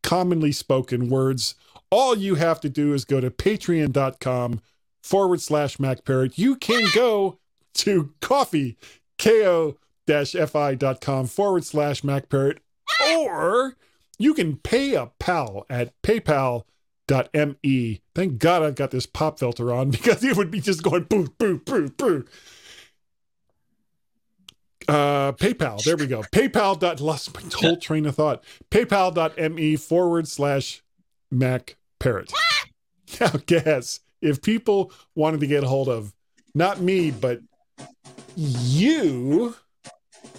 commonly 0.03 0.51
spoken 0.51 1.07
words, 1.09 1.55
all 1.89 2.17
you 2.17 2.35
have 2.35 2.59
to 2.61 2.69
do 2.69 2.93
is 2.93 3.05
go 3.05 3.21
to 3.21 3.29
patreon.com 3.31 4.59
forward 5.01 5.41
slash 5.41 5.77
MacParrot. 5.77 6.37
You 6.37 6.55
can 6.55 6.87
go 6.93 7.39
to 7.75 8.13
coffee, 8.21 8.77
ko 9.17 9.77
fi.com 10.07 11.27
forward 11.27 11.63
slash 11.63 12.01
MacParrot, 12.01 12.57
or 13.07 13.75
you 14.17 14.33
can 14.33 14.57
pay 14.57 14.95
a 14.95 15.11
pal 15.19 15.65
at 15.69 15.93
paypal.me. 16.01 18.01
Thank 18.13 18.37
God 18.39 18.63
I've 18.63 18.75
got 18.75 18.91
this 18.91 19.05
pop 19.05 19.39
filter 19.39 19.73
on 19.73 19.89
because 19.91 20.23
it 20.23 20.37
would 20.37 20.51
be 20.51 20.61
just 20.61 20.83
going 20.83 21.03
boo, 21.03 21.27
boo, 21.37 21.59
boo, 21.59 21.89
boo. 21.89 22.25
Uh, 24.87 25.31
PayPal. 25.33 25.81
There 25.83 25.95
we 25.95 26.07
go. 26.07 26.21
PayPal. 26.33 26.77
Dot, 26.77 26.99
lost 26.99 27.33
my 27.33 27.41
whole 27.53 27.77
train 27.77 28.05
of 28.05 28.15
thought. 28.15 28.43
PayPal.me 28.71 29.75
forward 29.75 30.27
slash 30.27 30.83
Mac 31.29 31.77
Parrot. 31.99 32.31
Now, 33.19 33.33
guess 33.45 33.99
if 34.21 34.41
people 34.41 34.91
wanted 35.15 35.39
to 35.39 35.47
get 35.47 35.63
a 35.63 35.67
hold 35.67 35.89
of 35.89 36.13
not 36.53 36.81
me, 36.81 37.11
but 37.11 37.39
you, 38.35 39.55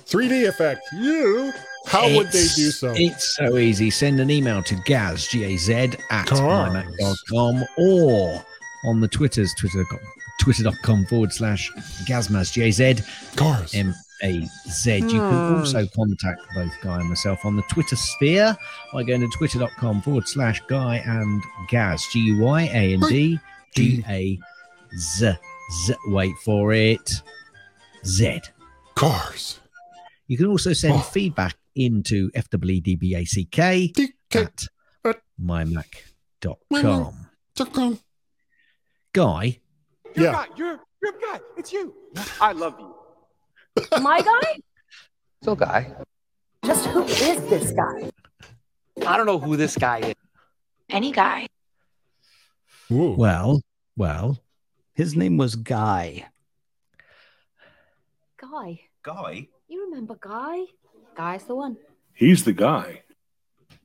3D 0.06 0.48
effect, 0.48 0.80
you, 0.94 1.52
how 1.86 2.04
would 2.14 2.28
they 2.28 2.46
do 2.54 2.70
so? 2.70 2.92
It's 2.96 3.36
so 3.36 3.56
easy. 3.56 3.90
Send 3.90 4.20
an 4.20 4.30
email 4.30 4.62
to 4.62 4.74
Gaz, 4.84 5.26
G-A-Z, 5.28 5.92
at 6.10 6.26
Cars. 6.26 6.40
mymac.com 6.40 7.64
or 7.78 8.44
on 8.86 9.00
the 9.00 9.08
Twitters, 9.08 9.52
twitter.com, 9.58 9.98
twitter.com 10.40 11.06
forward 11.06 11.32
slash 11.32 11.70
Gazmaz, 12.06 12.52
G-A-Z, 12.52 13.02
Cars. 13.36 13.74
M-A-Z. 13.74 14.96
You 14.96 15.08
can 15.08 15.18
hmm. 15.18 15.58
also 15.58 15.86
contact 15.86 16.40
both 16.54 16.72
Guy 16.82 17.00
and 17.00 17.08
myself 17.08 17.44
on 17.44 17.56
the 17.56 17.62
Twitter 17.62 17.96
sphere 17.96 18.56
by 18.92 19.02
going 19.02 19.20
to 19.22 19.28
twitter.com 19.36 20.02
forward 20.02 20.28
slash 20.28 20.60
Guy 20.68 20.96
and 21.06 21.42
Gaz, 21.68 22.06
G-U-Y-A-N-D, 23.74 24.40
G-A-Z. 24.92 25.32
Z. 25.86 25.94
Wait 26.08 26.34
for 26.44 26.72
it. 26.72 27.10
Z. 28.04 28.40
Cars. 28.94 29.60
You 30.26 30.36
can 30.36 30.46
also 30.46 30.72
send 30.72 30.94
Oh. 30.94 30.98
feedback 31.00 31.56
into 31.74 32.30
FWDBACK 32.34 33.92
DK. 33.94 34.08
at 34.34 34.66
At- 35.04 35.20
mymac.com. 35.40 37.28
Chakram. 37.56 37.98
Guy, 39.14 39.58
You're 40.14 40.24
Yeah. 40.26 40.32
God. 40.32 40.48
You're 40.58 40.80
you're 41.02 41.12
God. 41.20 41.40
It's 41.56 41.72
you. 41.72 41.94
I 42.40 42.52
love 42.52 42.76
you. 42.78 42.94
My 44.02 44.20
guy? 44.20 44.60
So, 45.42 45.54
guy, 45.56 45.90
Just 46.64 46.86
who 46.86 47.02
is 47.04 47.40
this 47.50 47.72
guy? 47.72 48.10
I 49.06 49.16
don't 49.16 49.26
know 49.26 49.38
who 49.38 49.56
this 49.56 49.76
guy 49.76 49.98
is. 49.98 50.14
Any 50.90 51.10
guy. 51.12 51.48
Ooh. 52.92 53.14
well, 53.16 53.60
well, 53.96 54.38
His 54.94 55.16
name 55.16 55.36
was 55.36 55.56
Guy. 55.56 56.26
Guy. 58.36 58.80
Guy? 59.02 59.48
You 59.68 59.84
remember 59.84 60.16
Guy? 60.20 60.64
Guy's 61.16 61.44
the 61.44 61.54
one. 61.54 61.76
He's 62.14 62.44
the 62.44 62.52
guy. 62.52 63.02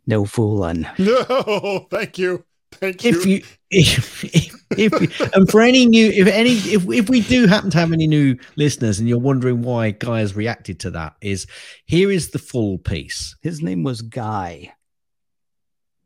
No 0.05 0.25
fooling. 0.25 0.87
No, 0.99 1.87
thank 1.89 2.17
you. 2.17 2.43
Thank 2.73 3.03
you. 3.03 3.09
if 3.11 3.25
you, 3.25 3.41
if, 3.71 4.23
if, 4.23 5.01
if, 5.01 5.33
and 5.33 5.49
for 5.49 5.61
any 5.61 5.85
new, 5.85 6.07
if 6.09 6.27
any, 6.27 6.51
if, 6.51 6.87
if 6.89 7.09
we 7.09 7.21
do 7.21 7.47
happen 7.47 7.69
to 7.71 7.77
have 7.77 7.93
any 7.93 8.07
new 8.07 8.37
listeners 8.55 8.99
and 8.99 9.07
you're 9.07 9.19
wondering 9.19 9.61
why 9.61 9.91
Guy 9.91 10.19
has 10.19 10.35
reacted 10.35 10.79
to 10.81 10.91
that, 10.91 11.15
is 11.21 11.47
here 11.85 12.11
is 12.11 12.29
the 12.31 12.39
full 12.39 12.77
piece. 12.77 13.35
His 13.41 13.61
name 13.61 13.83
was 13.83 14.01
Guy. 14.01 14.73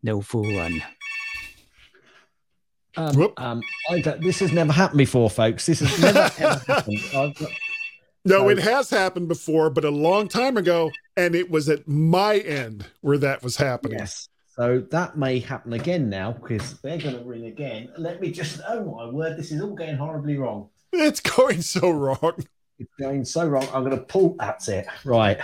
No 0.04 0.22
fooling. 0.22 0.82
Um, 2.98 3.34
um, 3.38 3.62
I 3.90 4.02
this 4.02 4.40
has 4.40 4.52
never 4.52 4.74
happened 4.74 4.98
before, 4.98 5.30
folks. 5.30 5.66
This 5.66 5.80
has 5.80 6.02
never 6.02 6.30
ever 6.40 6.60
happened. 6.68 7.00
Got, 7.12 7.42
no, 8.26 8.40
so- 8.40 8.50
it 8.50 8.60
has 8.60 8.90
happened 8.90 9.28
before, 9.28 9.70
but 9.70 9.86
a 9.86 9.90
long 9.90 10.28
time 10.28 10.58
ago, 10.58 10.92
and 11.16 11.36
it 11.36 11.50
was 11.50 11.70
at 11.70 11.88
my 11.88 12.38
end 12.38 12.86
where 13.02 13.18
that 13.18 13.44
was 13.44 13.58
happening. 13.58 14.00
Yes. 14.00 14.28
So 14.56 14.80
that 14.92 15.18
may 15.18 15.40
happen 15.40 15.72
again 15.74 16.10
now 16.10 16.34
because 16.34 16.80
they're 16.82 16.98
going 16.98 17.18
to 17.18 17.24
ring 17.24 17.46
again. 17.46 17.90
Let 17.98 18.20
me 18.20 18.32
just, 18.32 18.60
oh 18.68 18.84
my 18.84 19.06
word, 19.06 19.38
this 19.38 19.52
is 19.52 19.62
all 19.62 19.74
going 19.74 19.96
horribly 19.96 20.38
wrong. 20.38 20.70
It's 20.92 21.22
going 21.22 21.62
so 21.62 21.90
wrong. 21.90 22.34
It's 22.82 22.96
going 23.00 23.24
so 23.24 23.48
wrong. 23.48 23.68
I'm 23.74 23.84
going 23.84 23.96
to 23.96 24.04
pull. 24.04 24.36
That's 24.40 24.68
it. 24.68 24.88
Right. 25.06 25.40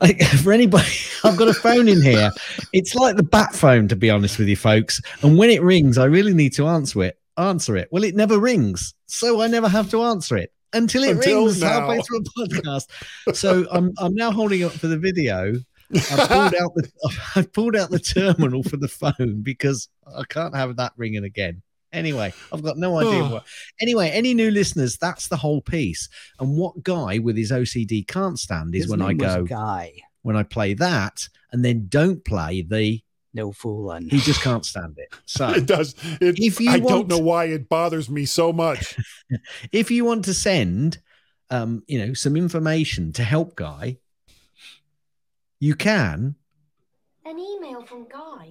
I, 0.00 0.14
for 0.42 0.52
anybody, 0.52 0.86
I've 1.24 1.36
got 1.36 1.48
a 1.48 1.54
phone 1.54 1.88
in 1.88 2.00
here. 2.00 2.30
It's 2.72 2.94
like 2.94 3.16
the 3.16 3.24
bat 3.24 3.52
phone, 3.54 3.88
to 3.88 3.96
be 3.96 4.10
honest 4.10 4.38
with 4.38 4.46
you, 4.46 4.56
folks. 4.56 5.00
And 5.22 5.36
when 5.36 5.50
it 5.50 5.60
rings, 5.60 5.98
I 5.98 6.04
really 6.04 6.34
need 6.34 6.52
to 6.54 6.68
answer 6.68 7.02
it. 7.02 7.18
Answer 7.36 7.76
it. 7.76 7.88
Well, 7.90 8.04
it 8.04 8.14
never 8.14 8.38
rings, 8.38 8.94
so 9.06 9.40
I 9.40 9.48
never 9.48 9.68
have 9.68 9.90
to 9.90 10.02
answer 10.02 10.36
it 10.36 10.52
until 10.72 11.02
it 11.02 11.16
Until 11.16 11.46
rings 11.46 11.60
now. 11.60 11.80
halfway 11.80 12.00
through 12.00 12.18
a 12.18 12.22
podcast. 12.22 13.34
So 13.34 13.66
I'm 13.72 13.92
I'm 13.98 14.14
now 14.14 14.30
holding 14.30 14.62
up 14.64 14.72
for 14.72 14.86
the 14.86 14.98
video. 14.98 15.54
I 15.94 16.26
pulled 16.26 16.54
out 16.54 16.74
the 16.74 16.90
I 17.36 17.42
pulled 17.42 17.76
out 17.76 17.90
the 17.90 17.98
terminal 17.98 18.62
for 18.62 18.76
the 18.76 18.88
phone 18.88 19.42
because 19.42 19.88
I 20.16 20.22
can't 20.28 20.54
have 20.54 20.76
that 20.76 20.92
ringing 20.96 21.24
again. 21.24 21.62
Anyway, 21.92 22.32
I've 22.52 22.62
got 22.62 22.76
no 22.76 22.98
idea 22.98 23.24
Oh. 23.24 23.30
what. 23.32 23.46
Anyway, 23.80 24.10
any 24.10 24.34
new 24.34 24.50
listeners, 24.50 24.96
that's 24.98 25.28
the 25.28 25.36
whole 25.38 25.60
piece. 25.62 26.08
And 26.38 26.56
what 26.56 26.82
guy 26.82 27.18
with 27.18 27.36
his 27.36 27.50
OCD 27.50 28.06
can't 28.06 28.38
stand 28.38 28.74
is 28.74 28.84
His 28.84 28.90
when 28.90 29.00
I 29.02 29.08
name 29.08 29.18
was 29.18 29.34
go 29.36 29.44
Guy. 29.44 29.92
when 30.22 30.36
I 30.36 30.42
play 30.42 30.74
that 30.74 31.28
and 31.50 31.64
then 31.64 31.86
don't 31.88 32.22
play 32.24 32.60
the 32.62 33.00
No 33.32 33.52
fooling. 33.52 34.08
he 34.10 34.18
just 34.20 34.42
can't 34.42 34.66
stand 34.66 34.98
it. 34.98 35.14
So 35.24 35.48
It 35.56 35.64
does. 35.66 35.94
It, 36.20 36.38
If 36.38 36.60
you 36.60 36.70
I 36.70 36.78
want- 36.78 36.88
don't 36.88 37.08
know 37.08 37.24
why 37.24 37.46
it 37.46 37.68
bothers 37.70 38.10
me 38.10 38.26
so 38.26 38.52
much. 38.52 38.96
if 39.72 39.90
you 39.90 40.04
want 40.04 40.24
to 40.26 40.34
send 40.34 40.98
um, 41.50 41.82
you 41.86 41.98
know, 41.98 42.12
some 42.12 42.36
information 42.36 43.12
to 43.14 43.24
help 43.24 43.56
Guy, 43.56 43.96
you 45.58 45.74
can 45.74 46.34
An 47.24 47.38
email 47.38 47.82
from 47.86 48.06
Guy. 48.08 48.50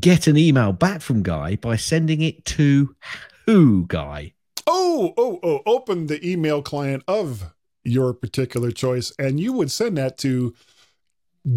Get 0.00 0.26
an 0.26 0.36
email 0.36 0.72
back 0.72 1.00
from 1.00 1.22
Guy 1.22 1.56
by 1.56 1.76
sending 1.76 2.20
it 2.22 2.44
to 2.46 2.94
who, 3.46 3.86
Guy? 3.86 4.32
Oh, 4.66 5.12
oh, 5.16 5.40
oh, 5.42 5.60
open 5.66 6.06
the 6.06 6.24
email 6.28 6.62
client 6.62 7.02
of 7.08 7.52
your 7.84 8.12
particular 8.12 8.70
choice, 8.70 9.12
and 9.18 9.40
you 9.40 9.52
would 9.52 9.70
send 9.70 9.98
that 9.98 10.16
to 10.18 10.54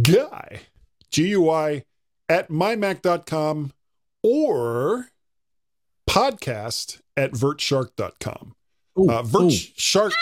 Guy, 0.02 0.62
G 1.12 1.28
U 1.30 1.50
I, 1.50 1.84
at 2.28 2.50
mymac.com 2.50 3.72
or 4.24 5.10
podcast 6.10 7.02
at 7.16 7.32
vertshark.com. 7.34 8.56
Ooh, 8.98 9.10
Uh, 9.10 9.22
ooh. 9.22 9.26
vertshark, 9.26 10.14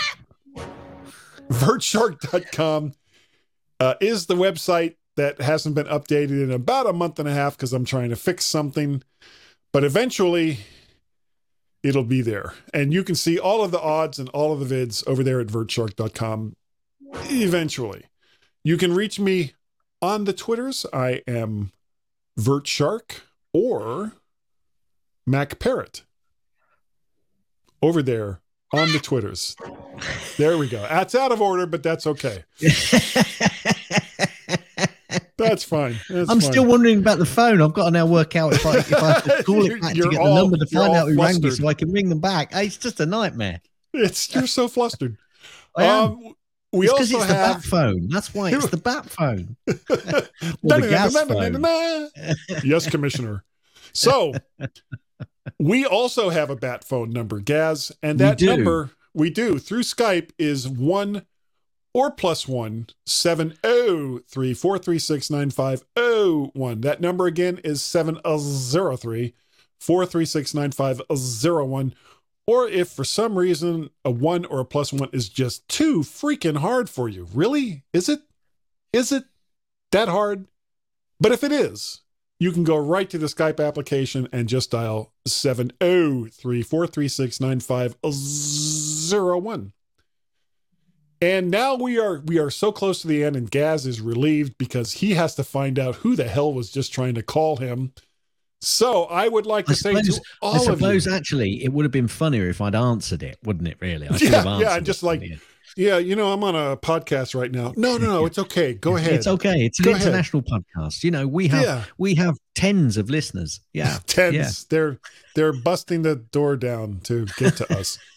vertshark.com 1.50 2.94
uh, 3.80 3.94
is 4.02 4.26
the 4.26 4.36
website 4.36 4.96
that 5.16 5.42
hasn't 5.42 5.76
been 5.76 5.88
updated 5.88 6.44
in 6.44 6.52
about 6.52 6.88
a 6.88 6.94
month 6.94 7.20
and 7.20 7.28
a 7.28 7.34
half 7.34 7.56
because 7.56 7.74
I'm 7.74 7.86
trying 7.86 8.10
to 8.10 8.16
fix 8.16 8.46
something. 8.46 9.04
But 9.72 9.84
eventually, 9.84 10.60
it'll 11.84 12.04
be 12.04 12.22
there. 12.22 12.54
And 12.74 12.94
you 12.94 13.04
can 13.04 13.16
see 13.16 13.38
all 13.38 13.64
of 13.64 13.72
the 13.72 13.82
odds 13.82 14.20
and 14.20 14.30
all 14.30 14.54
of 14.54 14.68
the 14.68 14.76
vids 14.76 15.06
over 15.08 15.24
there 15.24 15.40
at 15.40 15.48
vertshark.com 15.48 16.56
eventually. 17.26 18.06
You 18.64 18.78
can 18.78 18.94
reach 18.94 19.20
me 19.20 19.54
on 20.02 20.24
the 20.24 20.34
Twitters. 20.34 20.86
I 20.94 21.22
am 21.28 21.72
vertshark 22.40 23.22
or 23.52 24.14
Mac 25.28 25.60
Parrot 25.60 26.04
over 27.82 28.02
there 28.02 28.40
on 28.74 28.92
the 28.92 29.00
Twitters. 29.00 29.56
There 30.38 30.58
we 30.58 30.68
go. 30.68 30.82
That's 30.82 31.14
out 31.14 31.32
of 31.32 31.42
order, 31.42 31.66
but 31.66 31.84
that's 31.84 32.08
okay. 32.08 32.44
That's 35.38 35.64
fine. 35.64 35.96
That's 36.10 36.30
I'm 36.30 36.40
fine. 36.40 36.52
still 36.52 36.66
wondering 36.66 37.00
about 37.00 37.18
the 37.18 37.26
phone. 37.26 37.62
I've 37.62 37.74
got 37.74 37.86
to 37.86 37.92
now 37.92 38.06
work 38.06 38.36
out 38.36 38.54
if 38.54 38.66
I, 38.66 38.78
if 38.78 38.94
I 38.94 39.14
have 39.14 39.24
to 39.24 39.44
call 39.46 39.66
it 39.66 39.82
back 39.82 39.96
to 39.96 40.10
get 40.10 40.20
all- 40.20 40.36
the 40.36 40.42
number 40.42 40.58
to 40.58 40.66
find 40.68 40.94
out 40.96 41.08
who 41.10 41.20
rang 41.22 41.42
me 41.42 41.50
so 41.52 41.68
I 41.68 41.74
can 41.74 41.92
ring 41.92 42.10
them 42.10 42.20
back. 42.20 42.50
It's 42.54 42.78
just 42.78 43.00
a 43.00 43.06
nightmare. 43.06 43.62
It's 43.94 44.34
you're 44.34 44.48
so 44.48 44.68
flustered. 44.68 45.18
Um, 45.76 46.36
we 46.72 46.86
it's 46.86 46.94
because 46.94 47.14
also 47.14 47.18
it's 47.24 47.28
the 47.28 47.34
bat 47.34 47.64
phone. 47.64 48.08
That's 48.10 48.32
why 48.32 48.52
it's 48.52 48.68
the 48.68 48.78
bat 48.90 49.10
phone. 49.10 49.58
The 49.66 49.74
phone. 52.46 52.64
yes, 52.64 52.88
Commissioner. 52.90 53.44
So 53.92 54.34
we 55.60 55.86
also 55.86 56.30
have 56.30 56.52
a 56.52 56.56
bat 56.56 56.84
phone 56.84 57.10
number, 57.12 57.40
Gaz, 57.40 57.92
and 58.04 58.20
that 58.20 58.40
number 58.42 58.92
we 59.16 59.30
do 59.32 59.58
through 59.58 59.82
Skype 59.82 60.30
is 60.38 60.68
one 60.70 61.26
or 61.94 62.12
plus 62.12 62.48
one 62.48 62.88
seven 63.06 63.58
oh 63.64 64.20
three 64.28 64.54
four 64.54 64.78
three 64.78 65.00
six 65.00 65.30
nine 65.30 65.52
five 65.52 65.84
oh 65.96 66.52
one. 66.54 66.82
That 66.82 67.02
number 67.02 67.28
again 67.28 67.60
is 67.64 67.82
seven 67.82 68.20
uh, 68.26 68.38
zero 68.38 68.98
three 68.98 69.34
four 69.80 70.06
three 70.06 70.26
six 70.26 70.54
nine 70.54 70.72
five 70.72 71.02
uh, 71.10 71.16
zero 71.16 71.66
one. 71.66 71.94
Or 72.46 72.68
if 72.68 72.90
for 72.90 73.06
some 73.06 73.38
reason 73.38 73.90
a 74.04 74.12
one 74.12 74.44
or 74.46 74.60
a 74.60 74.66
plus 74.66 74.92
one 74.92 75.10
is 75.14 75.30
just 75.30 75.68
too 75.70 76.02
freaking 76.02 76.58
hard 76.58 76.90
for 76.90 77.08
you, 77.08 77.28
really? 77.34 77.84
Is 77.94 78.10
it? 78.10 78.22
Is 78.92 79.12
it 79.12 79.24
that 79.92 80.10
hard? 80.10 80.48
But 81.20 81.32
if 81.32 81.44
it 81.44 81.54
is, 81.54 82.02
you 82.40 82.52
can 82.52 82.66
go 82.66 82.78
right 82.78 83.10
to 83.10 83.18
the 83.18 83.28
Skype 83.28 83.66
application 83.66 84.28
and 84.34 84.50
just 84.50 84.72
dial 84.72 85.14
703 85.26 86.64
436 86.64 87.40
9501. 87.40 89.60
Uh, 89.60 89.64
And 91.24 91.50
now 91.50 91.76
we 91.76 91.98
are 91.98 92.20
we 92.26 92.38
are 92.38 92.50
so 92.50 92.74
close 92.74 93.02
to 93.02 93.08
the 93.08 93.24
end, 93.24 93.38
and 93.38 93.50
Gaz 93.50 93.86
is 93.86 94.02
relieved 94.02 94.58
because 94.58 94.92
he 94.94 95.14
has 95.14 95.36
to 95.36 95.44
find 95.46 95.80
out 95.80 95.96
who 95.96 96.18
the 96.18 96.26
hell 96.28 96.54
was 96.54 96.70
just 96.70 96.92
trying 96.92 97.16
to 97.16 97.24
call 97.24 97.56
him. 97.58 97.94
So 98.60 99.06
I 99.06 99.30
would 99.30 99.46
like 99.46 99.70
I 99.70 99.74
to 99.74 99.80
say 99.80 99.92
suppose, 99.94 100.20
to 100.20 100.24
all 100.42 100.54
I 100.54 100.58
of 100.58 100.64
you, 100.64 100.74
suppose 100.76 101.08
actually 101.08 101.64
it 101.64 101.72
would 101.72 101.86
have 101.86 101.94
been 101.94 102.10
funnier 102.10 102.50
if 102.50 102.60
I'd 102.60 102.76
answered 102.76 103.24
it, 103.24 103.38
wouldn't 103.44 103.70
it? 103.70 103.78
Really? 103.80 104.08
I 104.10 104.18
should 104.18 104.32
Yeah, 104.32 104.60
yeah, 104.60 104.80
just 104.82 105.02
like, 105.02 105.24
yeah, 105.78 105.98
you 105.98 106.16
know, 106.18 106.34
I'm 106.34 106.44
on 106.44 106.56
a 106.56 106.76
podcast 106.76 107.40
right 107.40 107.52
now. 107.52 107.72
No, 107.78 107.98
no, 107.98 108.08
no, 108.08 108.26
it's 108.26 108.38
okay. 108.40 108.74
Go 108.74 108.98
ahead. 108.98 109.14
It's 109.14 109.28
okay. 109.28 109.66
It's 109.66 109.80
an 109.80 109.86
Go 109.86 109.92
ahead. 109.92 110.02
international 110.08 110.44
podcast. 110.44 111.06
You 111.06 111.12
know, 111.12 111.26
we 111.26 111.48
have 111.48 111.64
Yeah. 111.64 111.84
we 111.98 112.16
have 112.16 112.36
tens 112.54 112.98
of 112.98 113.10
listeners. 113.10 113.62
Yeah, 113.74 113.98
tens. 114.08 114.36
Yeah. 114.36 114.50
They're 114.70 115.00
they're 115.36 115.54
busting 115.54 116.02
the 116.02 116.18
door 116.18 116.58
down 116.58 117.00
to 117.06 117.28
get 117.38 117.56
to 117.58 117.74
us. 117.80 117.98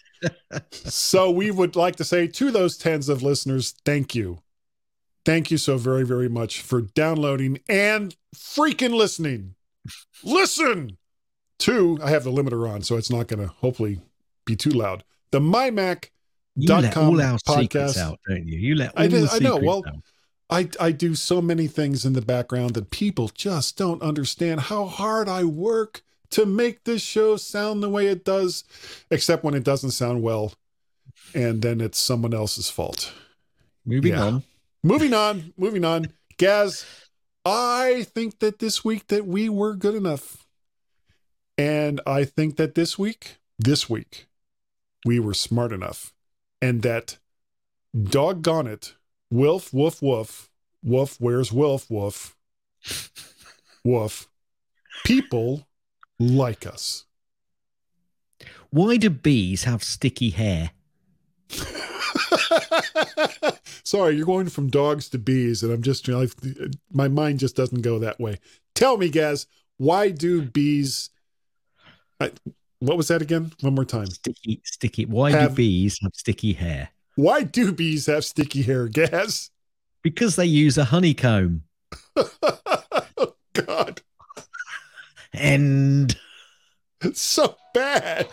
so 0.71 1.31
we 1.31 1.51
would 1.51 1.77
like 1.77 1.97
to 1.97 2.05
say 2.05 2.27
to 2.27 2.51
those 2.51 2.77
tens 2.77 3.09
of 3.09 3.23
listeners, 3.23 3.75
thank 3.85 4.15
you. 4.15 4.41
Thank 5.25 5.51
you 5.51 5.59
so 5.59 5.77
very, 5.77 6.05
very 6.05 6.29
much 6.29 6.61
for 6.61 6.81
downloading 6.81 7.59
and 7.69 8.15
freaking 8.35 8.95
listening. 8.95 9.55
Listen 10.23 10.99
to 11.61 11.99
I 12.03 12.11
have 12.11 12.25
the 12.25 12.31
limiter 12.31 12.69
on, 12.69 12.83
so 12.83 12.97
it's 12.97 13.11
not 13.11 13.29
gonna 13.29 13.49
hopefully 13.49 14.01
be 14.45 14.57
too 14.57 14.71
loud. 14.71 15.05
The 15.33 15.41
MyMac 15.41 16.11
You 16.55 16.75
let 16.75 16.97
all 16.97 17.21
our 17.21 17.39
secrets 17.39 17.97
podcast. 17.97 17.99
out, 17.99 18.21
don't 18.29 18.47
you? 18.47 18.59
You 18.59 18.75
let 18.77 18.97
all 18.97 19.03
I, 19.03 19.09
did, 19.09 19.25
the 19.25 19.33
I 19.33 19.39
know. 19.39 19.57
Well, 19.57 19.85
out. 19.87 19.95
I 20.49 20.69
I 20.79 20.93
do 20.93 21.15
so 21.15 21.43
many 21.43 21.67
things 21.67 22.05
in 22.05 22.13
the 22.13 22.23
background 22.23 22.75
that 22.75 22.91
people 22.91 23.29
just 23.35 23.77
don't 23.77 24.03
understand 24.03 24.61
how 24.61 24.85
hard 24.87 25.29
I 25.29 25.45
work 25.45 26.03
to 26.31 26.47
make 26.47 26.85
this 26.85 27.03
show 27.03 27.37
sound 27.37 27.83
the 27.83 27.89
way 27.89 28.07
it 28.07 28.25
does, 28.25 28.65
except 29.11 29.45
when 29.45 29.55
it 29.55 29.65
doesn't 29.65 29.93
sound 29.93 30.23
well, 30.23 30.53
and 31.35 31.63
then 31.63 31.81
it's 31.81 31.99
someone 31.99 32.35
else's 32.35 32.71
fault. 32.71 33.13
Moving 33.85 34.13
yeah. 34.13 34.23
on. 34.23 34.43
Moving 34.83 35.15
on, 35.15 35.53
moving 35.57 35.85
on. 35.85 36.13
Gaz, 36.39 36.85
I 37.45 38.07
think 38.15 38.41
that 38.41 38.59
this 38.59 38.85
week 38.85 39.09
that 39.09 39.27
we 39.27 39.49
were 39.49 39.75
good 39.75 39.95
enough. 39.95 40.47
And 41.59 42.01
I 42.07 42.25
think 42.25 42.57
that 42.57 42.75
this 42.75 42.99
week, 42.99 43.39
this 43.59 43.89
week, 43.89 44.27
we 45.05 45.19
were 45.19 45.35
smart 45.35 45.73
enough. 45.73 46.13
And 46.61 46.83
that 46.83 47.19
doggone 47.97 48.67
it, 48.67 48.95
Wolf, 49.31 49.73
woof, 49.73 50.03
woof, 50.03 50.51
woof, 50.83 51.17
where's 51.19 51.53
Wolf, 51.53 51.91
woof, 51.91 52.37
woof. 53.85 54.29
People 55.05 55.67
like 56.19 56.67
us. 56.67 57.05
Why 58.71 58.97
do 58.97 59.11
bees 59.11 59.65
have 59.65 59.83
sticky 59.83 60.31
hair? 60.31 60.71
Sorry, 63.85 64.17
you're 64.17 64.27
going 64.27 64.49
from 64.49 64.69
dogs 64.69 65.09
to 65.11 65.19
bees, 65.19 65.63
and 65.63 65.73
I'm 65.73 65.83
just 65.83 66.09
you 66.09 66.15
know, 66.15 66.27
my 66.93 67.09
mind 67.09 67.39
just 67.39 67.57
doesn't 67.57 67.83
go 67.83 67.99
that 68.01 68.19
way. 68.19 68.39
Tell 68.75 68.97
me, 68.97 69.09
Gaz, 69.09 69.47
why 69.77 70.11
do 70.11 70.43
bees? 70.43 71.11
I, 72.21 72.33
what 72.81 72.97
was 72.97 73.09
that 73.09 73.23
again? 73.23 73.53
One 73.61 73.75
more 73.75 73.85
time. 73.85 74.07
Sticky, 74.07 74.61
sticky. 74.65 75.07
Why 75.07 75.31
Have- 75.31 75.51
do 75.51 75.57
bees 75.57 75.99
have 76.03 76.13
sticky 76.15 76.55
hair? 76.55 76.91
Why 77.15 77.45
do 77.45 77.73
bees 77.73 78.07
have 78.07 78.25
sticky 78.25 78.63
hair, 78.63 78.89
Gaz? 78.89 79.51
Because 80.03 80.37
they 80.37 80.45
use 80.45 80.77
a 80.77 80.85
honeycomb. 80.85 81.63
oh, 82.17 83.35
God, 83.55 84.03
And 85.37 86.17
it's 87.03 87.21
so 87.21 87.57
bad. 87.75 88.29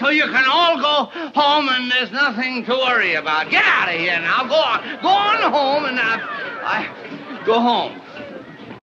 So 0.00 0.08
you 0.08 0.24
can 0.24 0.44
all 0.50 0.80
go 0.80 1.10
home 1.38 1.68
and 1.68 1.92
there's 1.92 2.10
nothing 2.10 2.64
to 2.64 2.72
worry 2.72 3.14
about. 3.14 3.50
Get 3.50 3.62
out 3.62 3.90
of 3.90 4.00
here 4.00 4.18
now. 4.18 4.46
Go 4.48 4.54
on. 4.54 5.02
Go 5.02 5.08
on 5.08 5.52
home 5.52 5.84
and 5.84 6.00
I 6.00 7.42
go 7.44 7.60
home. 7.60 8.00